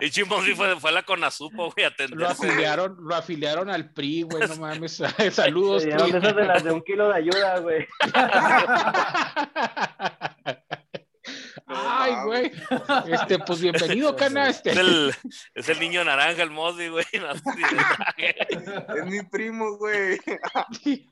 y 0.01 0.09
Chimón 0.09 0.43
fue, 0.55 0.79
fue 0.79 0.89
a 0.89 0.93
la 0.93 1.03
Conazupo, 1.03 1.71
güey, 1.71 1.85
a 1.85 1.93
Lo 2.09 2.27
afiliaron, 2.27 2.97
lo 2.99 3.15
afiliaron 3.15 3.69
al 3.69 3.91
PRI, 3.91 4.23
güey, 4.23 4.47
no 4.47 4.55
mames. 4.57 5.01
Saludos. 5.31 5.83
esas 5.85 6.35
de 6.35 6.45
las 6.45 6.63
de 6.63 6.71
un 6.71 6.81
kilo 6.81 7.09
de 7.09 7.15
ayuda, 7.15 7.59
güey. 7.59 7.87
Ay, 11.73 12.13
güey. 12.25 12.51
Este, 13.07 13.39
pues 13.39 13.61
bienvenido, 13.61 14.15
cana. 14.17 14.49
Este. 14.49 14.71
Es, 14.71 14.77
el, 14.77 15.13
es 15.55 15.69
el 15.69 15.79
niño 15.79 16.03
naranja, 16.03 16.43
el 16.43 16.51
Mosby, 16.51 16.89
güey. 16.89 17.05
es 18.17 19.05
mi 19.05 19.23
primo, 19.23 19.77
güey. 19.77 20.19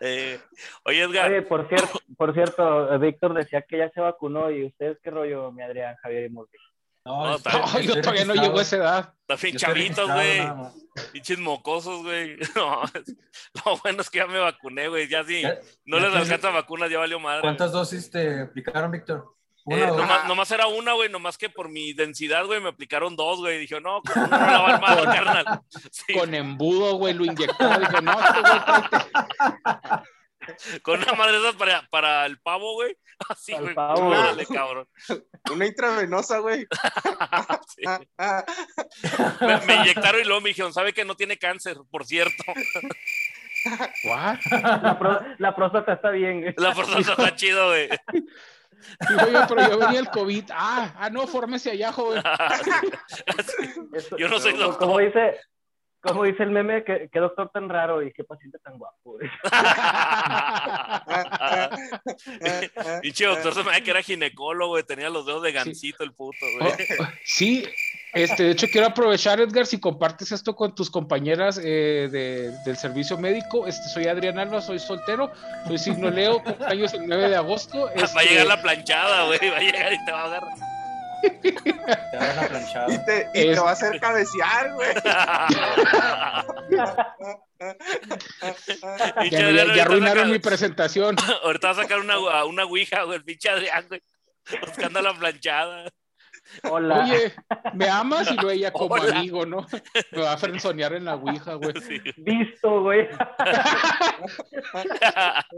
Eh, 0.00 0.40
oye, 0.84 1.02
Edgar. 1.02 1.30
Oye, 1.30 1.42
por 1.42 1.68
cierto, 1.68 2.00
por 2.16 2.32
cierto, 2.32 2.98
Víctor 2.98 3.34
decía 3.34 3.60
que 3.60 3.76
ya 3.76 3.90
se 3.90 4.00
vacunó 4.00 4.50
y 4.50 4.64
ustedes 4.64 4.98
qué 5.02 5.10
rollo, 5.10 5.52
mi 5.52 5.62
Adrián, 5.62 5.96
Javier 5.96 6.30
y 6.30 6.32
Mosby. 6.32 6.56
No, 7.04 7.38
yo 7.80 8.00
todavía 8.00 8.24
no 8.24 8.34
llego 8.34 8.58
a 8.58 8.62
esa 8.62 8.76
edad. 8.76 9.14
También 9.26 9.56
chavitos, 9.56 10.10
güey. 10.10 10.40
Pinches 11.12 11.38
mocosos, 11.38 12.02
güey. 12.02 12.36
No, 12.54 12.82
lo 13.64 13.76
bueno 13.82 14.02
es 14.02 14.10
que 14.10 14.18
ya 14.18 14.26
me 14.26 14.38
vacuné, 14.38 14.88
güey. 14.88 15.08
Ya 15.08 15.24
sí, 15.24 15.42
no 15.84 15.98
les 16.00 16.14
alcanza 16.14 16.50
vacunas, 16.50 16.90
ya 16.90 16.98
valió 16.98 17.20
madre. 17.20 17.42
¿Cuántas 17.42 17.72
dosis 17.72 18.10
te 18.10 18.42
aplicaron, 18.42 18.90
Víctor? 18.90 19.38
Eh, 19.70 19.86
nomás, 19.86 20.26
nomás, 20.26 20.50
era 20.50 20.66
una, 20.66 20.94
güey, 20.94 21.10
nomás 21.10 21.36
que 21.36 21.50
por 21.50 21.68
mi 21.68 21.92
densidad, 21.92 22.46
güey, 22.46 22.58
me 22.58 22.70
aplicaron 22.70 23.16
dos, 23.16 23.40
güey. 23.40 23.58
Dije, 23.58 23.78
no, 23.80 24.00
no 24.16 24.26
la 24.26 24.80
va 24.80 25.04
carnal. 25.04 25.60
Con 26.14 26.34
embudo, 26.34 26.94
güey, 26.96 27.12
lo 27.12 27.26
inyectó. 27.26 27.68
Dije, 27.78 28.00
no, 28.02 28.12
este 28.12 28.40
güey, 28.40 28.60
con 30.82 31.02
una 31.02 31.12
madre 31.12 31.40
de 31.40 31.52
para, 31.54 31.86
para 31.90 32.26
el 32.26 32.38
pavo, 32.40 32.74
güey. 32.74 32.96
Así, 33.28 33.52
güey. 33.54 33.74
Dale, 33.74 34.46
cabrón. 34.46 34.88
Una 35.52 35.66
intravenosa, 35.66 36.38
güey. 36.38 36.66
sí. 37.68 37.82
me, 39.40 39.60
me, 39.66 39.74
inyectaron 39.76 40.20
y 40.20 40.24
luego 40.24 40.40
me 40.40 40.50
dijeron, 40.50 40.72
¿sabe 40.72 40.92
que 40.92 41.04
no 41.04 41.16
tiene 41.16 41.36
cáncer, 41.36 41.78
por 41.90 42.04
cierto? 42.04 42.44
¿What? 44.04 44.38
La, 44.50 44.98
pro, 44.98 45.20
la 45.38 45.54
próstata 45.54 45.94
está 45.94 46.10
bien, 46.10 46.42
güey. 46.42 46.54
La 46.56 46.74
próstata 46.74 47.10
está 47.10 47.36
chido, 47.36 47.68
güey. 47.68 47.88
Pero 49.08 49.68
yo 49.68 49.78
venía 49.78 50.00
el 50.00 50.08
COVID. 50.08 50.44
Ah, 50.52 50.94
ah, 50.96 51.10
no, 51.10 51.26
fórmese 51.26 51.72
allá, 51.72 51.92
joven. 51.92 52.22
yo 54.16 54.28
no 54.28 54.38
soy 54.38 54.52
doctor. 54.52 54.78
Como 54.78 54.98
dice, 55.00 55.36
como 56.00 56.24
dice 56.24 56.42
el 56.42 56.50
meme, 56.50 56.84
¿qué, 56.84 57.08
qué, 57.12 57.18
doctor 57.18 57.50
tan 57.50 57.68
raro 57.68 58.02
y 58.02 58.12
qué 58.12 58.24
paciente 58.24 58.58
tan 58.58 58.78
guapo. 58.78 59.18
Pinche 63.02 63.26
doctor 63.26 63.54
se 63.54 63.64
me 63.64 63.82
que 63.82 63.90
era 63.90 64.02
ginecólogo, 64.02 64.78
y 64.78 64.84
tenía 64.84 65.10
los 65.10 65.26
dedos 65.26 65.42
de 65.42 65.52
gancito 65.52 66.04
el 66.04 66.12
puto, 66.12 66.46
güey. 66.58 66.72
Oh, 67.00 67.04
sí, 67.24 67.64
este, 68.12 68.44
de 68.44 68.50
hecho 68.52 68.66
quiero 68.70 68.86
aprovechar, 68.86 69.40
Edgar, 69.40 69.66
si 69.66 69.80
compartes 69.80 70.32
esto 70.32 70.54
con 70.54 70.74
tus 70.74 70.90
compañeras 70.90 71.60
eh, 71.62 72.08
de, 72.10 72.52
del 72.64 72.76
servicio 72.76 73.18
médico. 73.18 73.66
Este, 73.66 73.88
soy 73.88 74.06
Adrián 74.06 74.38
Alba, 74.38 74.60
soy 74.60 74.78
soltero, 74.78 75.32
soy 75.66 75.78
signo 75.78 76.10
Leo, 76.10 76.42
cumpleaños 76.42 76.94
el 76.94 77.06
9 77.06 77.28
de 77.28 77.36
agosto. 77.36 77.90
Este... 77.90 78.14
Va 78.14 78.20
a 78.20 78.24
llegar 78.24 78.46
la 78.46 78.62
planchada, 78.62 79.26
güey, 79.26 79.50
va 79.50 79.58
a 79.58 79.60
llegar 79.60 79.92
y 79.92 80.04
te 80.04 80.12
va 80.12 80.22
a 80.22 80.26
agarrar. 80.26 80.77
Y 82.88 83.04
te, 83.04 83.28
y 83.34 83.54
te 83.54 83.60
va 83.60 83.70
a 83.70 83.72
hacer 83.72 84.00
cabecear, 84.00 84.72
güey. 84.74 84.94
ya, 89.30 89.50
ya, 89.50 89.74
ya 89.74 89.82
arruinaron 89.82 90.30
mi 90.30 90.38
presentación. 90.38 91.16
Ahorita 91.44 91.68
va 91.68 91.72
a 91.72 91.82
sacar 91.82 92.00
una, 92.00 92.18
una 92.44 92.64
ouija, 92.64 93.02
güey, 93.04 93.18
el 93.18 93.24
pinche 93.24 93.48
Adrián, 93.48 93.86
güey. 93.88 94.02
Buscando 94.60 95.02
la 95.02 95.14
planchada. 95.14 95.90
Hola. 96.70 97.04
Oye, 97.04 97.34
¿me 97.74 97.88
amas? 97.88 98.30
Y 98.30 98.34
luego 98.34 98.50
ella 98.50 98.72
como 98.72 98.94
Hola. 98.94 99.18
amigo, 99.18 99.44
¿no? 99.44 99.66
Me 100.12 100.22
va 100.22 100.32
a 100.32 100.38
frenzonear 100.38 100.94
en 100.94 101.04
la 101.04 101.16
ouija, 101.16 101.54
güey. 101.54 101.74
Sí. 101.82 102.00
Visto, 102.16 102.82
güey. 102.82 103.06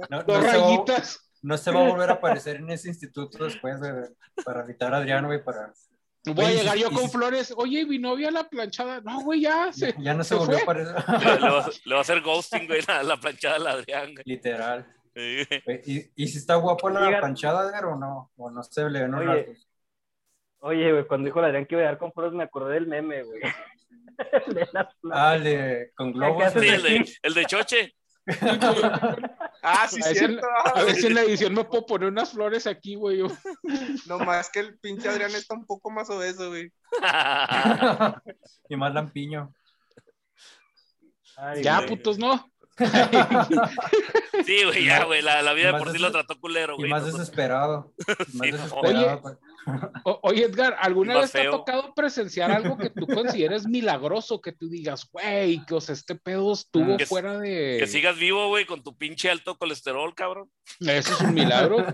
No, 0.09 0.23
Dos 0.25 0.43
no 0.43 0.53
rayitas 0.53 1.30
no 1.43 1.57
se 1.57 1.71
va 1.71 1.81
a 1.81 1.89
volver 1.89 2.11
a 2.11 2.15
aparecer 2.15 2.57
en 2.57 2.71
ese 2.71 2.89
instituto 2.89 3.45
después 3.45 3.81
de, 3.81 4.11
para 4.45 4.63
evitar 4.63 4.95
a 4.95 4.99
Adrián, 4.99 5.27
güey, 5.27 5.43
para... 5.43 5.73
Voy 6.27 6.45
a 6.45 6.51
llegar 6.51 6.77
yo 6.77 6.91
con 6.91 7.11
flores. 7.11 7.53
Oye, 7.57 7.87
mi 7.87 7.99
novia 7.99 8.31
la 8.31 8.45
planchada. 8.45 9.01
No, 9.01 9.23
güey, 9.23 9.41
ya 9.41 9.73
se. 9.73 9.95
Ya, 9.99 10.13
no 10.13 10.23
se, 10.23 10.31
se 10.31 10.35
volvió 10.35 10.59
fue. 10.59 10.61
a 10.61 10.65
aparecer. 10.65 10.95
Le, 10.95 11.41
le, 11.41 11.51
va, 11.51 11.71
le, 11.85 11.95
va, 11.95 11.99
a 11.99 12.03
hacer 12.03 12.21
ghosting, 12.21 12.67
güey, 12.67 12.83
la, 12.87 13.03
la 13.03 13.17
planchada 13.17 13.55
de 13.55 13.65
la 13.65 13.71
Adrián. 13.71 14.13
Güey. 14.13 14.25
Literal. 14.27 14.87
Sí. 15.15 15.43
¿Y, 15.87 16.23
¿Y, 16.23 16.29
si 16.29 16.39
está 16.39 16.57
guapo 16.57 16.91
la 16.91 17.07
Oiga. 17.07 17.21
planchada, 17.21 17.67
Edgar, 17.67 17.87
o 17.87 17.97
no? 17.97 18.31
O 18.37 18.51
no 18.51 18.63
se 18.63 18.89
le 18.91 19.01
ven 19.01 19.15
Oye, 19.15 19.57
oye, 20.59 20.93
güey, 20.93 21.07
cuando 21.07 21.27
dijo 21.27 21.41
la 21.41 21.47
Adrián 21.47 21.65
que 21.65 21.75
iba 21.75 21.85
a 21.85 21.87
dar 21.87 21.99
con 21.99 22.13
flores, 22.13 22.35
me 22.35 22.45
acordé 22.45 22.75
del 22.75 22.87
meme, 22.87 23.23
güey. 23.23 23.41
de 24.47 24.69
las 24.73 24.89
ah, 25.11 25.37
el 25.37 25.45
de, 25.45 25.93
con 25.97 26.13
globos. 26.13 26.53
Sí, 26.53 26.69
el 26.69 26.83
de, 26.83 27.19
el 27.23 27.35
de 27.35 27.45
Choche. 27.47 27.95
Ah, 29.63 29.87
sí, 29.89 30.01
A 30.03 30.07
ver, 30.07 30.17
si 30.17 30.25
en, 30.25 30.31
cierto. 30.31 30.47
a 30.75 30.83
ver 30.85 30.95
si 30.95 31.07
en 31.07 31.15
la 31.15 31.23
edición 31.25 31.55
me 31.55 31.65
puedo 31.65 31.87
poner 31.87 32.09
unas 32.09 32.31
flores 32.33 32.67
aquí, 32.67 32.95
güey. 32.95 33.23
No 34.07 34.19
más 34.19 34.51
que 34.51 34.61
el 34.61 34.79
pinche 34.79 35.09
Adrián 35.09 35.31
está 35.35 35.55
un 35.55 35.67
poco 35.67 35.91
más 35.91 36.09
obeso, 36.11 36.49
güey. 36.49 36.73
y 38.69 38.77
más 38.77 38.95
lampiño. 38.95 39.53
Ay, 41.37 41.63
Ya, 41.63 41.77
güey. 41.79 41.89
putos, 41.89 42.19
¿no? 42.19 42.47
Sí, 44.47 44.65
güey, 44.65 44.85
ya, 44.87 45.05
güey. 45.05 45.21
La, 45.23 45.43
la 45.43 45.53
vida 45.53 45.67
de 45.67 45.73
Más 45.73 45.83
por 45.83 45.93
sí 45.93 45.99
lo 45.99 46.11
trató 46.11 46.39
culero, 46.41 46.75
Y 46.75 46.79
güey. 46.79 46.91
más 46.91 47.03
No, 47.03 47.13
desesperado. 47.13 47.93
Y 48.33 48.37
más 48.37 48.47
Sí, 48.47 48.51
desesperado. 48.53 49.21
oye. 49.23 49.37
O- 50.05 50.21
oye, 50.23 50.45
Edgar, 50.45 50.77
¿alguna 50.81 51.19
vez 51.19 51.33
te 51.33 51.47
ha 51.47 51.51
tocado 51.51 51.95
presenciar 51.95 52.51
algo 52.51 52.77
que 52.79 52.91
tú 52.91 53.07
consideres 53.07 53.67
milagroso? 53.67 54.41
Que 54.41 54.53
tú 54.53 54.69
digas, 54.69 55.09
güey, 55.13 55.65
que 55.67 55.75
o 55.75 55.81
sea, 55.81 55.95
este 55.95 56.15
pedo 56.15 56.53
estuvo 56.53 56.97
Que- 56.97 57.07
fuera 57.07 57.39
de. 57.39 57.77
Que 57.79 57.87
sigas 57.87 58.17
vivo, 58.19 58.49
güey, 58.49 58.65
con 58.67 58.83
tu 58.83 58.97
pinche 58.97 59.31
alto 59.31 59.57
colesterol, 59.59 60.15
cabrón. 60.15 60.51
Eso 60.81 61.13
es 61.15 61.21
un 61.21 61.35
milagro. 61.35 61.79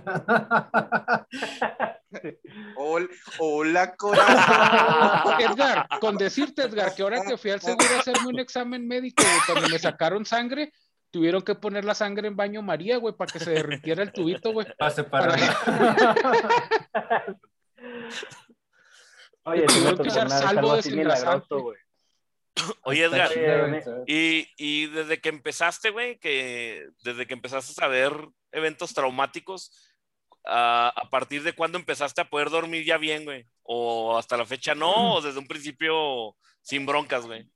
Hol- 2.76 3.10
Hola, 3.38 3.94
corazón. 3.96 5.40
Edgar, 5.40 5.88
con 6.00 6.16
decirte, 6.16 6.62
Edgar, 6.62 6.94
que 6.94 7.02
ahora 7.02 7.22
que 7.22 7.36
fui 7.36 7.50
al 7.50 7.60
seguro 7.60 7.84
a 7.96 8.00
hacerme 8.00 8.28
un 8.28 8.38
examen 8.38 8.86
médico, 8.86 9.22
güey, 9.22 9.40
cuando 9.46 9.68
me 9.68 9.78
sacaron 9.78 10.24
sangre, 10.24 10.72
tuvieron 11.10 11.42
que 11.42 11.54
poner 11.54 11.84
la 11.84 11.94
sangre 11.94 12.28
en 12.28 12.36
baño 12.36 12.62
María, 12.62 12.98
güey, 12.98 13.14
para 13.14 13.32
que 13.32 13.38
se 13.40 13.50
derritiera 13.50 14.02
el 14.02 14.12
tubito, 14.12 14.52
güey. 14.52 14.66
Para 14.78 14.90
separar. 14.90 15.38
Oye, 19.44 19.64
usar 19.64 20.26
una 20.26 20.40
vez 20.40 20.44
salvo 20.44 20.76
milagroso, 20.96 21.60
güey. 21.60 21.78
Oye, 22.82 23.04
Edgar, 23.04 23.30
y, 24.06 24.48
y 24.56 24.86
desde 24.86 25.20
que 25.20 25.28
empezaste, 25.28 25.90
güey, 25.90 26.18
que 26.18 26.88
desde 27.04 27.26
que 27.26 27.34
empezaste 27.34 27.84
a 27.84 27.88
ver 27.88 28.12
eventos 28.50 28.94
traumáticos, 28.94 29.92
a, 30.44 30.88
a 30.88 31.10
partir 31.10 31.42
de 31.42 31.52
cuándo 31.52 31.76
empezaste 31.78 32.20
a 32.20 32.28
poder 32.30 32.50
dormir 32.50 32.84
ya 32.84 32.96
bien, 32.98 33.24
güey? 33.24 33.46
¿O 33.62 34.16
hasta 34.16 34.36
la 34.36 34.46
fecha 34.46 34.74
no? 34.74 35.14
¿O 35.16 35.20
desde 35.22 35.38
un 35.38 35.46
principio 35.46 36.34
sin 36.62 36.86
broncas, 36.86 37.26
güey? 37.26 37.48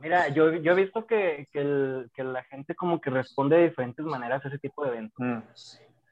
Mira, 0.00 0.28
yo, 0.28 0.52
yo 0.52 0.72
he 0.72 0.74
visto 0.74 1.06
que, 1.06 1.48
que, 1.52 1.60
el- 1.60 2.10
que 2.14 2.22
la 2.24 2.42
gente 2.44 2.74
como 2.74 3.00
que 3.00 3.08
responde 3.10 3.56
de 3.56 3.68
diferentes 3.68 4.04
maneras 4.04 4.44
a 4.44 4.48
ese 4.48 4.58
tipo 4.58 4.84
de 4.84 4.90
eventos. 4.90 5.16
Mm. 5.18 5.38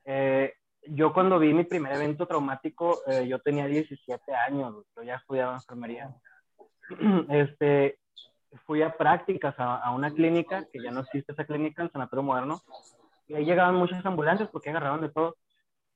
Eh, 0.07 0.55
yo 0.87 1.13
cuando 1.13 1.39
vi 1.39 1.53
mi 1.55 1.65
primer 1.65 1.93
evento 1.93 2.27
traumático, 2.27 3.03
eh, 3.07 3.27
yo 3.27 3.39
tenía 3.41 3.67
17 3.67 4.35
años, 4.35 4.85
yo 4.97 5.03
ya 5.03 5.17
estudiaba 5.17 5.55
enfermería. 5.55 6.15
Este, 7.31 7.99
fui 8.67 8.83
a 8.83 8.97
prácticas 8.97 9.59
a, 9.59 9.77
a 9.77 9.91
una 9.93 10.11
clínica, 10.11 10.67
que 10.73 10.83
ya 10.83 10.91
no 10.91 11.01
existe 11.01 11.33
esa 11.33 11.45
clínica, 11.45 11.83
el 11.83 11.91
Sanatorio 11.91 12.23
Moderno, 12.23 12.61
y 13.27 13.35
ahí 13.35 13.45
llegaban 13.45 13.75
muchas 13.75 14.05
ambulancias 14.05 14.49
porque 14.51 14.71
agarraron 14.71 15.01
de 15.01 15.09
todo. 15.09 15.37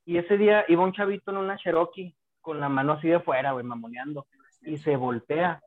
Y 0.05 0.17
ese 0.17 0.39
día 0.39 0.65
iba 0.69 0.85
un 0.85 0.93
chavito 0.93 1.31
en 1.31 1.37
una 1.37 1.59
Cherokee 1.59 2.17
con 2.41 2.61
la 2.61 2.69
mano 2.69 2.95
así 2.95 3.09
de 3.09 3.21
fuera, 3.21 3.53
güey, 3.53 3.65
mamoneando, 3.65 4.27
y 4.63 4.79
se 4.79 4.97
voltea, 4.97 5.61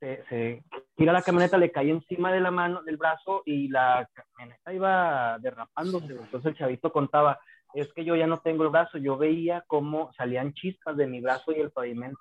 se, 0.00 0.24
se 0.28 0.64
tira 0.96 1.12
la 1.12 1.22
camioneta, 1.22 1.56
le 1.56 1.70
cae 1.70 1.90
encima 1.90 2.32
de 2.32 2.40
la 2.40 2.50
mano, 2.50 2.82
del 2.82 2.96
brazo, 2.96 3.42
y 3.46 3.68
la 3.68 4.08
camioneta 4.12 4.72
iba 4.72 5.38
derrapándose. 5.38 6.12
Entonces 6.12 6.46
el 6.46 6.58
chavito 6.58 6.90
contaba, 6.90 7.38
es 7.74 7.92
que 7.92 8.04
yo 8.04 8.16
ya 8.16 8.26
no 8.26 8.38
tengo 8.38 8.62
el 8.64 8.70
brazo, 8.70 8.98
yo 8.98 9.16
veía 9.18 9.64
cómo 9.66 10.12
salían 10.14 10.54
chispas 10.54 10.96
de 10.96 11.06
mi 11.06 11.20
brazo 11.20 11.52
y 11.52 11.60
el 11.60 11.70
pavimento. 11.70 12.20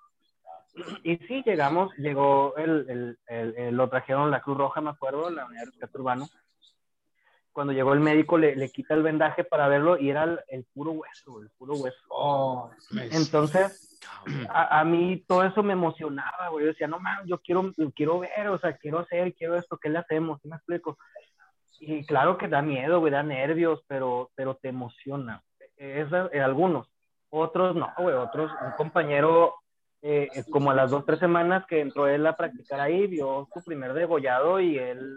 Y 1.04 1.18
sí, 1.28 1.42
llegamos, 1.46 1.94
llegó 1.98 2.56
el, 2.58 2.86
el, 2.90 3.20
el- 3.28 3.56
el- 3.58 3.76
lo 3.76 3.88
trajeron 3.90 4.30
la 4.32 4.42
Cruz 4.42 4.58
Roja, 4.58 4.82
me 4.82 4.90
acuerdo, 4.90 5.30
la 5.30 5.46
unidad 5.46 5.62
de 5.62 5.66
rescate 5.72 5.98
urbano. 5.98 6.28
Cuando 7.54 7.72
llegó 7.72 7.94
el 7.94 8.02
médico, 8.02 8.38
le, 8.38 8.58
le 8.58 8.70
quita 8.70 8.94
el 8.96 9.02
vendaje 9.04 9.46
para 9.46 9.70
verlo 9.70 9.98
y 9.98 10.10
era 10.10 10.44
el, 10.50 10.66
puro 10.74 10.92
hueso, 10.92 11.42
el 11.42 11.50
puro 11.52 11.76
hueso. 11.76 11.98
Oh, 12.10 12.70
Entonces, 13.14 13.98
a, 14.50 14.82
a 14.82 14.84
mí 14.84 15.24
todo 15.26 15.46
eso 15.46 15.64
me 15.64 15.72
emocionaba, 15.72 16.50
güey. 16.50 16.66
Yo 16.66 16.72
decía, 16.72 16.88
no 16.88 17.00
mames, 17.00 17.28
yo 17.28 17.40
quiero, 17.40 17.72
yo 17.78 17.92
quiero 17.92 18.20
ver, 18.20 18.50
o 18.50 18.60
sea, 18.60 18.76
quiero 18.76 19.00
hacer, 19.00 19.34
quiero 19.36 19.56
esto, 19.56 19.78
¿qué 19.78 19.88
le 19.88 20.00
hacemos? 20.00 20.42
¿Sí 20.42 20.50
me 20.50 20.58
explico? 20.58 20.98
Y 21.88 22.04
claro 22.04 22.38
que 22.38 22.48
da 22.48 22.64
miedo, 22.64 23.00
güey, 23.00 23.12
da 23.12 23.22
nervios, 23.22 23.84
pero, 23.88 24.32
pero 24.34 24.56
te 24.56 24.70
emociona. 24.70 25.44
Es, 25.78 26.08
eh, 26.32 26.42
algunos. 26.42 26.88
Otros 27.30 27.76
no, 27.76 27.94
güey. 27.98 28.16
Otros, 28.16 28.52
un 28.66 28.72
compañero, 28.72 29.54
eh, 30.02 30.28
eh, 30.34 30.44
como 30.50 30.72
a 30.72 30.74
las 30.74 30.90
dos, 30.90 31.06
tres 31.06 31.20
semanas 31.20 31.66
que 31.68 31.82
entró 31.82 32.08
él 32.08 32.26
a 32.26 32.36
practicar 32.36 32.80
ahí, 32.80 33.06
vio 33.06 33.48
su 33.54 33.64
primer 33.64 33.94
degollado 33.94 34.60
y 34.60 34.80
él 34.80 35.16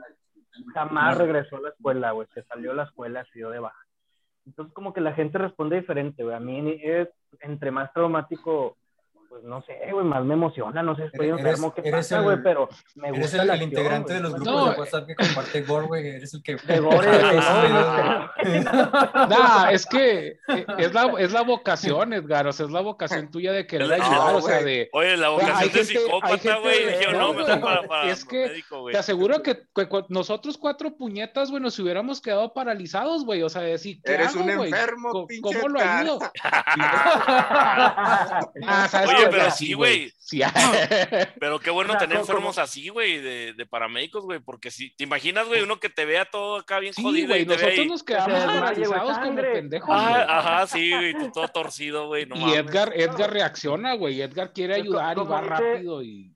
jamás 0.74 1.16
regresó 1.16 1.56
a 1.56 1.60
la 1.62 1.68
escuela, 1.70 2.10
güey. 2.10 2.28
Se 2.34 2.42
salió 2.42 2.70
de 2.70 2.76
la 2.76 2.82
escuela, 2.84 3.24
se 3.32 3.38
dio 3.38 3.48
de 3.48 3.60
baja. 3.60 3.82
Entonces, 4.44 4.74
como 4.74 4.92
que 4.92 5.00
la 5.00 5.14
gente 5.14 5.38
responde 5.38 5.76
diferente, 5.76 6.22
güey. 6.22 6.36
A 6.36 6.40
mí 6.40 6.78
es, 6.82 7.08
entre 7.40 7.70
más 7.70 7.90
traumático, 7.94 8.76
pues 9.40 9.48
no 9.48 9.62
sé, 9.62 9.78
güey, 9.92 10.04
más 10.04 10.24
me 10.24 10.34
emociona. 10.34 10.82
No 10.82 10.96
sé, 10.96 11.04
estoy 11.04 11.28
Eres- 11.28 11.38
enfermo, 11.38 11.72
¿qué 11.74 11.80
eres 11.82 11.92
pasa, 12.08 12.20
güey? 12.20 12.42
Pero 12.42 12.68
me 12.96 13.08
Eres 13.08 13.20
gusta 13.20 13.42
el, 13.42 13.46
la 13.48 13.54
el 13.54 13.60
acción, 13.60 13.70
integrante 13.70 14.14
de 14.14 14.20
los 14.20 14.32
No, 14.32 14.38
grupos 14.38 14.66
eh. 14.66 14.70
de 14.74 14.80
WhatsApp 14.80 15.06
que 15.06 15.14
comparte 15.14 15.62
gore, 15.62 15.86
güey. 15.86 16.06
Eres 16.08 16.34
el 16.34 16.42
que. 16.42 16.56
De 16.56 16.80
gore, 16.80 17.08
de 17.18 17.22
gore, 17.22 17.38
Nah, 19.28 19.70
es 19.70 19.86
que 19.86 20.26
eh, 20.48 20.66
es 20.78 20.92
la, 20.92 21.12
es 21.18 21.32
la 21.32 21.42
vocación, 21.42 22.12
Edgar, 22.12 22.46
o 22.46 22.52
sea, 22.52 22.66
es 22.66 22.72
la 22.72 22.80
vocación 22.80 23.30
tuya 23.30 23.52
de 23.52 23.66
querer 23.66 23.86
No, 23.88 23.94
ayudar, 23.94 24.34
o 24.34 24.40
sea, 24.42 24.62
de... 24.62 24.88
Oye, 24.92 25.16
la 25.16 25.28
vocación 25.28 25.72
de 25.72 25.84
psicópata, 25.84 26.38
gente- 26.38 26.60
güey. 26.60 26.86
Dije, 26.86 27.12
no, 27.12 27.18
no, 27.18 27.32
güey, 27.34 27.46
mejor 27.46 27.60
para, 27.60 27.82
para 27.88 28.10
es 28.10 28.24
que 28.24 28.48
médico, 28.48 28.80
güey. 28.80 28.92
Te 28.92 28.98
aseguro 28.98 29.42
que, 29.42 29.62
nosotros 30.08 30.58
cuatro 30.58 30.96
puñetas, 30.96 31.50
güey, 31.50 31.62
nos 31.62 31.78
hubiéramos 31.78 32.20
quedado 32.20 32.52
paralizados, 32.54 33.24
güey, 33.24 33.42
o 33.42 33.48
sea, 33.48 33.62
decir, 33.62 34.00
¿qué 34.04 34.14
Eres 34.14 34.34
hago, 34.34 34.44
un 34.44 34.50
enfermo, 34.50 35.10
¿Cómo- 35.10 35.26
¿Cómo 35.42 35.68
lo 35.68 35.80
ayudo? 35.80 36.18
Ah, 38.66 38.86
¿sabes 38.90 39.08
Oye, 39.10 39.18
qué? 39.18 39.27
Pero 39.30 39.50
sí, 39.50 39.72
güey. 39.74 40.12
Sí, 40.28 40.42
Pero 41.40 41.58
qué 41.58 41.70
bueno 41.70 41.90
O 41.90 41.92
sea, 41.92 42.00
tener 42.00 42.18
como- 42.18 42.28
enfermos 42.28 42.58
así, 42.58 42.88
güey, 42.90 43.18
de, 43.18 43.54
de 43.54 43.66
paramédicos, 43.66 44.24
güey, 44.24 44.40
porque 44.40 44.70
si 44.70 44.94
te 44.94 45.04
imaginas, 45.04 45.46
güey, 45.48 45.62
uno 45.62 45.80
que 45.80 45.88
te 45.88 46.04
vea 46.04 46.26
todo 46.26 46.56
acá 46.56 46.78
bien 46.80 46.92
sí, 46.92 47.02
jodido 47.02 47.28
güey, 47.28 47.42
y 47.42 47.44
ve 47.46 47.54
nosotros 47.54 47.78
ahí. 47.78 47.88
nos 47.88 48.02
quedamos 48.02 48.44
paralizados 48.44 49.18
como 49.18 49.36
pendejos, 49.36 49.86
güey. 49.88 49.98
Ah, 50.00 50.38
ajá, 50.38 50.66
sí, 50.66 50.90
güey, 50.92 51.14
tú 51.14 51.30
todo 51.32 51.48
torcido, 51.48 52.08
güey, 52.08 52.26
no 52.26 52.36
y 52.36 52.40
mames. 52.40 52.56
Edgar, 52.58 52.92
Edgar 52.94 53.32
reacciona, 53.32 53.94
güey, 53.94 54.20
Edgar 54.20 54.52
quiere 54.52 54.74
Pues, 54.74 54.82
ayudar 54.84 55.12
y 55.12 55.20
como 55.20 55.30
va 55.30 55.40
dice- 55.40 55.50
rápido 55.54 56.02
y... 56.02 56.34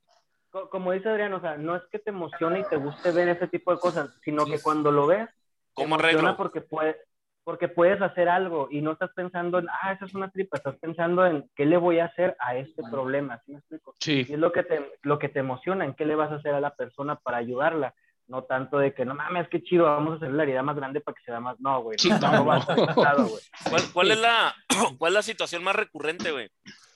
Co- 0.51 0.71
Como 0.71 0.93
dice 0.93 1.09
Adrián, 1.11 1.33
o 1.35 1.41
sea, 1.43 1.57
no 1.59 1.77
es 1.77 1.83
que 1.91 1.99
te 1.99 2.11
emocione 2.11 2.61
y 2.61 2.65
te 2.65 2.77
guste 2.77 3.11
ver 3.11 3.29
ese 3.29 3.47
tipo 3.49 3.73
de 3.73 3.79
cosas, 3.79 4.09
sino 4.25 4.45
Sí. 4.47 4.53
que 4.53 4.61
cuando 4.61 4.91
lo 4.91 5.07
ves, 5.07 5.27
te 5.29 5.35
¿Cómo 5.75 5.97
emociona 5.97 6.19
arreglo? 6.31 6.37
porque 6.39 6.61
puedes, 6.63 6.97
porque 7.45 7.69
puedes 7.69 8.01
hacer 8.01 8.29
algo 8.29 8.69
y 8.71 8.81
no 8.81 8.93
estás 8.93 9.11
pensando 9.15 9.59
en, 9.59 9.69
ah, 9.69 9.93
esa 9.93 10.05
es 10.05 10.15
una 10.15 10.31
tripa, 10.31 10.57
estás 10.57 10.77
pensando 10.77 11.27
en 11.27 11.51
qué 11.57 11.67
le 11.67 11.77
voy 11.77 11.99
a 11.99 12.07
hacer 12.07 12.37
a 12.39 12.57
este 12.57 12.83
problema, 12.91 13.41
¿sí 13.45 13.53
me 13.53 13.59
explico? 13.59 13.95
Sí. 13.99 14.27
Y 14.29 14.33
es 14.33 14.39
lo 14.39 14.53
que 14.53 14.63
te, 14.63 14.93
lo 15.03 15.19
que 15.19 15.29
te 15.29 15.41
emociona, 15.41 15.85
en 15.85 15.95
qué 15.95 16.05
le 16.05 16.15
vas 16.15 16.31
a 16.31 16.37
hacer 16.37 16.55
a 16.55 16.61
la 16.61 16.75
persona 16.75 17.17
para 17.17 17.39
ayudarla. 17.39 17.95
No 18.29 18.45
tanto 18.45 18.79
de 18.79 18.95
que, 18.95 19.05
no 19.05 19.15
mames, 19.15 19.49
qué 19.49 19.63
chido, 19.63 19.85
vamos 19.85 20.15
a 20.15 20.17
hacer 20.17 20.33
la 20.33 20.45
herida 20.45 20.63
más 20.63 20.77
grande 20.77 21.01
para 21.01 21.17
que 21.17 21.25
se 21.25 21.33
vea 21.33 21.41
más. 21.41 21.59
No, 21.61 21.83
güey. 21.83 21.99
Sí, 21.99 22.09
no, 22.09 22.19
no, 22.19 22.33
no 22.33 22.47
va 22.47 22.55
a 22.55 22.59
no. 22.59 22.61
estar 22.63 22.87
casado, 22.87 23.27
güey. 23.27 23.43
¿Cuál, 23.69 23.83
cuál 23.93 24.11
es 24.13 24.21
la, 24.21 24.55
¿Cuál 24.99 25.13
es 25.13 25.15
la 25.15 25.23
situación 25.23 25.65
más 25.65 25.75
recurrente, 25.75 26.31
güey? 26.31 26.49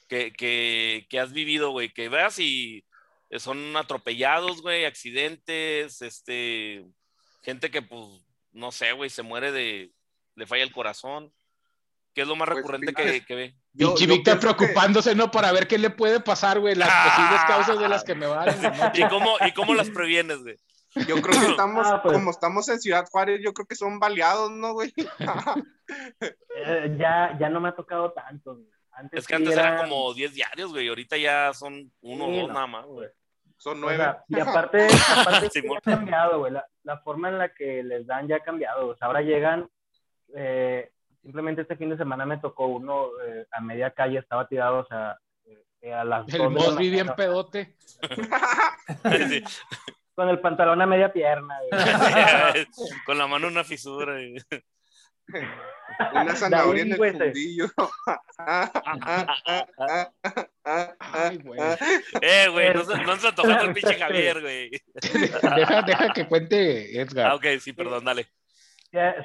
Que, 0.08 0.32
que, 0.32 1.06
que 1.10 1.20
has 1.20 1.32
vivido, 1.32 1.70
güey. 1.72 1.92
Que 1.92 2.08
veas 2.08 2.38
y 2.38 2.84
son 3.38 3.76
atropellados, 3.76 4.62
güey, 4.62 4.84
accidentes, 4.84 6.00
este, 6.00 6.86
gente 7.42 7.70
que, 7.70 7.82
pues, 7.82 8.02
no 8.52 8.70
sé, 8.70 8.92
güey, 8.92 9.10
se 9.10 9.22
muere 9.22 9.52
de, 9.52 9.92
le 10.36 10.46
falla 10.46 10.62
el 10.62 10.72
corazón. 10.72 11.32
¿Qué 12.14 12.22
es 12.22 12.28
lo 12.28 12.36
más 12.36 12.46
Pues, 12.48 12.58
recurrente 12.58 12.94
que, 12.94 13.24
que 13.26 13.34
ve? 13.34 13.54
Yo- 13.74 13.94
que- 13.94 14.36
preocupándose, 14.36 15.14
¿no? 15.14 15.30
Para 15.30 15.52
ver 15.52 15.66
qué 15.68 15.76
le 15.76 15.90
puede 15.90 16.20
pasar, 16.20 16.60
güey, 16.60 16.74
las 16.74 16.88
Ah. 16.90 17.04
posibles 17.10 17.40
causas 17.46 17.78
de 17.78 17.88
las 17.90 18.04
que 18.04 18.14
me 18.14 18.26
van. 18.26 18.46
¿Y 18.94 19.06
cómo, 19.08 19.36
¿Y 19.46 19.52
cómo 19.52 19.74
las 19.74 19.90
previenes, 19.90 20.38
güey? 20.42 20.56
Yo 21.06 21.20
creo 21.20 21.38
que 21.38 21.46
estamos, 21.60 21.86
Ah, 21.86 22.00
pues. 22.02 22.14
como 22.14 22.30
estamos 22.30 22.66
en 22.70 22.80
Ciudad 22.80 23.04
Juárez, 23.10 23.40
yo 23.44 23.52
creo 23.52 23.66
que 23.66 23.74
son 23.74 23.98
baleados, 23.98 24.50
¿no, 24.50 24.72
güey? 24.72 24.94
Eh, 26.58 26.96
ya, 26.98 27.36
ya 27.38 27.48
no 27.50 27.60
me 27.60 27.68
ha 27.68 27.74
tocado 27.74 28.12
tanto. 28.12 28.54
güey. 28.54 28.66
Antes 28.92 29.20
Es 29.20 29.26
que 29.26 29.34
antes 29.34 29.52
eran 29.52 29.74
eran- 29.74 29.88
como 29.90 30.14
10 30.14 30.32
diarios, 30.32 30.72
güey. 30.72 30.88
Ahorita 30.88 31.16
ya 31.18 31.52
son 31.52 31.92
uno 32.00 32.24
o 32.24 32.30
Sí, 32.30 32.38
dos 32.40 32.48
no, 32.48 32.54
nada 32.54 32.66
más, 32.66 32.86
güey. 32.86 33.08
Son 33.58 33.76
O 33.76 33.80
nueve. 33.82 33.98
sea, 34.02 34.24
y 34.28 34.40
aparte, 34.70 34.86
aparte 35.16 35.50
sí 35.50 35.60
Simón. 35.60 35.78
ha 35.78 35.80
cambiado, 35.82 36.38
güey. 36.40 36.52
La, 36.52 36.66
la 36.82 36.98
forma 37.00 37.28
en 37.28 37.38
la 37.38 37.52
que 37.52 37.82
les 37.82 38.06
dan 38.06 38.26
ya 38.26 38.36
ha 38.36 38.40
cambiado. 38.40 38.88
O 38.88 38.96
sea, 38.96 39.08
ahora 39.08 39.20
llegan, 39.20 39.68
eh, 40.34 40.90
simplemente 41.22 41.62
este 41.62 41.76
fin 41.76 41.90
de 41.90 41.96
semana 41.96 42.24
me 42.26 42.38
tocó 42.38 42.66
uno 42.66 43.08
eh, 43.26 43.46
a 43.50 43.60
media 43.60 43.90
calle, 43.90 44.18
estaba 44.18 44.46
tirado, 44.48 44.78
o 44.80 44.86
sea, 44.86 45.18
eh, 45.80 45.92
a 45.92 46.04
las 46.04 46.28
El 46.32 46.50
Mosby 46.50 46.90
bien 46.90 47.08
pedote. 47.16 47.76
Con 50.14 50.28
el 50.30 50.40
pantalón 50.40 50.80
a 50.80 50.86
media 50.86 51.12
pierna. 51.12 51.58
Con 53.04 53.18
la 53.18 53.26
mano 53.26 53.46
en 53.48 53.52
una 53.52 53.64
fisura. 53.64 54.14
güey. 54.14 54.36
Una 56.14 56.34
zanahoria 56.36 56.82
en 56.82 56.92
el 56.92 56.98
güey, 56.98 57.12
fundillo. 57.12 57.66
Ay, 60.64 61.36
güey. 61.38 61.60
Eh, 62.22 62.48
güey, 62.50 62.74
no, 62.74 62.84
se- 62.84 63.02
no 63.02 63.16
se 63.16 63.28
el 63.66 63.72
pinche 63.74 63.94
Javier, 63.94 64.40
güey. 64.40 64.70
Deja, 65.56 65.82
deja 65.82 66.12
que 66.12 66.26
cuente 66.26 67.00
Edgar. 67.00 67.30
Ah, 67.30 67.34
ok, 67.34 67.44
sí, 67.60 67.72
perdón, 67.72 68.04
dale. 68.04 68.26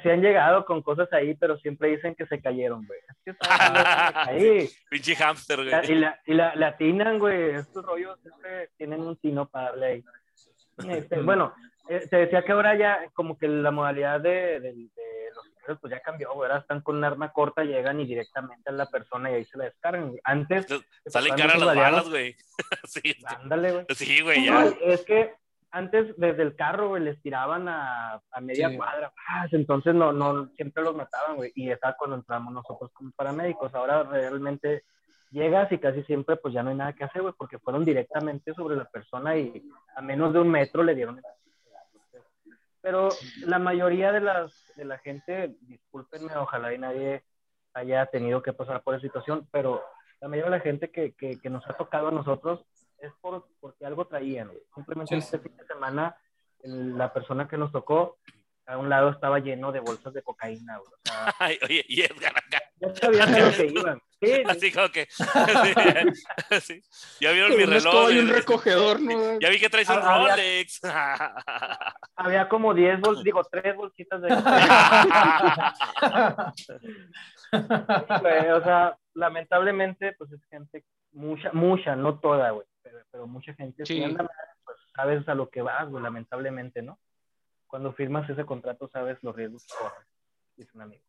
Se, 0.02 0.12
han 0.12 0.20
llegado 0.20 0.64
con 0.64 0.82
cosas 0.82 1.12
ahí, 1.12 1.34
pero 1.34 1.56
siempre 1.58 1.88
dicen 1.88 2.14
que 2.14 2.26
se 2.26 2.40
cayeron, 2.40 2.86
güey. 2.86 3.00
Es 3.08 3.16
que 3.24 3.46
ahí. 4.14 4.68
Pinche 4.90 5.16
hamster, 5.16 5.64
güey. 5.64 5.92
Y, 5.92 5.94
la, 5.94 6.20
y 6.26 6.34
la, 6.34 6.54
la 6.56 6.68
atinan, 6.68 7.18
güey. 7.18 7.56
Estos 7.56 7.84
rollos 7.84 8.18
siempre 8.20 8.70
tienen 8.76 9.00
un 9.00 9.16
tino 9.16 9.48
para 9.48 9.70
darle 9.70 9.86
ahí. 9.86 10.04
Este, 10.88 11.20
bueno, 11.20 11.54
eh, 11.88 12.06
se 12.08 12.16
decía 12.16 12.44
que 12.44 12.52
ahora 12.52 12.76
ya 12.76 13.06
como 13.14 13.38
que 13.38 13.48
la 13.48 13.70
modalidad 13.70 14.20
de, 14.20 14.60
de, 14.60 14.74
los 15.66 15.78
pues 15.80 15.92
ya 15.92 16.00
cambió, 16.00 16.32
güey. 16.34 16.50
Ahora 16.50 16.60
están 16.60 16.80
con 16.82 16.96
un 16.96 17.04
arma 17.04 17.32
corta, 17.32 17.64
llegan 17.64 18.00
y 18.00 18.06
directamente 18.06 18.68
a 18.68 18.72
la 18.72 18.86
persona 18.86 19.30
y 19.30 19.34
ahí 19.34 19.44
se 19.44 19.56
la 19.56 19.64
descargan. 19.64 20.12
Antes... 20.24 20.66
Salen 21.06 21.36
cara 21.36 21.56
las 21.56 21.76
balas, 21.76 22.08
güey. 22.10 22.36
sí. 22.84 23.16
Ándale, 23.24 23.72
güey. 23.72 23.86
Sí, 23.94 24.20
güey, 24.20 24.44
ya. 24.44 24.66
es 24.82 25.04
que 25.04 25.34
antes 25.72 26.14
desde 26.18 26.42
el 26.42 26.54
carro, 26.54 26.90
güey, 26.90 27.02
les 27.02 27.20
tiraban 27.22 27.66
a, 27.66 28.20
a 28.30 28.40
media 28.42 28.76
cuadra, 28.76 29.10
entonces 29.52 29.94
no, 29.94 30.12
no, 30.12 30.48
siempre 30.54 30.84
los 30.84 30.94
mataban, 30.94 31.36
güey, 31.36 31.50
y 31.54 31.70
esa 31.70 31.96
cuando 31.98 32.16
entramos 32.16 32.52
nosotros 32.52 32.90
como 32.92 33.10
paramédicos, 33.12 33.74
ahora 33.74 34.02
realmente 34.02 34.84
llegas 35.30 35.72
y 35.72 35.78
casi 35.78 36.02
siempre 36.04 36.36
pues 36.36 36.52
ya 36.52 36.62
no 36.62 36.70
hay 36.70 36.76
nada 36.76 36.92
que 36.92 37.04
hacer, 37.04 37.22
güey, 37.22 37.34
porque 37.38 37.58
fueron 37.58 37.86
directamente 37.86 38.52
sobre 38.52 38.76
la 38.76 38.84
persona 38.84 39.36
y 39.38 39.66
a 39.96 40.02
menos 40.02 40.34
de 40.34 40.40
un 40.40 40.50
metro 40.50 40.82
le 40.82 40.94
dieron. 40.94 41.20
Pero 42.82 43.08
la 43.46 43.58
mayoría 43.58 44.12
de, 44.12 44.20
las, 44.20 44.52
de 44.76 44.84
la 44.84 44.98
gente, 44.98 45.56
discúlpenme, 45.62 46.36
ojalá 46.36 46.74
y 46.74 46.78
nadie 46.78 47.24
haya 47.72 48.04
tenido 48.06 48.42
que 48.42 48.52
pasar 48.52 48.82
por 48.82 48.94
esa 48.94 49.02
situación, 49.02 49.48
pero 49.50 49.82
la 50.20 50.28
mayoría 50.28 50.50
de 50.50 50.58
la 50.58 50.62
gente 50.62 50.90
que, 50.90 51.14
que, 51.14 51.40
que 51.40 51.48
nos 51.48 51.66
ha 51.66 51.72
tocado 51.74 52.08
a 52.08 52.12
nosotros 52.12 52.66
es 53.02 53.12
por, 53.20 53.46
porque 53.60 53.84
algo 53.84 54.06
traían. 54.06 54.50
Simplemente 54.74 55.16
este 55.16 55.38
fin 55.38 55.56
de 55.56 55.66
semana 55.66 56.16
la 56.64 57.12
persona 57.12 57.48
que 57.48 57.58
nos 57.58 57.72
tocó 57.72 58.18
a 58.66 58.78
un 58.78 58.88
lado 58.88 59.10
estaba 59.10 59.40
lleno 59.40 59.72
de 59.72 59.80
bolsas 59.80 60.14
de 60.14 60.22
cocaína. 60.22 60.78
O 60.78 60.84
sea, 60.84 61.34
Ay, 61.38 61.58
oye, 61.64 61.84
y 61.88 62.02
Edgar 62.02 62.32
acá. 62.36 62.62
Ya 62.80 62.94
sabía 62.94 63.26
lo 63.26 63.50
que 63.56 63.66
iban. 63.74 64.00
Sí, 64.20 64.42
Así 64.46 64.72
como 64.72 64.88
que. 64.90 65.08
Sí, 66.60 66.80
Ya 67.20 67.32
vieron 67.32 67.56
mi 67.56 67.64
reloj. 67.64 68.08
Hay 68.08 68.18
un 68.20 68.28
recogedor, 68.28 69.00
¿no? 69.00 69.40
Ya 69.40 69.50
vi 69.50 69.58
que 69.58 69.68
traes 69.68 69.88
un 69.88 69.96
había, 69.98 70.36
Rolex. 70.36 70.80
había 72.14 72.48
como 72.48 72.72
10 72.72 73.00
bolsitas, 73.00 73.24
digo, 73.24 73.42
3 73.50 73.76
bolsitas 73.76 74.22
de. 74.22 74.32
o 78.52 78.62
sea, 78.62 78.96
lamentablemente, 79.14 80.12
pues 80.16 80.30
es 80.30 80.40
gente, 80.48 80.84
mucha, 81.10 81.50
mucha, 81.52 81.96
no 81.96 82.20
toda, 82.20 82.50
güey 82.50 82.66
pero, 83.10 83.26
mucha 83.26 83.54
gente 83.54 83.84
sí. 83.86 84.02
pues 84.64 84.78
sabes 84.94 85.26
a 85.28 85.34
lo 85.34 85.48
que 85.50 85.62
vas, 85.62 85.88
güey, 85.88 86.02
lamentablemente, 86.02 86.82
¿no? 86.82 86.98
Cuando 87.66 87.92
firmas 87.92 88.28
ese 88.28 88.44
contrato 88.44 88.88
sabes 88.88 89.22
los 89.22 89.34
riesgos 89.34 89.64
que 89.66 89.74
corres. 89.78 90.08
Es 90.58 90.74
un 90.74 90.82
amigo. 90.82 91.02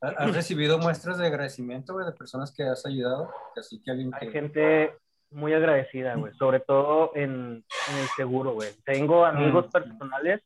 ¿Has 0.00 0.34
recibido 0.34 0.78
muestras 0.78 1.18
de 1.18 1.26
agradecimiento, 1.26 1.92
güey, 1.92 2.06
de 2.06 2.12
personas 2.12 2.50
que 2.52 2.62
has 2.62 2.86
ayudado? 2.86 3.30
Así 3.54 3.82
que 3.82 3.90
alguien 3.90 4.10
Hay 4.18 4.30
gente 4.30 4.96
muy 5.30 5.52
agradecida, 5.52 6.14
güey, 6.14 6.32
sobre 6.34 6.60
todo 6.60 7.12
en, 7.14 7.64
en 7.90 7.98
el 7.98 8.08
seguro, 8.16 8.52
güey. 8.52 8.70
Tengo 8.84 9.26
amigos 9.26 9.66
mm. 9.66 9.70
personales, 9.70 10.40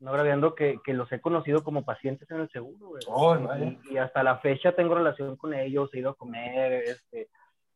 no 0.00 0.10
agraviando, 0.10 0.54
que, 0.54 0.80
que 0.84 0.94
los 0.94 1.10
he 1.12 1.20
conocido 1.20 1.62
como 1.62 1.84
pacientes 1.84 2.28
en 2.30 2.40
el 2.40 2.50
seguro, 2.50 2.88
güey. 2.88 3.02
Oh, 3.06 3.36
y, 3.36 3.94
y, 3.94 3.98
hasta 3.98 4.24
la 4.24 4.38
fecha 4.38 4.72
tengo 4.72 4.96
relación 4.96 5.36
con 5.36 5.54
ellos, 5.54 5.90
he 5.94 6.00
ido 6.00 6.10
a 6.10 6.16
comer, 6.16 6.72
este, 6.84 7.28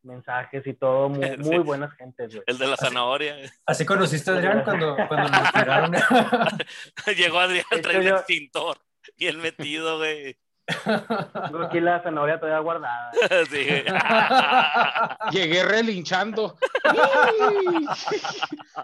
mensajes 0.03 0.65
y 0.65 0.73
todo, 0.73 1.09
muy, 1.09 1.37
muy 1.37 1.57
buenas 1.59 1.93
gentes, 1.95 2.39
El 2.45 2.57
de 2.57 2.67
la 2.67 2.77
zanahoria. 2.77 3.37
Así, 3.65 3.85
conociste 3.85 4.31
a 4.31 4.35
Adrián 4.35 4.63
cuando, 4.63 4.95
cuando 5.07 5.29
nos 5.29 5.53
tiraron. 5.53 5.91
Llegó 7.17 7.39
Adrián, 7.39 7.65
trae 7.81 7.97
el 7.97 8.07
extintor 8.07 8.77
y 9.17 9.27
el 9.27 9.37
metido, 9.37 9.97
güey. 9.97 10.37
Tengo 10.65 11.63
aquí 11.63 11.79
la 11.81 12.01
zanahoria 12.01 12.39
todavía 12.39 12.59
guardada. 12.59 13.11
Sí. 13.49 13.67
Llegué 15.31 15.63
relinchando. 15.63 16.57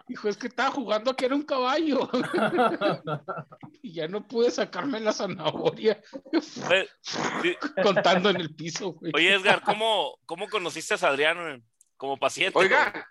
Hijo, 0.08 0.28
es 0.28 0.38
que 0.38 0.48
estaba 0.48 0.72
jugando 0.72 1.16
que 1.16 1.26
era 1.26 1.36
un 1.36 1.44
caballo. 1.44 2.10
y 3.82 3.94
ya 3.94 4.08
no 4.08 4.28
pude 4.28 4.52
sacarme 4.52 5.00
la 5.00 5.14
zanahoria. 5.14 6.02
Contando 7.82 8.30
en 8.30 8.38
el 8.38 8.56
piso, 8.56 8.94
güey. 8.94 9.12
Oye, 9.16 9.36
Edgar, 9.36 9.62
¿cómo, 9.62 10.20
cómo 10.26 10.50
conociste 10.50 10.94
a 10.94 11.08
Adrián 11.08 11.64
como 11.96 12.18
paciente? 12.18 12.58
Oiga, 12.60 13.08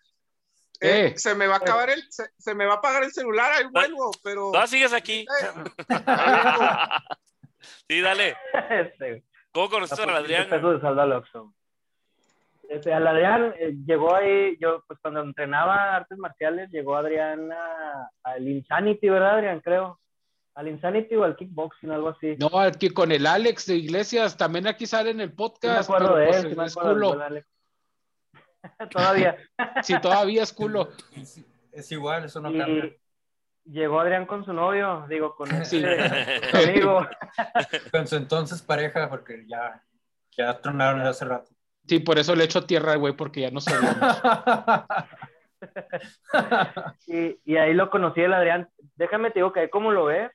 eh, 0.81 1.15
se 1.17 1.35
me 1.35 1.47
va 1.47 1.55
a 1.55 1.59
acabar 1.59 1.91
el, 1.91 2.05
se, 2.11 2.31
se, 2.39 2.55
me 2.55 2.67
va 2.67 2.75
a 2.75 2.77
apagar 2.77 3.03
el 3.03 3.13
celular, 3.13 3.51
ahí 3.53 3.65
vuelvo, 3.71 4.11
pero. 4.23 4.53
No, 4.53 4.67
sigues 4.67 4.93
aquí. 4.93 5.27
Sí, 7.89 8.01
dale. 8.01 8.37
Este, 8.71 9.25
¿Cómo 9.53 9.71
conociste 9.71 10.03
a 10.03 10.17
Adrián? 10.17 10.49
Este, 12.69 12.93
al 12.93 13.07
Adrián 13.07 13.55
eh, 13.59 13.75
llegó 13.87 14.15
ahí, 14.15 14.59
yo 14.61 14.85
pues 14.87 14.99
cuando 15.01 15.23
entrenaba 15.23 15.97
artes 15.97 16.19
marciales, 16.19 16.71
llegó 16.71 16.97
Adrián 16.97 17.49
al 18.23 18.47
Insanity, 18.47 19.09
¿verdad, 19.09 19.37
Adrián? 19.37 19.61
Creo. 19.61 19.99
Al 20.55 20.69
Insanity 20.69 21.15
o 21.17 21.25
al 21.25 21.37
kickboxing, 21.37 21.91
algo 21.91 22.11
así. 22.11 22.37
No, 22.39 22.59
aquí 22.59 22.91
con 22.91 23.11
el 23.13 23.27
Alex 23.27 23.67
de 23.67 23.77
Iglesias, 23.77 24.37
también 24.37 24.67
aquí 24.67 24.87
sale 24.87 25.11
en 25.11 25.21
el 25.21 25.33
podcast. 25.33 25.87
Sí 25.87 25.93
me 25.93 25.97
acuerdo 25.97 26.17
de 26.17 26.27
pues, 26.27 26.45
él, 26.45 26.51
sí 26.51 26.57
me 26.57 26.65
acuerdo 26.65 27.19
todavía. 28.91 29.37
sí, 29.83 30.01
todavía 30.01 30.43
es 30.43 30.53
culo. 30.53 30.89
Es, 31.71 31.93
igual, 31.93 32.25
eso 32.25 32.41
no 32.41 32.49
cambia 32.53 32.93
llegó 33.71 34.01
Adrián 34.01 34.27
con 34.27 34.45
su 34.45 34.53
novio, 34.53 35.07
digo, 35.09 35.35
con 35.35 35.49
sí. 35.65 35.81
su 35.81 36.57
amigo. 36.57 37.07
con 37.93 38.07
su 38.07 38.17
entonces 38.17 38.63
pareja, 38.63 39.09
porque 39.09 39.45
ya, 39.47 39.83
ya 40.37 40.61
tronaron 40.61 41.01
hace 41.03 41.25
rato. 41.25 41.51
Sí, 41.87 42.01
por 42.01 42.19
eso 42.19 42.35
le 42.35 42.45
echo 42.45 42.65
tierra 42.65 42.93
al 42.93 42.99
güey, 42.99 43.15
porque 43.15 43.43
ya 43.43 43.51
no 43.51 43.61
sabíamos. 43.61 44.21
y, 47.07 47.39
y, 47.45 47.57
ahí 47.57 47.73
lo 47.73 47.89
conocí 47.89 48.21
el 48.21 48.35
Adrián. 48.35 48.69
Déjame 48.97 49.31
te 49.31 49.39
digo 49.39 49.53
que 49.53 49.61
ahí 49.61 49.71
como 49.71 49.91
lo 49.91 50.07
ves, 50.07 50.31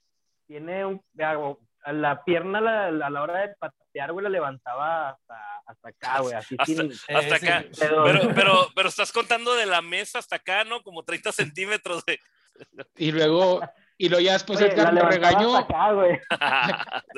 tiene 0.47 0.83
un, 0.85 1.03
a 1.19 1.93
la 1.93 2.23
pierna 2.23 2.57
a 2.57 2.91
la, 2.91 3.21
hora 3.21 3.41
de 3.41 3.55
patear, 3.55 4.13
güey, 4.13 4.23
la 4.23 4.29
levantaba 4.29 5.11
hasta, 5.11 5.35
hasta 5.67 5.89
acá, 5.89 6.19
güey, 6.21 6.33
así 6.33 6.55
hasta, 6.57 6.65
sin, 6.65 6.91
hasta 7.15 7.35
acá. 7.35 7.65
Pero, 7.79 8.03
pero, 8.33 8.67
pero 8.75 8.89
estás 8.89 9.11
contando 9.11 9.53
de 9.55 9.67
la 9.67 9.81
mesa 9.81 10.17
hasta 10.17 10.37
acá, 10.37 10.63
¿no? 10.63 10.81
Como 10.81 11.03
30 11.03 11.31
centímetros 11.31 12.03
de, 12.05 12.19
y 12.97 13.11
luego, 13.11 13.61
y 13.97 14.09
luego 14.09 14.23
ya 14.23 14.33
después 14.33 14.59
Edgar 14.61 14.93
me 14.93 15.01
regañó. 15.01 15.59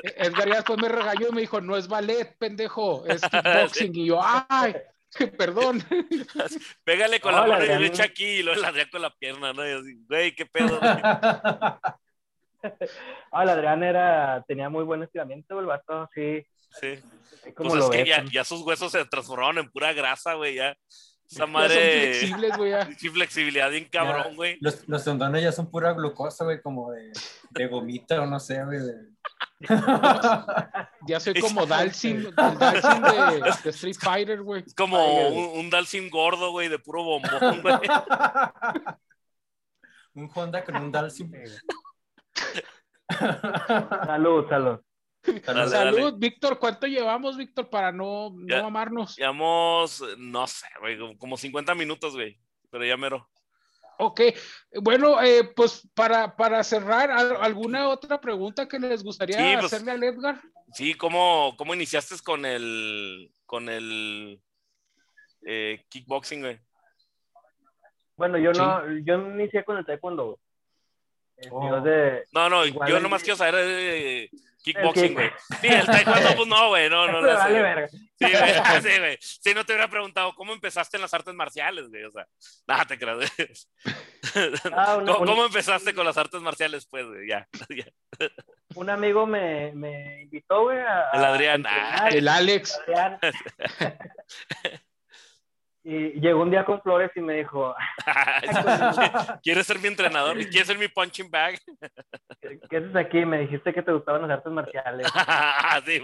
Edgar 0.02 0.48
ya 0.48 0.56
después 0.56 0.80
me 0.80 0.88
regañó 0.88 1.28
y 1.28 1.32
me 1.32 1.40
dijo, 1.40 1.60
no 1.60 1.76
es 1.76 1.88
ballet, 1.88 2.36
pendejo, 2.38 3.06
es 3.06 3.22
kickboxing. 3.30 3.96
Y 3.96 4.06
yo, 4.06 4.20
ay, 4.22 4.76
perdón. 5.38 5.82
Pégale 6.84 7.20
con 7.20 7.34
la 7.34 7.46
mano 7.46 7.64
derecha 7.64 8.04
aquí 8.04 8.24
y 8.24 8.42
luego 8.42 8.60
la 8.60 8.72
con 8.90 9.02
la 9.02 9.10
pierna, 9.10 9.52
¿no? 9.52 9.66
Y 9.66 9.72
así, 9.72 10.04
güey, 10.08 10.34
qué 10.34 10.46
pedo. 10.46 10.78
Ah, 10.82 11.98
el 13.42 13.48
Adrián 13.48 13.82
era, 13.82 14.44
tenía 14.46 14.68
muy 14.68 14.84
buen 14.84 15.02
estiramiento, 15.02 15.58
el 15.60 15.66
vato, 15.66 16.08
sí. 16.14 16.44
Sí. 16.80 16.98
Como 17.54 17.70
pues 17.70 17.84
es 17.84 17.90
que 17.90 18.06
ya, 18.06 18.24
ya, 18.30 18.44
sus 18.44 18.62
huesos 18.62 18.92
se 18.92 19.04
transformaron 19.04 19.58
en 19.58 19.70
pura 19.70 19.92
grasa, 19.92 20.34
güey, 20.34 20.56
ya. 20.56 20.76
Esa 21.30 21.46
madre. 21.46 22.14
flexibles, 22.14 22.56
güey. 22.56 22.72
Flexibilidad 23.12 23.70
bien 23.70 23.88
cabrón, 23.90 24.36
güey. 24.36 24.58
Los, 24.60 24.86
los 24.88 25.04
tendones 25.04 25.42
ya 25.42 25.52
son 25.52 25.70
pura 25.70 25.92
glucosa, 25.92 26.44
güey, 26.44 26.60
como 26.60 26.92
de, 26.92 27.12
de 27.50 27.66
gomita 27.66 28.22
o 28.22 28.26
no 28.26 28.38
sé, 28.38 28.64
güey. 28.64 28.78
ya 31.06 31.18
soy 31.18 31.34
como 31.40 31.66
Dalsim, 31.66 32.26
el 32.26 32.34
Dalsim 32.34 33.02
de, 33.02 33.40
de, 33.64 33.70
Street 33.70 33.96
Fighter, 33.98 34.42
güey. 34.42 34.62
Es 34.66 34.74
como 34.74 35.28
un, 35.28 35.58
un 35.60 35.70
Dalsim 35.70 36.08
gordo, 36.10 36.52
güey, 36.52 36.68
de 36.68 36.78
puro 36.78 37.02
bombón, 37.02 37.62
güey. 37.62 37.74
un 40.14 40.30
Honda 40.32 40.64
con 40.64 40.76
un 40.76 40.92
Dalsim. 40.92 41.32
salud, 43.08 44.48
salud. 44.48 44.85
Salud, 45.44 46.14
Víctor. 46.18 46.58
¿Cuánto 46.58 46.86
llevamos, 46.86 47.36
Víctor, 47.36 47.68
para 47.68 47.92
no, 47.92 48.30
no 48.34 48.66
amarnos? 48.66 49.16
Llevamos, 49.16 50.02
no 50.18 50.46
sé, 50.46 50.66
güey, 50.80 51.16
como 51.18 51.36
50 51.36 51.74
minutos, 51.74 52.14
güey. 52.14 52.38
Pero 52.70 52.84
ya 52.84 52.96
mero. 52.96 53.28
Ok, 53.98 54.20
bueno, 54.82 55.22
eh, 55.22 55.44
pues 55.56 55.88
para, 55.94 56.36
para 56.36 56.62
cerrar, 56.62 57.10
¿alguna 57.10 57.88
otra 57.88 58.20
pregunta 58.20 58.68
que 58.68 58.78
les 58.78 59.02
gustaría 59.02 59.58
pues, 59.58 59.72
hacerle 59.72 59.92
al 59.92 60.02
Edgar? 60.02 60.40
Sí, 60.72 60.94
¿cómo, 60.94 61.54
cómo 61.56 61.74
iniciaste 61.74 62.14
con 62.22 62.44
el, 62.44 63.32
con 63.46 63.70
el 63.70 64.38
eh, 65.46 65.84
kickboxing, 65.88 66.40
güey? 66.42 66.60
Bueno, 68.16 68.38
yo 68.38 68.52
no, 68.52 68.82
yo 68.98 69.14
inicié 69.30 69.64
con 69.64 69.78
el 69.78 69.86
taekwondo. 69.86 70.38
Oh. 71.50 71.82
no, 72.32 72.48
no, 72.48 72.64
yo 72.64 72.98
nomás 72.98 73.22
quiero 73.22 73.36
saber 73.36 73.54
eh, 73.58 74.30
Kickboxing, 74.66 75.14
güey. 75.14 75.30
Sí, 75.60 75.68
el 75.68 75.86
taekwondo, 75.86 76.34
pues 76.34 76.48
no, 76.48 76.68
güey, 76.70 76.90
no, 76.90 77.06
no. 77.06 77.22
vale 77.22 77.62
verga. 77.62 77.88
Sí, 77.88 78.02
güey, 78.18 78.32
sí, 78.82 78.98
güey. 78.98 79.18
Si 79.20 79.54
no 79.54 79.64
te 79.64 79.72
hubiera 79.72 79.88
preguntado, 79.88 80.34
¿cómo 80.34 80.52
empezaste 80.52 80.96
en 80.96 81.02
las 81.02 81.14
artes 81.14 81.34
marciales, 81.34 81.88
güey? 81.88 82.02
O 82.02 82.10
sea, 82.10 82.26
nada, 82.66 82.84
te 82.84 82.98
creo. 82.98 83.20
Ah, 84.72 84.98
¿Cómo, 85.06 85.18
¿Cómo, 85.18 85.44
empezaste 85.44 85.94
con 85.94 86.04
las 86.04 86.16
artes 86.16 86.40
marciales, 86.40 86.84
pues, 86.86 87.06
güey? 87.06 87.28
Ya, 87.28 87.46
ya. 87.76 87.86
Un 88.74 88.90
amigo 88.90 89.24
me, 89.24 89.70
me 89.72 90.22
invitó, 90.22 90.64
güey, 90.64 90.78
a... 90.78 91.10
El 91.12 91.24
Adrián. 91.24 91.64
Ah, 91.64 92.08
el 92.10 92.26
Alex. 92.26 92.76
Adrián. 92.80 93.18
Y 95.88 96.20
llegó 96.20 96.42
un 96.42 96.50
día 96.50 96.64
con 96.64 96.82
Flores 96.82 97.12
y 97.14 97.20
me 97.20 97.34
dijo... 97.34 97.72
¿Quieres 99.44 99.68
ser 99.68 99.78
mi 99.78 99.86
entrenador? 99.86 100.36
¿Quieres 100.36 100.66
ser 100.66 100.78
mi 100.78 100.88
punching 100.88 101.30
bag? 101.30 101.60
¿Qué 102.68 102.76
haces 102.78 102.96
aquí? 102.96 103.24
Me 103.24 103.38
dijiste 103.38 103.72
que 103.72 103.82
te 103.82 103.92
gustaban 103.92 104.22
las 104.22 104.32
artes 104.32 104.52
marciales. 104.52 105.06
sí, 105.86 106.02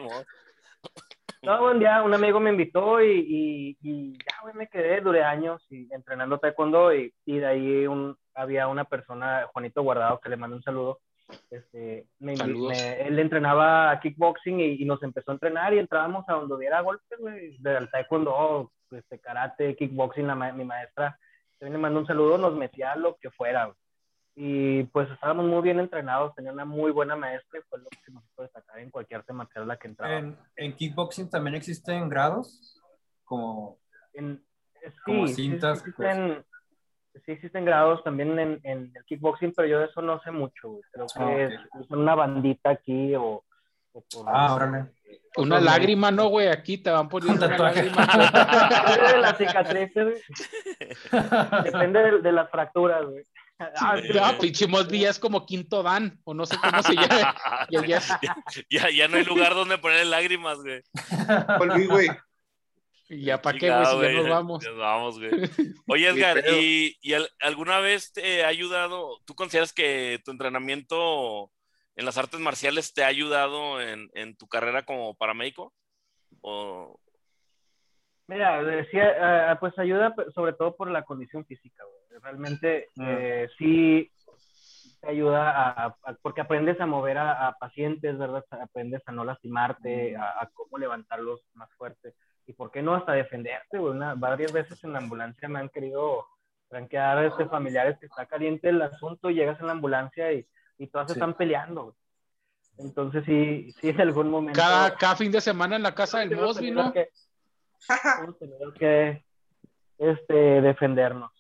no, 1.42 1.64
un 1.64 1.80
día 1.80 2.00
un 2.04 2.14
amigo 2.14 2.38
me 2.38 2.50
invitó 2.50 3.02
y, 3.02 3.76
y, 3.82 4.12
ya, 4.12 4.42
güey, 4.42 4.54
me 4.54 4.68
quedé, 4.68 5.00
duré 5.00 5.24
años 5.24 5.66
y, 5.68 5.92
entrenando 5.92 6.38
taekwondo 6.38 6.94
y, 6.94 7.12
y 7.26 7.38
de 7.38 7.46
ahí 7.46 7.86
un, 7.88 8.16
había 8.36 8.68
una 8.68 8.84
persona, 8.84 9.48
Juanito 9.52 9.82
Guardado, 9.82 10.20
que 10.20 10.28
le 10.28 10.36
mandó 10.36 10.54
un 10.54 10.62
saludo. 10.62 11.00
Este, 11.50 12.06
me, 12.20 12.34
él 12.34 13.18
entrenaba 13.18 13.98
kickboxing 14.00 14.60
y, 14.60 14.84
nos 14.84 15.02
empezó 15.02 15.32
a 15.32 15.34
entrenar 15.34 15.74
y 15.74 15.80
entrábamos 15.80 16.24
a 16.28 16.34
donde 16.34 16.54
hubiera 16.54 16.80
golpes, 16.82 17.18
güey, 17.18 17.56
del 17.58 17.90
taekwondo, 17.90 18.70
este, 18.92 19.18
karate, 19.18 19.76
kickboxing, 19.76 20.26
la, 20.26 20.34
mi 20.34 20.64
maestra, 20.64 21.18
también 21.58 21.74
le 21.74 21.82
mandó 21.82 22.00
un 22.00 22.06
saludo, 22.06 22.38
nos 22.38 22.54
metía 22.54 22.96
lo 22.96 23.16
que 23.18 23.30
fuera, 23.30 23.72
Y 24.34 24.82
pues 24.84 25.08
estábamos 25.10 25.46
muy 25.46 25.62
bien 25.62 25.78
entrenados, 25.78 26.34
tenía 26.34 26.52
una 26.52 26.64
muy 26.64 26.90
buena 26.90 27.14
maestra 27.14 27.60
y 27.60 27.62
fue 27.68 27.78
lo 27.78 27.88
que 27.88 28.10
nos 28.10 28.24
hizo 28.24 28.42
destacar 28.42 28.80
en 28.80 28.90
cualquier 28.90 29.22
marcial 29.32 29.68
la 29.68 29.76
que 29.76 29.88
entraba. 29.88 30.36
¿En, 30.56 30.72
kickboxing 30.74 31.30
también 31.30 31.54
existen 31.54 32.08
grados? 32.08 32.80
Como, 33.24 33.78
en, 34.12 34.44
sí, 35.06 35.28
cintas. 35.34 35.82
Sí 35.82 35.90
existen, 35.90 36.44
sí 37.24 37.32
existen 37.32 37.64
grados 37.64 38.02
también 38.02 38.38
en, 38.38 38.60
en, 38.64 38.92
el 38.94 39.04
kickboxing, 39.04 39.52
pero 39.54 39.68
yo 39.68 39.78
de 39.78 39.86
eso 39.86 40.02
no 40.02 40.20
sé 40.22 40.30
mucho, 40.30 40.80
Creo 40.90 41.06
que 41.06 41.22
ah, 41.22 41.80
es, 41.80 41.90
una 41.90 42.14
bandita 42.14 42.70
aquí 42.70 43.14
o... 43.14 43.44
ah, 44.26 44.54
órale. 44.54 44.90
Una 45.36 45.60
lágrima, 45.60 46.10
¿no, 46.10 46.28
güey? 46.28 46.48
Aquí 46.48 46.78
te 46.78 46.90
van 46.90 47.08
poniendo 47.08 47.46
una 47.46 47.58
lágrima. 47.58 48.06
Depende 48.86 49.12
de 49.12 49.18
las 49.18 49.38
cicatrices, 49.38 50.24
Depende 51.64 52.20
de, 52.20 52.32
las 52.32 52.50
fracturas, 52.50 53.04
güey. 53.06 53.24
Ah, 53.58 53.96
ah 54.20 54.34
pinche 54.40 54.66
Mosby 54.66 55.04
es 55.04 55.18
como 55.18 55.46
quinto 55.46 55.82
Dan, 55.82 56.20
o 56.24 56.34
no 56.34 56.44
sé 56.44 56.56
cómo 56.58 56.82
se 56.82 56.94
llama. 56.94 57.34
Ya, 58.68 58.90
ya, 58.90 59.08
no 59.08 59.16
hay 59.16 59.24
lugar 59.24 59.54
donde 59.54 59.78
poner 59.78 60.06
lágrimas, 60.06 60.58
güey. 60.58 60.82
Volví, 61.58 61.86
güey. 61.86 62.08
Y 63.08 63.24
ya 63.24 63.40
para 63.40 63.58
qué, 63.58 63.70
güey, 63.70 63.84
si 63.84 64.00
ya 64.00 64.22
nos 64.22 64.28
vamos. 64.28 64.64
Ya 64.64 64.70
nos 64.70 64.78
vamos, 64.78 65.18
güey. 65.18 65.30
Oye, 65.86 66.08
Edgar, 66.08 66.42
¿y, 66.50 66.96
¿y, 67.02 67.12
alguna 67.40 67.78
vez 67.78 68.12
te 68.12 68.44
ha 68.44 68.48
ayudado? 68.48 69.18
¿Tú 69.24 69.34
consideras 69.34 69.72
que 69.72 70.20
tu 70.24 70.30
entrenamiento 70.30 71.52
en 71.96 72.04
las 72.04 72.18
artes 72.18 72.40
marciales 72.40 72.92
te 72.94 73.04
ha 73.04 73.08
ayudado 73.08 73.80
en, 73.80 74.10
en 74.14 74.36
tu 74.36 74.46
carrera 74.46 74.84
como 74.84 75.14
paramédico? 75.14 75.72
¿O... 76.40 76.98
Mira, 78.26 78.62
decía, 78.62 79.52
eh, 79.52 79.56
pues 79.60 79.78
ayuda 79.78 80.14
sobre 80.34 80.54
todo 80.54 80.74
por 80.76 80.90
la 80.90 81.02
condición 81.02 81.44
física, 81.44 81.84
Realmente 82.22 82.88
mm. 82.94 83.04
eh, 83.06 83.48
sí 83.58 84.10
te 85.00 85.10
ayuda 85.10 85.50
a, 85.70 85.96
porque 86.22 86.40
aprendes 86.40 86.80
a 86.80 86.86
mover 86.86 87.18
a, 87.18 87.56
pacientes, 87.58 88.16
¿verdad? 88.16 88.44
Aprendes 88.50 89.02
a 89.06 89.12
no 89.12 89.24
lastimarte, 89.24 90.16
mm. 90.16 90.20
a, 90.20 90.48
cómo 90.54 90.78
levantarlos 90.78 91.40
más 91.54 91.70
fuerte 91.74 92.14
y 92.46 92.52
por 92.52 92.70
qué 92.70 92.82
no 92.82 92.94
hasta 92.94 93.12
defenderte, 93.12 93.78
güey. 93.78 93.98
varias 94.16 94.52
veces 94.52 94.82
en 94.84 94.92
la 94.92 94.98
ambulancia 94.98 95.48
me 95.48 95.60
han 95.60 95.68
querido 95.68 96.26
tranquear 96.68 97.18
a 97.18 97.26
este 97.26 97.46
familiares 97.46 97.98
que 97.98 98.06
está 98.06 98.26
caliente 98.26 98.68
el 98.68 98.80
asunto 98.82 99.30
y 99.30 99.34
llegas 99.34 99.60
en 99.60 99.66
la 99.66 99.72
ambulancia 99.72 100.32
y 100.32 100.46
y 100.78 100.86
todas 100.86 101.10
están 101.10 101.34
peleando. 101.34 101.96
Entonces 102.78 103.24
sí, 103.24 103.72
sí 103.80 103.90
en 103.90 104.00
algún 104.00 104.30
momento. 104.30 104.58
Cada, 104.58 104.96
cada 104.96 105.16
fin 105.16 105.30
de 105.30 105.40
semana 105.40 105.76
en 105.76 105.82
la 105.82 105.94
casa 105.94 106.20
del 106.20 106.36
Mosby, 106.36 106.70
¿no? 106.70 106.92
Que, 106.92 107.08
que 108.78 109.24
este, 109.98 110.34
defendernos. 110.34 111.30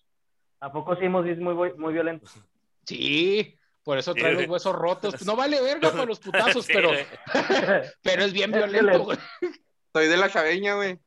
¿A 0.60 0.70
poco 0.70 0.94
sí 0.96 1.06
hemos 1.06 1.24
visto 1.24 1.42
muy, 1.42 1.72
muy 1.74 1.92
violentos? 1.92 2.36
Sí, 2.84 3.58
por 3.82 3.98
eso 3.98 4.14
trae 4.14 4.34
los 4.34 4.48
huesos 4.48 4.74
rotos. 4.74 5.24
No 5.26 5.34
vale 5.34 5.60
verga 5.60 5.90
con 5.92 6.08
los 6.08 6.20
putazos, 6.20 6.66
pero, 6.66 6.90
pero 8.02 8.22
es 8.22 8.32
bien 8.32 8.52
violento, 8.52 9.04
güey. 9.04 9.18
Soy 9.92 10.06
de 10.06 10.16
la 10.16 10.30
chaveña, 10.30 10.74
güey. 10.74 10.98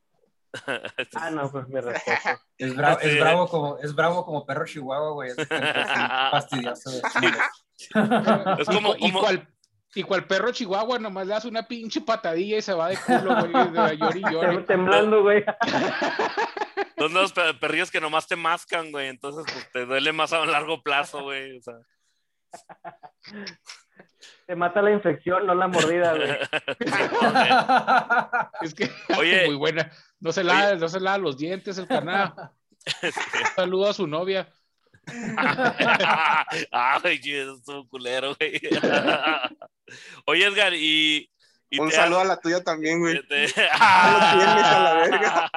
Ah, 1.16 1.30
no, 1.30 1.52
pues 1.52 1.68
me 1.68 1.82
respeto. 1.82 2.42
Es, 2.58 2.76
bravo, 2.76 3.00
es, 3.00 3.20
bravo 3.20 3.48
como, 3.48 3.78
es 3.80 3.96
bravo 3.96 4.26
como 4.26 4.46
perro 4.46 4.66
chihuahua, 4.66 5.12
güey. 5.12 5.32
Es 5.32 5.36
fastidioso. 6.32 6.92
Es 8.58 8.68
como, 8.68 8.96
y, 8.98 9.12
cual, 9.12 9.46
y 9.94 10.04
cual 10.04 10.26
perro 10.26 10.52
chihuahua 10.52 10.98
nomás 10.98 11.28
le 11.28 11.34
das 11.34 11.44
una 11.44 11.68
pinche 11.68 12.00
patadilla 12.00 12.58
y 12.58 12.62
se 12.62 12.74
va 12.74 12.88
de 12.88 12.98
culo, 12.98 13.36
güey. 13.36 13.72
De 13.72 13.98
llori, 13.98 14.22
llori. 14.32 14.64
temblando, 14.64 15.22
güey. 15.22 15.44
Son 16.98 17.14
los 17.14 17.34
perrillos 17.60 17.92
que 17.92 18.00
nomás 18.00 18.28
te 18.28 18.38
mascan, 18.38 18.92
güey. 18.92 19.10
Entonces, 19.10 19.44
pues, 19.52 19.72
te 19.74 19.86
duele 19.86 20.14
más 20.14 20.32
a 20.32 20.46
largo 20.46 20.82
plazo, 20.82 21.24
güey. 21.24 21.58
O 21.58 21.62
sea. 21.62 21.76
Te 24.46 24.56
mata 24.56 24.82
la 24.82 24.92
infección, 24.92 25.46
no 25.46 25.56
la 25.56 25.68
mordida, 25.68 26.14
güey. 26.16 26.30
es 28.62 28.74
que 28.76 28.90
Oye, 29.18 29.48
muy 29.48 29.56
buena. 29.56 29.92
No 30.20 30.32
se 30.32 30.44
lava, 30.44 30.76
no 30.76 30.88
se 30.88 31.00
lava 31.00 31.18
los 31.18 31.38
dientes 31.38 31.78
el 31.78 31.88
canal. 31.88 32.34
Saludo 33.56 33.90
a 33.90 33.94
su 33.94 34.06
novia. 34.08 34.48
Ay, 36.72 37.20
es 37.24 37.68
un 37.68 37.88
culero, 37.88 38.36
güey. 38.36 38.60
Oye, 40.26 40.46
Edgar, 40.46 40.74
y. 40.74 41.30
un 41.80 41.92
saludo 41.92 42.20
a 42.20 42.26
la 42.26 42.40
tuya 42.40 42.64
también, 42.64 43.00
güey. 43.00 43.22
Te... 43.28 43.46
a 43.72 44.80
la 44.80 44.94
verga. 44.94 45.52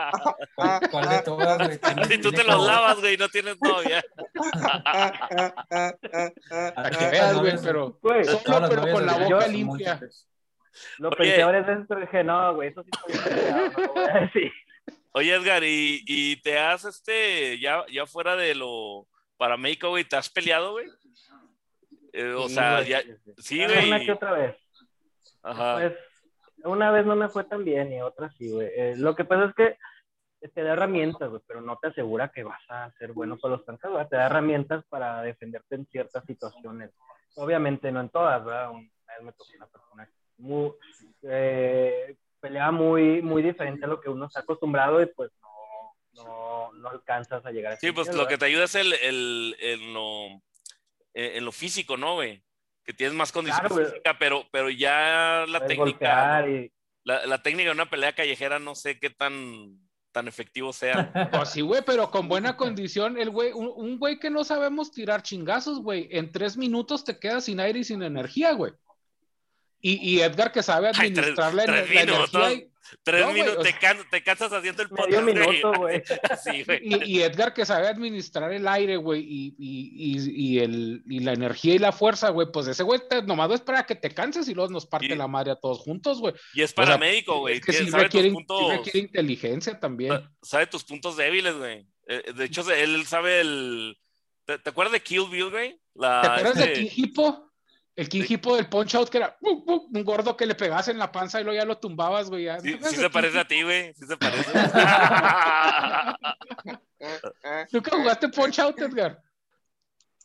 ¿Cuál 0.90 1.08
de 1.08 1.22
todas, 1.22 1.58
güey? 1.58 1.78
Si 2.08 2.18
tú 2.18 2.32
te 2.32 2.44
los 2.44 2.64
lavas, 2.64 3.00
güey, 3.00 3.16
no 3.16 3.28
tienes 3.28 3.56
novia. 3.60 4.02
A 6.76 6.90
que 6.90 7.06
veas, 7.10 7.38
güey, 7.38 7.54
pero. 7.62 7.98
Solo, 8.44 8.68
pero 8.68 8.92
con 8.92 9.06
la 9.06 9.14
boca 9.14 9.46
limpia. 9.46 10.00
Lo 10.98 11.10
peor 11.10 11.54
es 11.56 11.68
eso, 11.68 11.94
dije, 11.96 12.22
no, 12.22 12.54
güey, 12.54 12.68
eso 12.68 12.84
sí 14.32 14.52
Oye, 15.12 15.34
Edgar, 15.34 15.64
¿y, 15.64 16.04
¿y, 16.06 16.36
te 16.42 16.58
has, 16.58 16.84
este, 16.84 17.58
ya, 17.58 17.84
ya 17.90 18.06
fuera 18.06 18.36
de 18.36 18.54
lo 18.54 19.08
para 19.36 19.56
México, 19.56 19.88
güey, 19.88 20.04
¿te 20.04 20.16
has 20.16 20.28
peleado, 20.28 20.72
güey? 20.72 20.86
Eh, 22.12 22.32
o 22.32 22.48
sea, 22.48 22.82
ya, 22.82 23.02
sí, 23.38 23.64
güey. 23.64 23.88
Una 23.88 24.00
que 24.00 24.12
otra 24.12 24.32
vez. 24.32 24.56
Ajá. 25.42 25.74
Pues, 25.74 25.92
una 26.64 26.90
vez 26.90 27.06
no 27.06 27.16
me 27.16 27.28
fue 27.28 27.44
tan 27.44 27.64
bien 27.64 27.92
y 27.92 28.00
otra 28.00 28.30
sí, 28.32 28.50
güey. 28.50 28.68
Eh, 28.74 28.94
lo 28.96 29.14
que 29.14 29.24
pasa 29.24 29.46
es 29.46 29.54
que 29.54 30.48
te 30.48 30.62
da 30.62 30.72
herramientas, 30.74 31.28
güey, 31.28 31.42
pero 31.46 31.61
no 31.61 31.76
te 31.78 31.88
asegura 31.88 32.30
que 32.30 32.44
vas 32.44 32.62
a 32.68 32.90
ser 32.98 33.12
bueno 33.12 33.38
con 33.38 33.52
los 33.52 33.64
güey. 33.64 34.09
Te 34.09 34.16
da 34.16 34.26
herramientas 34.26 34.84
para 34.88 35.22
defenderte 35.22 35.74
en 35.74 35.86
ciertas 35.86 36.24
situaciones. 36.24 36.90
Obviamente 37.36 37.90
no 37.92 38.00
en 38.00 38.09
todas, 38.09 38.44
¿verdad? 38.44 38.70
Una 38.70 38.80
vez 38.80 39.22
me 39.22 39.32
tocó 39.32 39.50
una 39.56 39.66
persona 39.66 40.11
muy, 40.38 40.72
eh, 41.22 42.16
pelea 42.40 42.70
muy, 42.70 43.22
muy 43.22 43.42
diferente 43.42 43.84
a 43.84 43.88
lo 43.88 44.00
que 44.00 44.11
uno 44.11 44.26
está 44.26 44.40
acostumbrado 44.40 45.02
y 45.02 45.06
pues 45.06 45.30
no 45.42 45.48
no, 46.24 46.72
no 46.72 46.88
alcanzas 46.88 47.44
a 47.44 47.50
llegar 47.50 47.72
a 47.72 47.76
Sí, 47.76 47.92
pues 47.92 48.12
lo 48.14 48.26
que 48.26 48.38
te 48.38 48.46
ayuda 48.46 48.64
es 48.64 48.74
el, 48.74 48.92
el, 48.92 49.56
el 49.61 49.92
lo, 49.92 50.26
eh, 51.14 51.32
en 51.36 51.44
lo 51.44 51.52
físico, 51.52 51.96
¿no, 51.96 52.14
güey? 52.14 52.42
Que 52.89 52.95
tienes 52.95 53.14
más 53.14 53.32
condición 53.32 53.68
física, 53.68 54.16
pero, 54.18 54.47
pero 54.51 54.70
ya 54.70 55.45
la 55.47 55.66
técnica. 55.66 56.43
La, 57.05 57.26
la, 57.26 57.43
técnica 57.43 57.68
de 57.68 57.74
una 57.74 57.91
pelea 57.91 58.14
callejera 58.14 58.59
no 58.59 58.74
sé 58.74 58.99
qué 58.99 59.11
tan, 59.11 59.78
tan 60.11 60.26
efectivo 60.26 60.72
sea. 60.72 61.12
Pues 61.30 61.51
sí, 61.51 61.61
güey, 61.61 61.82
pero 61.84 62.11
con 62.11 62.28
buena 62.28 62.57
condición, 62.57 63.18
el 63.18 63.28
güey, 63.28 63.53
un, 63.53 63.99
güey 63.99 64.18
que 64.18 64.30
no 64.30 64.43
sabemos 64.43 64.91
tirar 64.91 65.22
chingazos, 65.22 65.82
güey, 65.82 66.09
en 66.12 66.32
tres 66.32 66.57
minutos 66.57 67.05
te 67.05 67.18
quedas 67.18 67.45
sin 67.45 67.61
aire 67.61 67.80
y 67.80 67.84
sin 67.84 68.03
energía, 68.03 68.53
güey. 68.53 68.72
Y, 69.82 69.97
y, 69.97 70.22
Edgar 70.22 70.51
que 70.51 70.62
sabe 70.62 70.89
administrar 70.89 71.53
la, 71.53 71.64
energía. 71.64 72.07
Tres 73.03 73.32
minutos, 73.32 73.64
te, 74.11 74.22
cansas 74.22 74.53
haciendo 74.53 74.82
el 74.82 74.89
podcast. 74.89 75.22
minuto, 75.22 75.72
güey. 75.76 76.03
sí, 76.45 76.62
güey. 76.64 76.80
Y, 76.82 77.22
Edgar 77.22 77.55
que 77.55 77.64
sabe 77.64 77.89
administrar 77.89 78.53
el 78.53 78.66
aire, 78.66 78.97
güey, 78.97 79.20
y, 79.20 79.55
y, 79.59 80.59
el, 80.59 81.03
y 81.07 81.20
la 81.20 81.32
energía 81.32 81.74
y 81.74 81.78
la 81.78 81.93
fuerza, 81.93 82.30
güey, 82.30 82.49
pues 82.53 82.66
ese 82.68 82.82
güey 82.82 83.01
nomás 83.26 83.51
es 83.53 83.61
para 83.61 83.84
que 83.84 83.95
te 83.95 84.11
canses 84.11 84.49
y 84.49 84.55
luego 84.55 84.70
nos 84.70 84.86
parte 84.86 85.14
la 85.16 85.28
madre 85.28 85.53
a 85.53 85.57
todos 85.57 85.78
juntos, 85.78 86.20
güey. 86.20 86.34
Y 86.55 86.62
es 86.62 86.72
para 86.72 86.99
médico, 86.99 87.41
güey. 87.41 87.57
Es 87.57 87.64
que 87.64 87.72
sí 87.72 87.91
requiere, 87.91 88.32
inteligencia 88.95 89.78
también. 89.78 90.28
Sabe 90.43 90.66
tus 90.66 90.84
puntos 90.84 91.16
débiles, 91.16 91.57
güey. 91.57 91.86
Eh, 92.07 92.32
de 92.34 92.45
hecho, 92.45 92.68
él 92.70 93.07
sabe 93.07 93.41
el... 93.41 93.99
¿Te, 94.45 94.70
acuerdas 94.70 94.93
de 94.93 95.03
Kill 95.03 95.28
Bill, 95.30 95.51
güey? 95.51 95.78
¿Te 95.99 96.07
acuerdas 96.07 96.55
de 96.55 96.64
este 96.64 96.89
Kill 96.89 96.93
Hippo? 97.05 97.47
El 97.99 98.09
King 98.09 98.22
Hippo 98.28 98.55
del 98.55 98.68
Punch 98.68 98.94
Out, 98.94 99.09
que 99.09 99.18
era 99.18 99.36
un 99.40 100.05
gordo 100.05 100.36
que 100.36 100.46
le 100.46 100.55
pegabas 100.55 100.86
en 100.86 100.99
la 100.99 101.11
panza 101.11 101.40
y 101.40 101.42
luego 101.42 101.59
ya 101.59 101.64
lo 101.64 101.78
tumbabas, 101.78 102.30
güey. 102.30 102.46
Sí, 102.61 102.78
sí 102.80 102.94
se 102.94 103.11
parece 103.11 103.40
a 103.40 103.44
ti, 103.44 103.64
güey. 103.64 103.92
Sí 103.94 104.07
se 104.07 104.16
parece. 104.16 104.53
¿Nunca 107.72 107.90
jugaste 107.90 108.28
Punch 108.28 108.61
Out, 108.61 108.80
Edgar? 108.80 109.20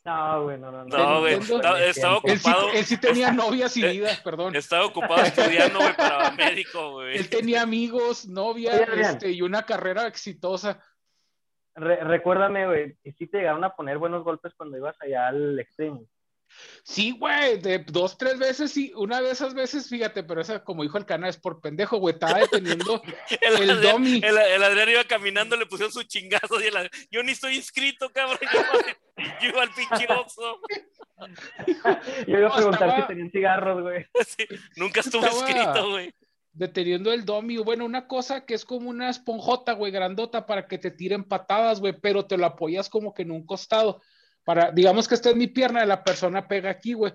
No, 0.06 0.44
güey, 0.44 0.60
no, 0.60 0.72
no. 0.72 0.86
No, 0.86 1.22
güey. 1.22 1.34
Estaba, 1.34 2.18
ocupado. 2.18 2.70
Él 2.70 2.86
sí, 2.86 2.98
tenía 2.98 3.32
novias 3.32 3.76
y 3.76 3.82
vidas, 3.82 4.20
perdón. 4.20 4.56
Estaba 4.56 4.86
ocupado 4.86 5.24
estudiando, 5.24 5.80
güey, 5.80 5.96
para 5.96 6.30
médico, 6.30 6.92
güey. 6.92 7.18
Él 7.18 7.28
tenía 7.28 7.64
amigos, 7.64 8.28
novia, 8.28 8.78
este, 8.78 9.32
y 9.32 9.42
una 9.42 9.66
carrera 9.66 10.06
exitosa. 10.06 10.80
recuérdame, 11.74 12.68
güey, 12.68 12.98
y 13.04 13.14
sí 13.14 13.26
te 13.26 13.40
llegaron 13.40 13.64
a 13.64 13.76
poner 13.76 13.98
buenos 13.98 14.24
golpes 14.24 14.54
cuando 14.56 14.78
ibas 14.78 14.96
allá 15.02 15.30
al 15.30 15.60
extremo. 15.60 16.06
Sí, 16.84 17.12
güey, 17.12 17.60
de 17.60 17.80
dos, 17.80 18.18
tres 18.18 18.38
veces, 18.38 18.72
sí, 18.72 18.92
una 18.96 19.22
de 19.22 19.32
esas 19.32 19.54
veces, 19.54 19.88
fíjate, 19.88 20.24
pero 20.24 20.42
esa, 20.42 20.64
como 20.64 20.84
dijo 20.84 20.98
el 20.98 21.06
cana, 21.06 21.30
es 21.30 21.38
por 21.38 21.62
pendejo, 21.62 21.98
güey, 21.98 22.14
estaba 22.14 22.40
deteniendo 22.40 23.02
el, 23.42 23.70
el 23.70 23.82
domi. 23.82 24.22
El, 24.22 24.38
el, 24.38 24.64
Adrián 24.64 24.90
iba 24.90 25.04
caminando, 25.06 25.56
le 25.56 25.66
pusieron 25.66 25.94
su 25.94 26.04
chingazo 26.04 26.60
y 26.60 26.66
el, 26.66 26.92
yo 27.10 27.24
ni 27.24 27.32
estoy 27.32 27.56
inscrito, 27.56 28.10
cabrón, 28.10 28.38
yo, 29.42 29.50
iba 29.50 29.62
al 29.62 29.70
pinche 29.76 30.08
oxo. 30.12 30.60
yo 32.28 32.38
iba 32.38 32.50
a 32.50 32.56
preguntar 32.56 33.02
si 33.02 33.08
tenían 33.08 33.32
cigarros, 33.32 33.82
güey. 33.82 34.06
nunca 34.76 35.00
estuve 35.00 35.28
inscrito, 35.28 35.90
güey. 35.92 36.14
Deteniendo 36.52 37.14
el 37.14 37.26
domi, 37.26 37.58
bueno, 37.58 37.86
una 37.86 38.08
cosa 38.08 38.46
que 38.46 38.54
es 38.54 38.66
como 38.66 38.90
una 38.90 39.10
esponjota, 39.10 39.72
güey, 39.72 39.92
grandota 39.92 40.46
para 40.46 40.68
que 40.68 40.78
te 40.78 40.92
tiren 40.92 41.24
patadas, 41.24 41.80
güey, 41.80 41.94
pero 41.94 42.26
te 42.26 42.38
lo 42.38 42.46
apoyas 42.46 42.90
como 42.90 43.14
que 43.14 43.24
en 43.24 43.32
un 43.32 43.46
costado 43.46 44.02
para, 44.44 44.72
digamos 44.72 45.08
que 45.08 45.16
esta 45.16 45.30
es 45.30 45.36
mi 45.36 45.48
pierna, 45.48 45.86
la 45.86 46.04
persona 46.04 46.48
pega 46.48 46.70
aquí, 46.70 46.94
güey. 46.94 47.14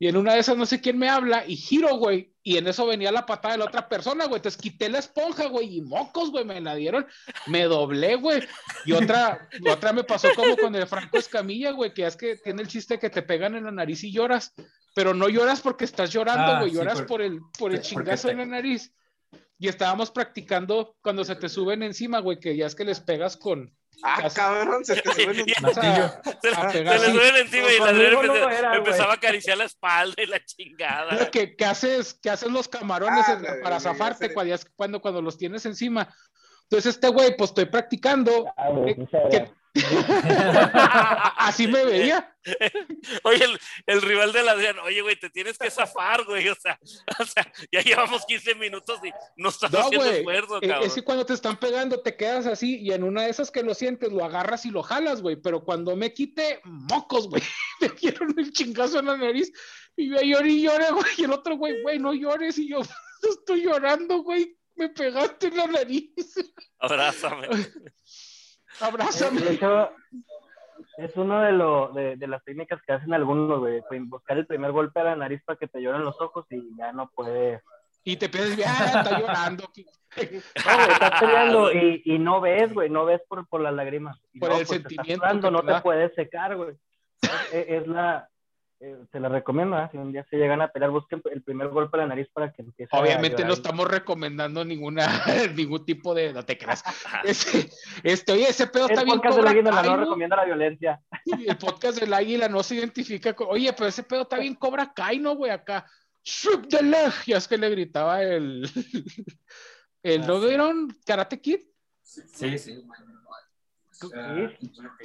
Y 0.00 0.06
en 0.06 0.16
una 0.16 0.34
de 0.34 0.40
esas 0.40 0.56
no 0.56 0.64
sé 0.64 0.80
quién 0.80 0.96
me 0.96 1.08
habla 1.08 1.44
y 1.44 1.56
giro, 1.56 1.96
güey. 1.96 2.32
Y 2.44 2.56
en 2.56 2.68
eso 2.68 2.86
venía 2.86 3.10
la 3.10 3.26
patada 3.26 3.54
de 3.54 3.58
la 3.58 3.64
otra 3.64 3.88
persona, 3.88 4.26
güey. 4.26 4.36
Entonces 4.36 4.60
quité 4.60 4.88
la 4.88 5.00
esponja, 5.00 5.46
güey. 5.46 5.78
Y 5.78 5.80
mocos, 5.80 6.30
güey, 6.30 6.44
me 6.44 6.60
la 6.60 6.76
dieron. 6.76 7.04
Me 7.46 7.64
doblé, 7.64 8.14
güey. 8.14 8.44
Y 8.84 8.92
otra, 8.92 9.48
otra 9.68 9.92
me 9.92 10.04
pasó 10.04 10.28
como 10.36 10.56
con 10.56 10.74
el 10.76 10.86
Franco 10.86 11.18
Escamilla, 11.18 11.72
güey. 11.72 11.92
Que 11.92 12.06
es 12.06 12.16
que 12.16 12.36
tiene 12.36 12.62
el 12.62 12.68
chiste 12.68 13.00
que 13.00 13.10
te 13.10 13.22
pegan 13.22 13.56
en 13.56 13.64
la 13.64 13.72
nariz 13.72 14.04
y 14.04 14.12
lloras. 14.12 14.54
Pero 14.94 15.14
no 15.14 15.28
lloras 15.28 15.60
porque 15.60 15.84
estás 15.84 16.12
llorando, 16.12 16.52
ah, 16.52 16.60
güey. 16.60 16.72
lloras 16.72 17.02
por, 17.02 17.20
el, 17.20 17.40
por 17.58 17.74
el 17.74 17.80
chingazo 17.80 18.30
en 18.30 18.38
la 18.38 18.46
nariz. 18.46 18.94
Y 19.58 19.66
estábamos 19.66 20.12
practicando 20.12 20.96
cuando 21.02 21.24
se 21.24 21.34
te 21.34 21.48
suben 21.48 21.82
encima, 21.82 22.20
güey. 22.20 22.38
Que 22.38 22.56
ya 22.56 22.66
es 22.66 22.76
que 22.76 22.84
les 22.84 23.00
pegas 23.00 23.36
con, 23.36 23.76
Ah, 24.02 24.28
cabrón, 24.34 24.84
se 24.84 24.96
te 24.96 25.10
suben 25.14 25.40
encima. 25.40 25.72
se, 25.72 26.84
le 26.84 26.98
suben 26.98 27.36
encima 27.36 27.72
y 27.72 27.78
la 27.78 27.90
empezaba, 27.90 28.76
empezaba 28.76 29.12
a 29.12 29.16
acariciar 29.16 29.58
la 29.58 29.64
espalda 29.64 30.22
y 30.22 30.26
la 30.26 30.44
chingada. 30.44 31.30
¿Qué, 31.30 31.56
qué 31.56 31.64
haces, 31.64 32.14
qué 32.22 32.30
hacen 32.30 32.52
los 32.52 32.68
camarones 32.68 33.24
ah, 33.28 33.40
para 33.62 33.80
zafarte 33.80 34.32
cuando, 34.32 35.00
cuando, 35.00 35.22
los 35.22 35.36
tienes 35.36 35.66
encima? 35.66 36.14
Entonces, 36.62 36.94
este 36.94 37.08
güey, 37.08 37.36
pues 37.36 37.50
estoy 37.50 37.64
practicando. 37.64 38.46
Ah, 38.56 38.70
Así 41.38 41.66
me 41.66 41.84
veía. 41.84 42.34
Oye, 43.24 43.44
el, 43.86 44.02
rival 44.02 44.32
de 44.32 44.42
la 44.42 44.52
Adrián, 44.52 44.78
oye, 44.80 45.02
güey, 45.02 45.18
te 45.18 45.28
tienes 45.30 45.58
que 45.58 45.70
zafar, 45.70 46.24
güey. 46.24 46.48
O 46.48 46.54
sea, 46.54 46.78
o 47.20 47.24
sea 47.24 47.52
ya 47.70 47.82
llevamos 47.82 48.24
15 48.26 48.54
minutos 48.54 48.98
y 49.04 49.10
no 49.36 49.50
estás 49.50 49.74
haciendo 49.74 50.06
esfuerzo, 50.06 50.60
cabrón. 50.60 50.82
Es 50.82 50.94
que 50.94 51.02
cuando 51.02 51.26
te 51.26 51.34
están 51.34 51.58
pegando, 51.58 52.00
te 52.00 52.16
quedas 52.16 52.46
así 52.46 52.78
y 52.78 52.92
en 52.92 53.04
una 53.04 53.24
de 53.24 53.30
esas 53.30 53.50
que 53.50 53.62
lo 53.62 53.74
sientes, 53.74 54.12
lo 54.12 54.24
agarras 54.24 54.64
y 54.66 54.70
lo 54.70 54.82
jalas, 54.82 55.20
güey. 55.20 55.36
Pero 55.36 55.64
cuando 55.64 55.96
me 55.96 56.12
quite, 56.12 56.60
mocos, 56.64 57.28
güey. 57.28 57.42
Me 57.80 57.88
dieron 57.90 58.34
el 58.38 58.52
chingazo 58.52 59.00
en 59.00 59.06
la 59.06 59.16
nariz 59.16 59.52
y 59.96 60.08
me 60.08 60.26
lloré 60.26 60.50
y 60.50 60.62
lloré, 60.62 60.90
güey. 60.90 61.12
Y 61.18 61.24
el 61.24 61.32
otro, 61.32 61.56
güey, 61.56 61.82
güey, 61.82 61.98
no 61.98 62.14
llores. 62.14 62.58
Y 62.58 62.68
yo, 62.68 62.80
estoy 63.28 63.64
llorando, 63.64 64.22
güey. 64.22 64.56
Me 64.76 64.88
pegaste 64.88 65.48
en 65.48 65.56
la 65.56 65.66
nariz. 65.66 66.12
Abrázame. 66.78 67.48
Abrázame. 68.80 69.40
De 69.40 69.54
hecho, 69.54 69.90
es 70.96 71.16
uno 71.16 71.40
de, 71.42 71.52
lo, 71.52 71.88
de, 71.92 72.16
de, 72.16 72.26
las 72.26 72.42
técnicas 72.44 72.80
que 72.86 72.92
hacen 72.92 73.14
algunos, 73.14 73.60
güey. 73.60 73.80
Buscar 74.00 74.38
el 74.38 74.46
primer 74.46 74.72
golpe 74.72 75.00
a 75.00 75.04
la 75.04 75.16
nariz 75.16 75.42
para 75.44 75.58
que 75.58 75.68
te 75.68 75.80
lloren 75.80 76.04
los 76.04 76.20
ojos 76.20 76.46
y 76.50 76.76
ya 76.76 76.92
no 76.92 77.10
puedes. 77.14 77.62
Y 78.04 78.16
te 78.16 78.28
pides, 78.28 78.56
ya 78.56 78.72
está 78.72 79.18
llorando. 79.18 79.64
No, 80.16 80.92
estás 80.92 81.20
peleando 81.20 81.70
y, 81.70 82.02
y, 82.04 82.18
no 82.18 82.40
ves, 82.40 82.72
güey, 82.72 82.88
no 82.88 83.04
ves 83.04 83.20
por, 83.28 83.46
por 83.46 83.60
las 83.60 83.74
lágrimas. 83.74 84.18
por 84.40 84.50
el 84.50 84.66
pues, 84.66 84.68
sentimiento. 84.68 85.50
no 85.50 85.62
te 85.62 85.80
puedes 85.82 86.12
secar, 86.14 86.56
güey. 86.56 86.74
es, 87.52 87.86
la, 87.86 88.28
eh, 88.80 88.96
se 89.10 89.18
la 89.18 89.28
recomiendo, 89.28 89.76
¿eh? 89.76 89.88
si 89.90 89.98
un 89.98 90.12
día 90.12 90.24
se 90.30 90.36
llegan 90.36 90.60
a 90.62 90.68
pelear, 90.68 90.92
busquen 90.92 91.20
el 91.32 91.42
primer 91.42 91.68
golpe 91.68 91.96
a 91.96 92.02
la 92.02 92.06
nariz 92.06 92.28
para 92.32 92.52
que 92.52 92.62
empiece 92.62 92.96
Obviamente 92.96 93.44
no 93.44 93.52
estamos 93.52 93.88
recomendando 93.88 94.64
ninguna, 94.64 95.06
ningún 95.56 95.84
tipo 95.84 96.14
de, 96.14 96.32
no 96.32 96.44
te 96.44 96.56
creas. 96.56 96.84
Este, 97.24 97.68
este, 98.04 98.32
oye, 98.32 98.48
ese 98.48 98.68
pedo 98.68 98.86
está 98.86 99.02
bien. 99.02 99.16
El 99.16 99.20
podcast 99.20 99.36
del 99.36 99.48
águila 99.48 99.82
no 99.82 99.96
recomienda 99.96 100.36
la 100.36 100.44
violencia. 100.44 101.00
El 101.26 101.58
podcast 101.58 101.98
del 101.98 102.14
águila 102.14 102.48
no 102.48 102.62
se 102.62 102.76
identifica 102.76 103.34
con, 103.34 103.48
oye, 103.50 103.72
pero 103.72 103.88
ese 103.88 104.04
pedo 104.04 104.22
está 104.22 104.38
bien 104.38 104.54
Cobra 104.54 104.92
Kai, 104.94 105.18
¿no, 105.18 105.34
güey? 105.34 105.50
Acá, 105.50 105.84
shoot 106.22 106.68
the 106.68 106.80
leg, 106.80 107.12
ya 107.26 107.38
es 107.38 107.48
que 107.48 107.58
le 107.58 107.70
gritaba 107.70 108.22
el, 108.22 108.62
el, 110.04 110.24
¿no 110.24 110.40
vieron 110.40 110.88
Karate 111.04 111.40
Kid? 111.40 111.60
Sí, 112.02 112.22
sí. 112.32 112.58
sí. 112.58 112.84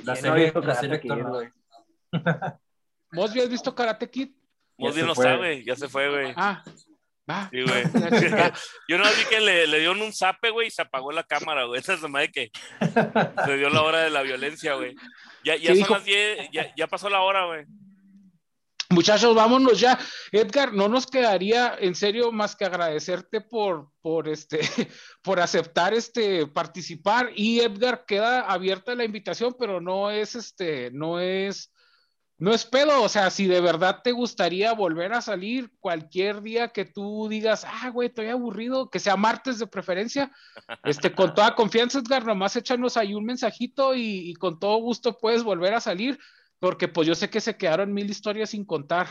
La 0.03 0.15
serie, 0.15 0.53
la 0.53 0.75
serie 0.75 1.01
¿Mosby 3.13 3.41
has 3.41 3.49
visto 3.49 3.73
Karate 3.73 4.09
Kid? 4.09 4.29
Mosby 4.77 5.03
no 5.03 5.15
sabe, 5.15 5.63
ya 5.63 5.75
se 5.75 5.87
fue, 5.87 6.09
güey. 6.09 6.33
Ah, 6.35 6.63
va. 7.29 7.49
Sí, 7.51 7.61
güey. 7.61 7.83
Yo 8.89 8.97
no 8.97 9.03
vi 9.03 9.25
que 9.29 9.39
le, 9.39 9.67
le 9.67 9.79
dieron 9.79 10.01
un 10.01 10.11
zape, 10.11 10.49
güey, 10.49 10.67
y 10.67 10.71
se 10.71 10.81
apagó 10.81 11.11
la 11.11 11.23
cámara, 11.23 11.65
güey. 11.65 11.79
Esa 11.81 11.93
es 11.93 12.01
la 12.01 12.07
madre 12.07 12.31
que 12.31 12.51
se 13.45 13.57
dio 13.57 13.69
la 13.69 13.83
hora 13.83 13.99
de 13.99 14.09
la 14.09 14.23
violencia, 14.23 14.75
güey. 14.75 14.95
Ya, 15.43 15.55
ya 15.55 15.75
son 15.75 15.91
las 15.91 16.05
10, 16.05 16.49
ya, 16.51 16.73
ya 16.75 16.87
pasó 16.87 17.09
la 17.09 17.21
hora, 17.21 17.45
güey. 17.45 17.65
Muchachos, 18.89 19.33
vámonos 19.33 19.79
ya. 19.79 19.97
Edgar, 20.31 20.71
no 20.71 20.87
nos 20.87 21.07
quedaría 21.07 21.75
en 21.79 21.95
serio 21.95 22.31
más 22.31 22.55
que 22.55 22.65
agradecerte 22.65 23.41
por, 23.41 23.89
por, 24.01 24.29
este, 24.29 24.59
por 25.23 25.39
aceptar 25.39 25.95
este, 25.95 26.45
participar. 26.45 27.31
Y 27.35 27.59
Edgar, 27.59 28.05
queda 28.05 28.41
abierta 28.41 28.93
la 28.93 29.03
invitación, 29.03 29.55
pero 29.57 29.81
no 29.81 30.11
es, 30.11 30.35
este, 30.35 30.91
no 30.91 31.19
es 31.19 31.72
no 32.37 32.51
es 32.51 32.65
pedo, 32.65 33.03
o 33.03 33.09
sea, 33.09 33.29
si 33.29 33.47
de 33.47 33.61
verdad 33.61 34.01
te 34.03 34.11
gustaría 34.11 34.73
volver 34.73 35.13
a 35.13 35.21
salir 35.21 35.71
cualquier 35.79 36.41
día 36.41 36.69
que 36.69 36.83
tú 36.83 37.27
digas, 37.29 37.65
ah, 37.65 37.89
güey, 37.89 38.09
estoy 38.09 38.27
aburrido, 38.27 38.89
que 38.89 38.99
sea 38.99 39.15
martes 39.15 39.59
de 39.59 39.67
preferencia, 39.67 40.31
este, 40.83 41.13
con 41.13 41.33
toda 41.35 41.55
confianza, 41.55 41.99
Edgar, 41.99 42.25
nomás 42.25 42.55
échanos 42.55 42.97
ahí 42.97 43.13
un 43.13 43.25
mensajito 43.25 43.93
y, 43.95 44.33
con 44.35 44.59
todo 44.59 44.77
gusto 44.77 45.17
puedes 45.17 45.43
volver 45.43 45.73
a 45.75 45.79
salir, 45.79 46.17
porque 46.59 46.87
pues 46.87 47.07
yo 47.07 47.15
sé 47.15 47.29
que 47.29 47.39
se 47.39 47.55
quedaron 47.55 47.93
mil 47.93 48.09
historias 48.09 48.49
sin 48.49 48.65
contar. 48.65 49.07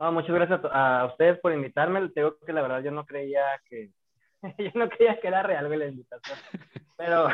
muchas 0.00 0.34
gracias 0.34 0.60
a, 0.72 1.06
ustedes 1.06 1.38
por 1.40 1.52
invitarme, 1.52 2.08
te 2.08 2.20
digo 2.20 2.38
que 2.44 2.52
la 2.52 2.62
verdad 2.62 2.82
yo 2.82 2.90
no 2.90 3.04
creía 3.04 3.44
que, 3.68 3.90
yo 4.58 4.70
no 4.74 4.88
creía 4.88 5.20
que 5.20 5.28
era 5.28 5.42
real 5.42 5.68
la 5.78 5.86
invitación, 5.86 6.38
pero 6.96 7.28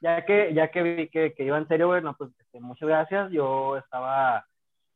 ya 0.00 0.24
que, 0.24 0.54
ya 0.54 0.70
que 0.70 0.82
vi 0.82 1.08
que, 1.08 1.34
que 1.34 1.44
iba 1.44 1.58
en 1.58 1.68
serio, 1.68 1.88
güey, 1.88 2.02
no, 2.02 2.16
pues 2.16 2.30
este, 2.38 2.60
muchas 2.60 2.88
gracias. 2.88 3.30
Yo 3.30 3.76
estaba 3.76 4.46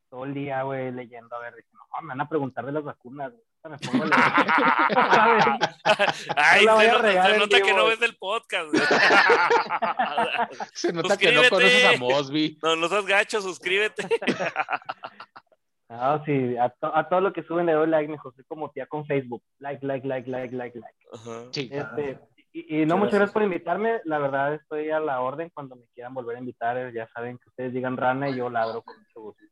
todo 0.08 0.24
el 0.24 0.34
día, 0.34 0.62
güey, 0.62 0.92
leyendo, 0.92 1.34
a 1.34 1.40
ver, 1.40 1.54
dije, 1.54 1.68
no, 1.72 1.80
me 2.02 2.08
van 2.08 2.20
a 2.20 2.28
preguntar 2.28 2.66
de 2.66 2.72
las 2.72 2.84
vacunas, 2.84 3.32
Me 3.64 3.78
pongo 3.78 4.04
Ay, 6.36 6.60
se, 6.60 6.66
nota, 6.66 7.26
se 7.26 7.38
nota 7.38 7.60
que 7.62 7.72
no 7.74 7.86
ves 7.86 8.02
el 8.02 8.16
podcast. 8.16 8.70
Güey. 8.70 8.82
se 10.74 10.92
nota 10.92 11.16
que 11.16 11.32
no 11.32 11.42
conoces 11.48 11.84
a 11.84 11.96
Mosby. 11.98 12.58
No, 12.62 12.76
no 12.76 12.88
seas 12.88 13.06
gacho, 13.06 13.40
suscríbete. 13.40 14.06
No, 15.88 16.24
sí, 16.24 16.56
a, 16.56 16.74
a, 16.80 17.06
todo 17.10 17.20
lo 17.20 17.34
que 17.34 17.42
suben 17.42 17.66
le 17.66 17.72
doy 17.72 17.86
like, 17.86 18.10
me 18.10 18.16
José 18.16 18.42
como 18.44 18.70
tía 18.70 18.86
con 18.86 19.04
Facebook. 19.04 19.42
Like, 19.58 19.84
like, 19.84 20.08
like, 20.08 20.26
like, 20.26 20.56
like, 20.56 20.78
like. 20.78 20.96
Sí. 21.50 21.68
Este, 21.70 22.18
y, 22.52 22.84
no, 22.84 22.98
muchas 22.98 23.14
gracias 23.14 23.32
por 23.32 23.42
invitarme. 23.42 24.00
La 24.04 24.18
verdad, 24.18 24.54
estoy 24.54 24.90
a 24.90 25.00
la 25.00 25.20
orden 25.20 25.50
cuando 25.54 25.74
me 25.76 25.86
quieran 25.94 26.12
volver 26.12 26.36
a 26.36 26.40
invitar. 26.40 26.92
Ya 26.92 27.08
saben 27.08 27.38
que 27.38 27.48
ustedes 27.48 27.72
digan 27.72 27.96
rana 27.96 28.28
y 28.28 28.36
yo 28.36 28.50
ladro 28.50 28.82
con 28.82 28.98
mucho 28.98 29.20
gusto. 29.20 29.42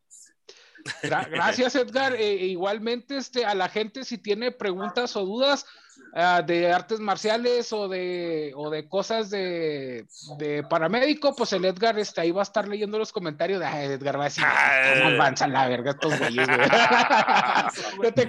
Gracias, 1.02 1.76
Edgar. 1.76 2.14
E, 2.14 2.32
e 2.32 2.46
igualmente, 2.46 3.16
este, 3.16 3.44
a 3.44 3.54
la 3.54 3.68
gente, 3.68 4.04
si 4.04 4.18
tiene 4.18 4.52
preguntas 4.52 5.16
o 5.16 5.24
dudas, 5.24 5.66
Ah, 6.12 6.42
de 6.42 6.72
artes 6.72 6.98
marciales 6.98 7.72
o 7.72 7.86
de, 7.88 8.52
o 8.56 8.68
de 8.68 8.88
cosas 8.88 9.30
de, 9.30 10.06
de, 10.38 10.64
paramédico, 10.64 11.36
pues 11.36 11.52
el 11.52 11.64
Edgar 11.64 11.96
está 12.00 12.22
ahí 12.22 12.32
va 12.32 12.40
a 12.40 12.42
estar 12.42 12.66
leyendo 12.66 12.98
los 12.98 13.12
comentarios 13.12 13.60
de 13.60 13.66
Edgar 13.94 14.18
va 14.18 14.22
a 14.22 14.24
decir, 14.24 14.44
avanzan 14.44 15.52
la 15.52 15.68
verga 15.68 15.92
estos 15.92 16.18
güeyes, 16.18 16.48
no, 18.02 18.12
te 18.12 18.28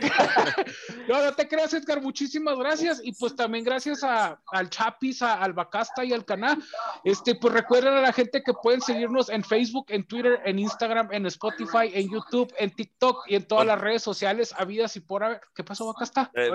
no, 1.08 1.24
no, 1.24 1.34
te 1.34 1.48
creas, 1.48 1.74
Edgar, 1.74 2.02
muchísimas 2.02 2.58
gracias. 2.58 3.02
Y 3.04 3.14
pues 3.14 3.36
también 3.36 3.64
gracias 3.64 4.04
a, 4.04 4.40
al 4.52 4.70
Chapis, 4.70 5.24
a, 5.24 5.42
al 5.42 5.54
Bacasta 5.54 6.06
y 6.06 6.14
al 6.14 6.24
Caná. 6.24 6.58
Este, 7.04 7.36
pues 7.36 7.54
recuerden 7.54 7.96
a 7.96 8.02
la 8.02 8.14
gente 8.14 8.44
que 8.44 8.54
pueden 8.54 8.82
seguirnos 8.82 9.30
en 9.30 9.44
Facebook, 9.44 9.88
en 9.90 10.06
Twitter, 10.06 10.40
en 10.46 10.60
Instagram, 10.60 11.10
en 11.12 11.26
Spotify, 11.26 11.92
en 11.94 12.10
YouTube, 12.10 12.54
en 12.58 12.72
TikTok 12.72 13.26
y 13.28 13.36
en 13.36 13.48
todas 13.48 13.66
las 13.66 13.80
redes 13.82 14.04
sociales 14.04 14.54
habidas 14.58 14.96
y 14.96 15.00
por 15.00 15.24
haber. 15.24 15.42
¿Qué 15.56 15.64
pasó, 15.64 15.88
Bacasta? 15.88 16.30
Eh, 16.36 16.50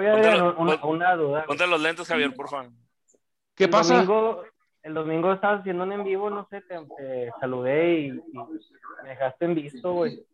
una, 0.56 0.84
una 0.84 1.05
Ponte 1.46 1.66
los 1.66 1.80
lentes, 1.80 2.06
Javier, 2.06 2.34
por 2.34 2.48
favor. 2.48 2.70
¿Qué 3.54 3.64
el 3.64 3.70
pasa? 3.70 3.94
Domingo, 3.94 4.42
el 4.82 4.94
domingo 4.94 5.32
estabas 5.32 5.60
haciendo 5.60 5.84
un 5.84 5.92
en 5.92 6.04
vivo, 6.04 6.30
no 6.30 6.46
sé, 6.50 6.60
te, 6.62 7.30
saludé 7.40 8.00
y, 8.00 8.12
me 8.12 9.08
dejaste 9.08 9.44
en 9.44 9.54
visto, 9.54 9.92
güey. 9.92 10.24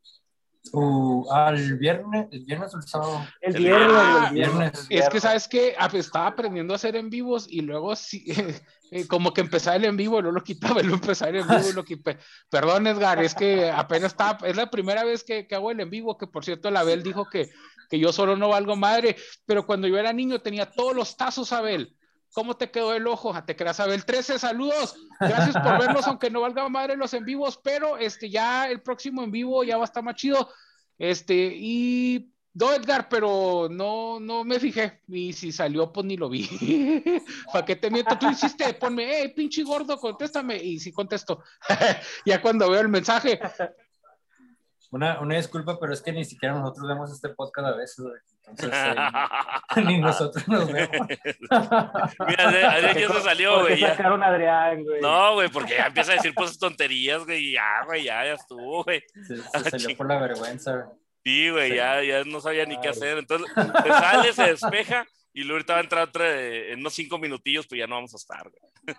Uh, 0.70 1.28
al 1.32 1.76
viernes, 1.76 2.28
el 2.30 2.44
viernes 2.44 2.72
o 2.72 2.76
el 2.76 2.82
sábado. 2.84 3.26
El 3.40 3.54
viernes, 3.54 3.90
ah, 3.90 4.26
el 4.28 4.34
viernes. 4.34 4.86
Es 4.90 5.08
que 5.08 5.20
sabes 5.20 5.48
que 5.48 5.74
estaba 5.94 6.28
aprendiendo 6.28 6.72
a 6.72 6.76
hacer 6.76 6.94
en 6.94 7.10
vivos 7.10 7.46
y 7.50 7.62
luego 7.62 7.96
sí, 7.96 8.24
eh, 8.92 9.08
como 9.08 9.34
que 9.34 9.40
empezaba 9.40 9.76
el 9.76 9.86
en 9.86 9.96
vivo 9.96 10.18
y 10.18 10.22
luego 10.22 10.38
lo 10.38 10.44
quitaba 10.44 10.80
y 10.80 10.84
luego 10.84 11.02
empezaba 11.02 11.30
el 11.30 11.38
en 11.38 11.48
vivo 11.48 11.68
y 11.68 11.72
lo 11.72 11.84
quitaba. 11.84 12.18
Perdón, 12.48 12.86
Edgar, 12.86 13.20
es 13.22 13.34
que 13.34 13.70
apenas 13.70 14.12
estaba, 14.12 14.46
es 14.46 14.54
la 14.54 14.70
primera 14.70 15.02
vez 15.02 15.24
que, 15.24 15.48
que 15.48 15.54
hago 15.56 15.70
el 15.72 15.80
en 15.80 15.90
vivo, 15.90 16.16
que 16.16 16.28
por 16.28 16.44
cierto, 16.44 16.70
la 16.70 16.80
Abel 16.80 17.02
dijo 17.02 17.28
que 17.28 17.50
que 17.92 17.98
yo 17.98 18.10
solo 18.10 18.36
no 18.36 18.48
valgo 18.48 18.74
madre, 18.74 19.16
pero 19.44 19.66
cuando 19.66 19.86
yo 19.86 19.98
era 19.98 20.14
niño 20.14 20.40
tenía 20.40 20.64
todos 20.64 20.96
los 20.96 21.14
tazos, 21.14 21.52
Abel. 21.52 21.94
¿Cómo 22.32 22.56
te 22.56 22.70
quedó 22.70 22.94
el 22.94 23.06
ojo? 23.06 23.34
Ah, 23.34 23.44
te 23.44 23.54
creas, 23.54 23.80
Abel. 23.80 24.06
13 24.06 24.38
saludos. 24.38 24.96
Gracias 25.20 25.62
por 25.62 25.78
vernos, 25.78 26.06
aunque 26.06 26.30
no 26.30 26.40
valga 26.40 26.66
madre 26.70 26.96
los 26.96 27.12
en 27.12 27.26
vivos, 27.26 27.60
pero 27.62 27.98
este 27.98 28.30
ya 28.30 28.70
el 28.70 28.80
próximo 28.80 29.22
en 29.22 29.30
vivo 29.30 29.62
ya 29.62 29.76
va 29.76 29.82
a 29.82 29.84
estar 29.84 30.02
más 30.02 30.14
chido. 30.14 30.48
Este, 30.96 31.52
y 31.54 32.32
no, 32.54 32.72
Edgar, 32.72 33.10
pero 33.10 33.68
no, 33.70 34.18
no 34.18 34.42
me 34.42 34.58
fijé. 34.58 35.02
Y 35.08 35.34
si 35.34 35.52
salió, 35.52 35.92
pues 35.92 36.06
ni 36.06 36.16
lo 36.16 36.30
vi. 36.30 36.48
¿Para 37.52 37.66
qué 37.66 37.76
te 37.76 37.90
miento? 37.90 38.16
Tú 38.16 38.30
hiciste, 38.30 38.72
ponme, 38.72 39.06
hey, 39.06 39.34
pinche 39.36 39.64
gordo, 39.64 39.98
contéstame. 39.98 40.56
Y 40.56 40.80
sí 40.80 40.92
contesto. 40.92 41.42
ya 42.24 42.40
cuando 42.40 42.70
veo 42.70 42.80
el 42.80 42.88
mensaje, 42.88 43.38
una, 44.92 45.20
una, 45.20 45.36
disculpa, 45.36 45.78
pero 45.80 45.92
es 45.92 46.00
que 46.00 46.12
ni 46.12 46.24
siquiera 46.24 46.54
nosotros 46.54 46.86
vemos 46.86 47.10
este 47.10 47.30
podcast 47.30 47.68
a 47.68 47.76
veces, 47.76 48.06
Entonces, 48.46 48.70
eh, 48.72 49.80
ni 49.86 49.98
nosotros 49.98 50.46
nos 50.46 50.70
vemos. 50.70 51.08
Mira, 52.28 52.72
Adrián 52.72 52.96
ya 52.96 53.08
se 53.08 53.20
salió, 53.22 53.60
güey. 53.62 53.80
sacaron 53.80 54.22
a 54.22 54.26
Adrián, 54.26 54.84
güey? 54.84 55.00
No, 55.00 55.34
güey, 55.34 55.48
porque 55.48 55.74
ya 55.74 55.86
empieza 55.86 56.12
a 56.12 56.16
decir 56.16 56.32
pues 56.34 56.58
tonterías, 56.58 57.24
güey, 57.24 57.48
y 57.48 57.52
ya, 57.54 57.84
güey, 57.84 58.04
ya, 58.04 58.24
ya 58.24 58.34
estuvo, 58.34 58.84
güey. 58.84 59.02
Se, 59.26 59.36
se 59.36 59.70
salió 59.70 59.96
por 59.96 60.06
la 60.06 60.20
vergüenza, 60.20 60.88
Sí, 61.24 61.50
güey, 61.50 61.76
ya, 61.76 62.02
ya 62.02 62.24
no 62.24 62.40
sabía 62.40 62.66
ni 62.66 62.80
qué 62.80 62.88
hacer. 62.88 63.18
Entonces, 63.18 63.48
se 63.54 63.88
sale, 63.88 64.32
se 64.32 64.42
despeja, 64.42 65.06
y 65.32 65.44
luego 65.44 65.54
ahorita 65.54 65.72
va 65.72 65.78
a 65.78 65.82
entrar 65.82 66.10
en 66.26 66.80
unos 66.80 66.92
cinco 66.92 67.18
minutillos, 67.18 67.66
pues 67.66 67.78
ya 67.78 67.86
no 67.86 67.94
vamos 67.94 68.12
a 68.12 68.16
estar, 68.16 68.42
güey. 68.42 68.62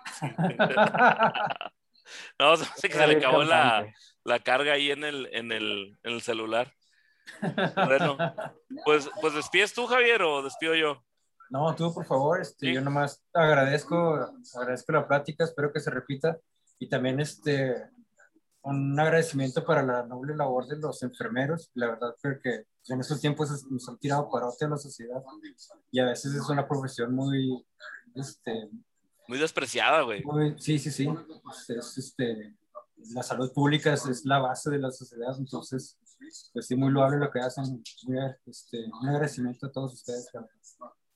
no, 2.38 2.56
se 2.56 2.88
que 2.88 2.94
se 2.94 3.06
le 3.06 3.16
acabó 3.16 3.44
la 3.44 3.86
la 4.24 4.40
carga 4.40 4.72
ahí 4.72 4.90
en 4.90 5.04
el, 5.04 5.28
en 5.32 5.52
el, 5.52 5.98
en 6.02 6.12
el 6.12 6.20
celular. 6.22 6.72
Bueno, 7.74 8.16
pues, 8.84 9.08
pues 9.20 9.34
despides 9.34 9.72
tú, 9.72 9.86
Javier, 9.86 10.22
o 10.22 10.42
despido 10.42 10.74
yo. 10.74 11.02
No, 11.50 11.74
tú, 11.74 11.92
por 11.92 12.04
favor, 12.04 12.40
este, 12.40 12.72
yo 12.72 12.80
nomás 12.80 13.22
agradezco, 13.32 14.14
agradezco 14.54 14.92
la 14.92 15.06
plática, 15.06 15.44
espero 15.44 15.72
que 15.72 15.80
se 15.80 15.90
repita, 15.90 16.38
y 16.78 16.88
también 16.88 17.20
este, 17.20 17.90
un 18.62 18.98
agradecimiento 18.98 19.64
para 19.64 19.82
la 19.82 20.04
noble 20.04 20.34
labor 20.34 20.66
de 20.66 20.78
los 20.78 21.02
enfermeros, 21.02 21.70
la 21.74 21.88
verdad 21.88 22.16
creo 22.20 22.40
que 22.42 22.64
en 22.88 23.00
estos 23.00 23.20
tiempos 23.20 23.64
nos 23.70 23.88
han 23.88 23.98
tirado 23.98 24.28
parote 24.30 24.64
a 24.64 24.68
la 24.68 24.78
sociedad, 24.78 25.22
y 25.92 26.00
a 26.00 26.06
veces 26.06 26.34
es 26.34 26.48
una 26.48 26.66
profesión 26.66 27.14
muy, 27.14 27.64
este, 28.14 28.68
muy 29.28 29.38
despreciada, 29.38 30.02
güey. 30.02 30.24
Sí, 30.58 30.78
sí, 30.78 30.90
sí, 30.90 31.08
es, 31.68 31.98
este, 31.98 32.54
la 33.12 33.22
salud 33.22 33.52
pública 33.52 33.92
es, 33.92 34.24
la 34.24 34.38
base 34.38 34.70
de 34.70 34.78
la 34.78 34.90
sociedad, 34.90 35.34
entonces, 35.38 35.98
pues 36.52 36.66
sí, 36.66 36.76
muy 36.76 36.90
loable 36.90 37.18
lo 37.18 37.30
que 37.30 37.40
hacen. 37.40 37.82
este, 38.46 38.84
un 39.00 39.08
agradecimiento 39.08 39.66
a 39.66 39.72
todos 39.72 39.94
ustedes. 39.94 40.30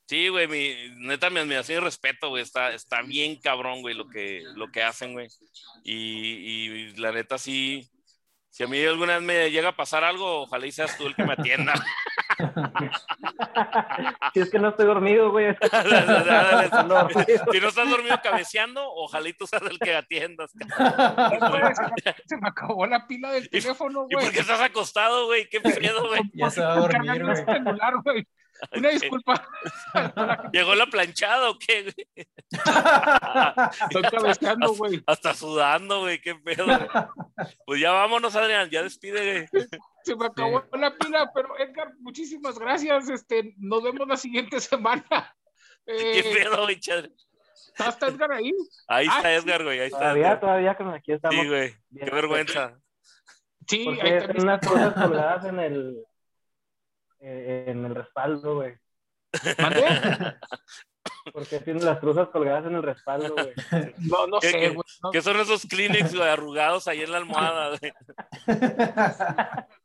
Sí, 0.07 0.27
güey, 0.29 0.47
mi, 0.47 1.05
neta, 1.05 1.29
mi 1.29 1.39
admiración 1.39 1.81
y 1.81 1.85
respeto, 1.85 2.29
güey, 2.29 2.43
está, 2.43 2.73
está 2.73 3.01
bien 3.03 3.39
cabrón, 3.39 3.81
güey, 3.81 3.95
lo 3.95 4.09
que, 4.09 4.43
lo 4.55 4.71
que 4.71 4.81
hacen, 4.81 5.13
güey. 5.13 5.27
Y, 5.83 5.95
y 5.95 6.95
la 6.97 7.11
neta, 7.11 7.37
sí, 7.37 7.89
si 8.49 8.63
a 8.63 8.67
mí 8.67 8.83
alguna 8.83 9.19
vez 9.19 9.21
me 9.23 9.51
llega 9.51 9.69
a 9.69 9.75
pasar 9.75 10.03
algo, 10.03 10.41
ojalá 10.41 10.65
y 10.65 10.71
seas 10.71 10.97
tú 10.97 11.07
el 11.07 11.15
que 11.15 11.23
me 11.23 11.33
atienda. 11.33 11.73
si 14.33 14.39
es 14.39 14.49
que 14.49 14.59
no 14.59 14.69
estoy 14.69 14.85
dormido, 14.85 15.31
güey. 15.31 15.55
si 17.51 17.59
no 17.59 17.67
estás 17.67 17.89
dormido 17.89 18.19
cabeceando, 18.21 18.81
ojalá 18.93 19.29
y 19.29 19.33
tú 19.33 19.47
seas 19.47 19.63
el 19.63 19.79
que 19.79 19.95
atiendas. 19.95 20.51
se 22.25 22.37
me 22.37 22.47
acabó 22.47 22.85
la 22.85 23.07
pila 23.07 23.31
del 23.31 23.49
teléfono, 23.49 24.05
güey. 24.05 24.17
¿Y 24.17 24.25
por 24.25 24.31
qué 24.31 24.39
estás 24.41 24.61
acostado, 24.61 25.25
güey? 25.25 25.49
¿Qué 25.49 25.59
pedo, 25.61 26.07
güey? 26.07 26.21
Ya 26.33 26.49
se 26.49 26.61
va 26.61 26.73
a 26.73 26.79
dormir, 26.79 27.23
güey. 28.03 28.25
Una 28.75 28.89
disculpa. 28.89 29.47
¿Llegó 30.53 30.75
la 30.75 30.85
planchada 30.87 31.49
o 31.49 31.57
qué, 31.57 31.83
güey? 31.83 32.27
Estoy 33.81 34.01
cabeceando, 34.03 34.73
güey. 34.73 35.01
Hasta 35.05 35.33
sudando, 35.33 36.01
güey, 36.01 36.19
qué 36.19 36.35
pedo. 36.35 36.65
Pues 37.65 37.81
ya 37.81 37.91
vámonos, 37.91 38.35
Adrián, 38.35 38.69
ya 38.69 38.83
despide, 38.83 39.47
güey. 39.51 39.67
Se 40.03 40.15
me 40.15 40.25
acabó 40.25 40.63
la 40.73 40.95
pila, 40.95 41.31
pero 41.33 41.57
Edgar, 41.59 41.93
muchísimas 41.99 42.57
gracias. 42.57 43.09
Este, 43.09 43.53
nos 43.57 43.83
vemos 43.83 44.07
la 44.07 44.17
siguiente 44.17 44.59
semana. 44.59 45.05
¿Qué 45.85 46.19
eh, 46.19 46.35
pedo, 46.35 46.63
güey, 46.63 46.79
¿Está 46.79 48.07
Edgar 48.07 48.31
ahí? 48.31 48.51
Ahí 48.87 49.07
está 49.07 49.27
ah, 49.27 49.33
Edgar, 49.33 49.63
güey, 49.63 49.79
ahí 49.79 49.87
está. 49.87 49.99
Todavía, 49.99 50.39
todavía 50.39 50.75
que 50.75 50.83
aquí 50.83 51.11
estamos. 51.13 51.41
Sí, 51.41 51.47
güey, 51.47 51.73
qué 51.97 52.11
vergüenza. 52.11 52.79
Sí, 53.67 53.85
Porque 53.85 54.01
hay 54.01 54.41
unas 54.41 54.67
cosas 54.67 54.93
colgadas 54.93 55.45
en 55.45 55.59
el, 55.59 56.03
en 57.19 57.85
el 57.85 57.95
respaldo, 57.95 58.55
güey. 58.55 58.75
¿Mande? 59.59 59.83
Porque 61.33 61.59
tiene 61.59 61.81
las 61.81 61.99
cruzas 61.99 62.29
colgadas 62.29 62.65
en 62.65 62.75
el 62.75 62.83
respaldo, 62.83 63.33
güey. 63.33 63.53
No, 63.99 64.27
no 64.27 64.41
sé, 64.41 64.69
güey. 64.69 64.85
¿Qué 65.11 65.21
son 65.21 65.39
esos 65.39 65.65
Kleenex, 65.65 66.15
güey, 66.15 66.27
arrugados 66.27 66.87
ahí 66.87 67.01
en 67.01 67.11
la 67.11 67.17
almohada, 67.17 67.77
güey? 67.77 67.93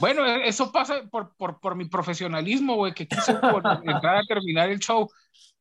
Bueno, 0.00 0.26
eso 0.26 0.72
pasa 0.72 1.04
por, 1.10 1.34
por, 1.36 1.60
por 1.60 1.76
mi 1.76 1.84
profesionalismo, 1.84 2.74
güey, 2.74 2.92
que 2.92 3.06
quise 3.06 3.32
entrar 3.32 4.16
a 4.16 4.26
terminar 4.26 4.68
el 4.68 4.80
show. 4.80 5.08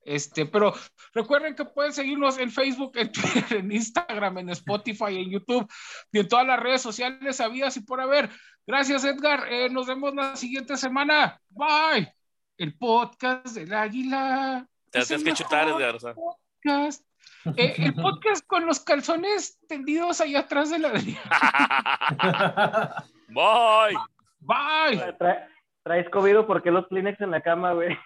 Este, 0.06 0.46
pero 0.46 0.74
recuerden 1.14 1.56
que 1.56 1.64
pueden 1.64 1.94
seguirnos 1.94 2.38
en 2.38 2.52
Facebook, 2.52 2.92
en 2.96 3.12
Twitter, 3.12 3.60
en 3.60 3.72
Instagram, 3.72 4.40
en 4.40 4.50
Spotify, 4.50 5.18
en 5.18 5.30
YouTube 5.32 5.72
y 6.12 6.20
en 6.20 6.28
todas 6.28 6.46
las 6.46 6.60
redes 6.60 6.82
sociales 6.82 7.40
habidas 7.40 7.78
y 7.78 7.82
por 7.82 8.02
haber. 8.02 8.30
Gracias, 8.66 9.04
Edgar. 9.04 9.52
Eh, 9.52 9.70
nos 9.70 9.88
vemos 9.88 10.16
la 10.16 10.36
siguiente 10.36 10.78
semana. 10.78 11.40
Bye. 11.50 12.14
El 12.58 12.78
podcast 12.78 13.48
del 13.48 13.74
águila. 13.74 14.68
Te 14.90 15.04
tienes 15.04 15.24
que 15.24 15.34
chutar, 15.34 15.68
Edgar. 15.68 15.98
Podcast. 16.00 17.06
Eh, 17.58 17.74
el 17.78 17.94
podcast 17.96 18.46
con 18.48 18.66
los 18.66 18.80
calzones 18.80 19.60
tendidos 19.68 20.22
ahí 20.22 20.36
atrás 20.36 20.70
de 20.70 20.80
la. 20.80 20.92
Bye. 23.30 23.98
Bye. 24.40 25.14
¿Traes 25.84 26.10
COVID 26.10 26.46
por 26.46 26.64
qué 26.64 26.72
los 26.72 26.88
Kleenex 26.88 27.20
en 27.20 27.32
la 27.32 27.42
cama, 27.42 27.74
güey? 27.74 27.98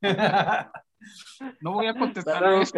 no 1.60 1.72
voy 1.72 1.88
a 1.88 1.94
contestar 1.94 2.54
eso. 2.54 2.72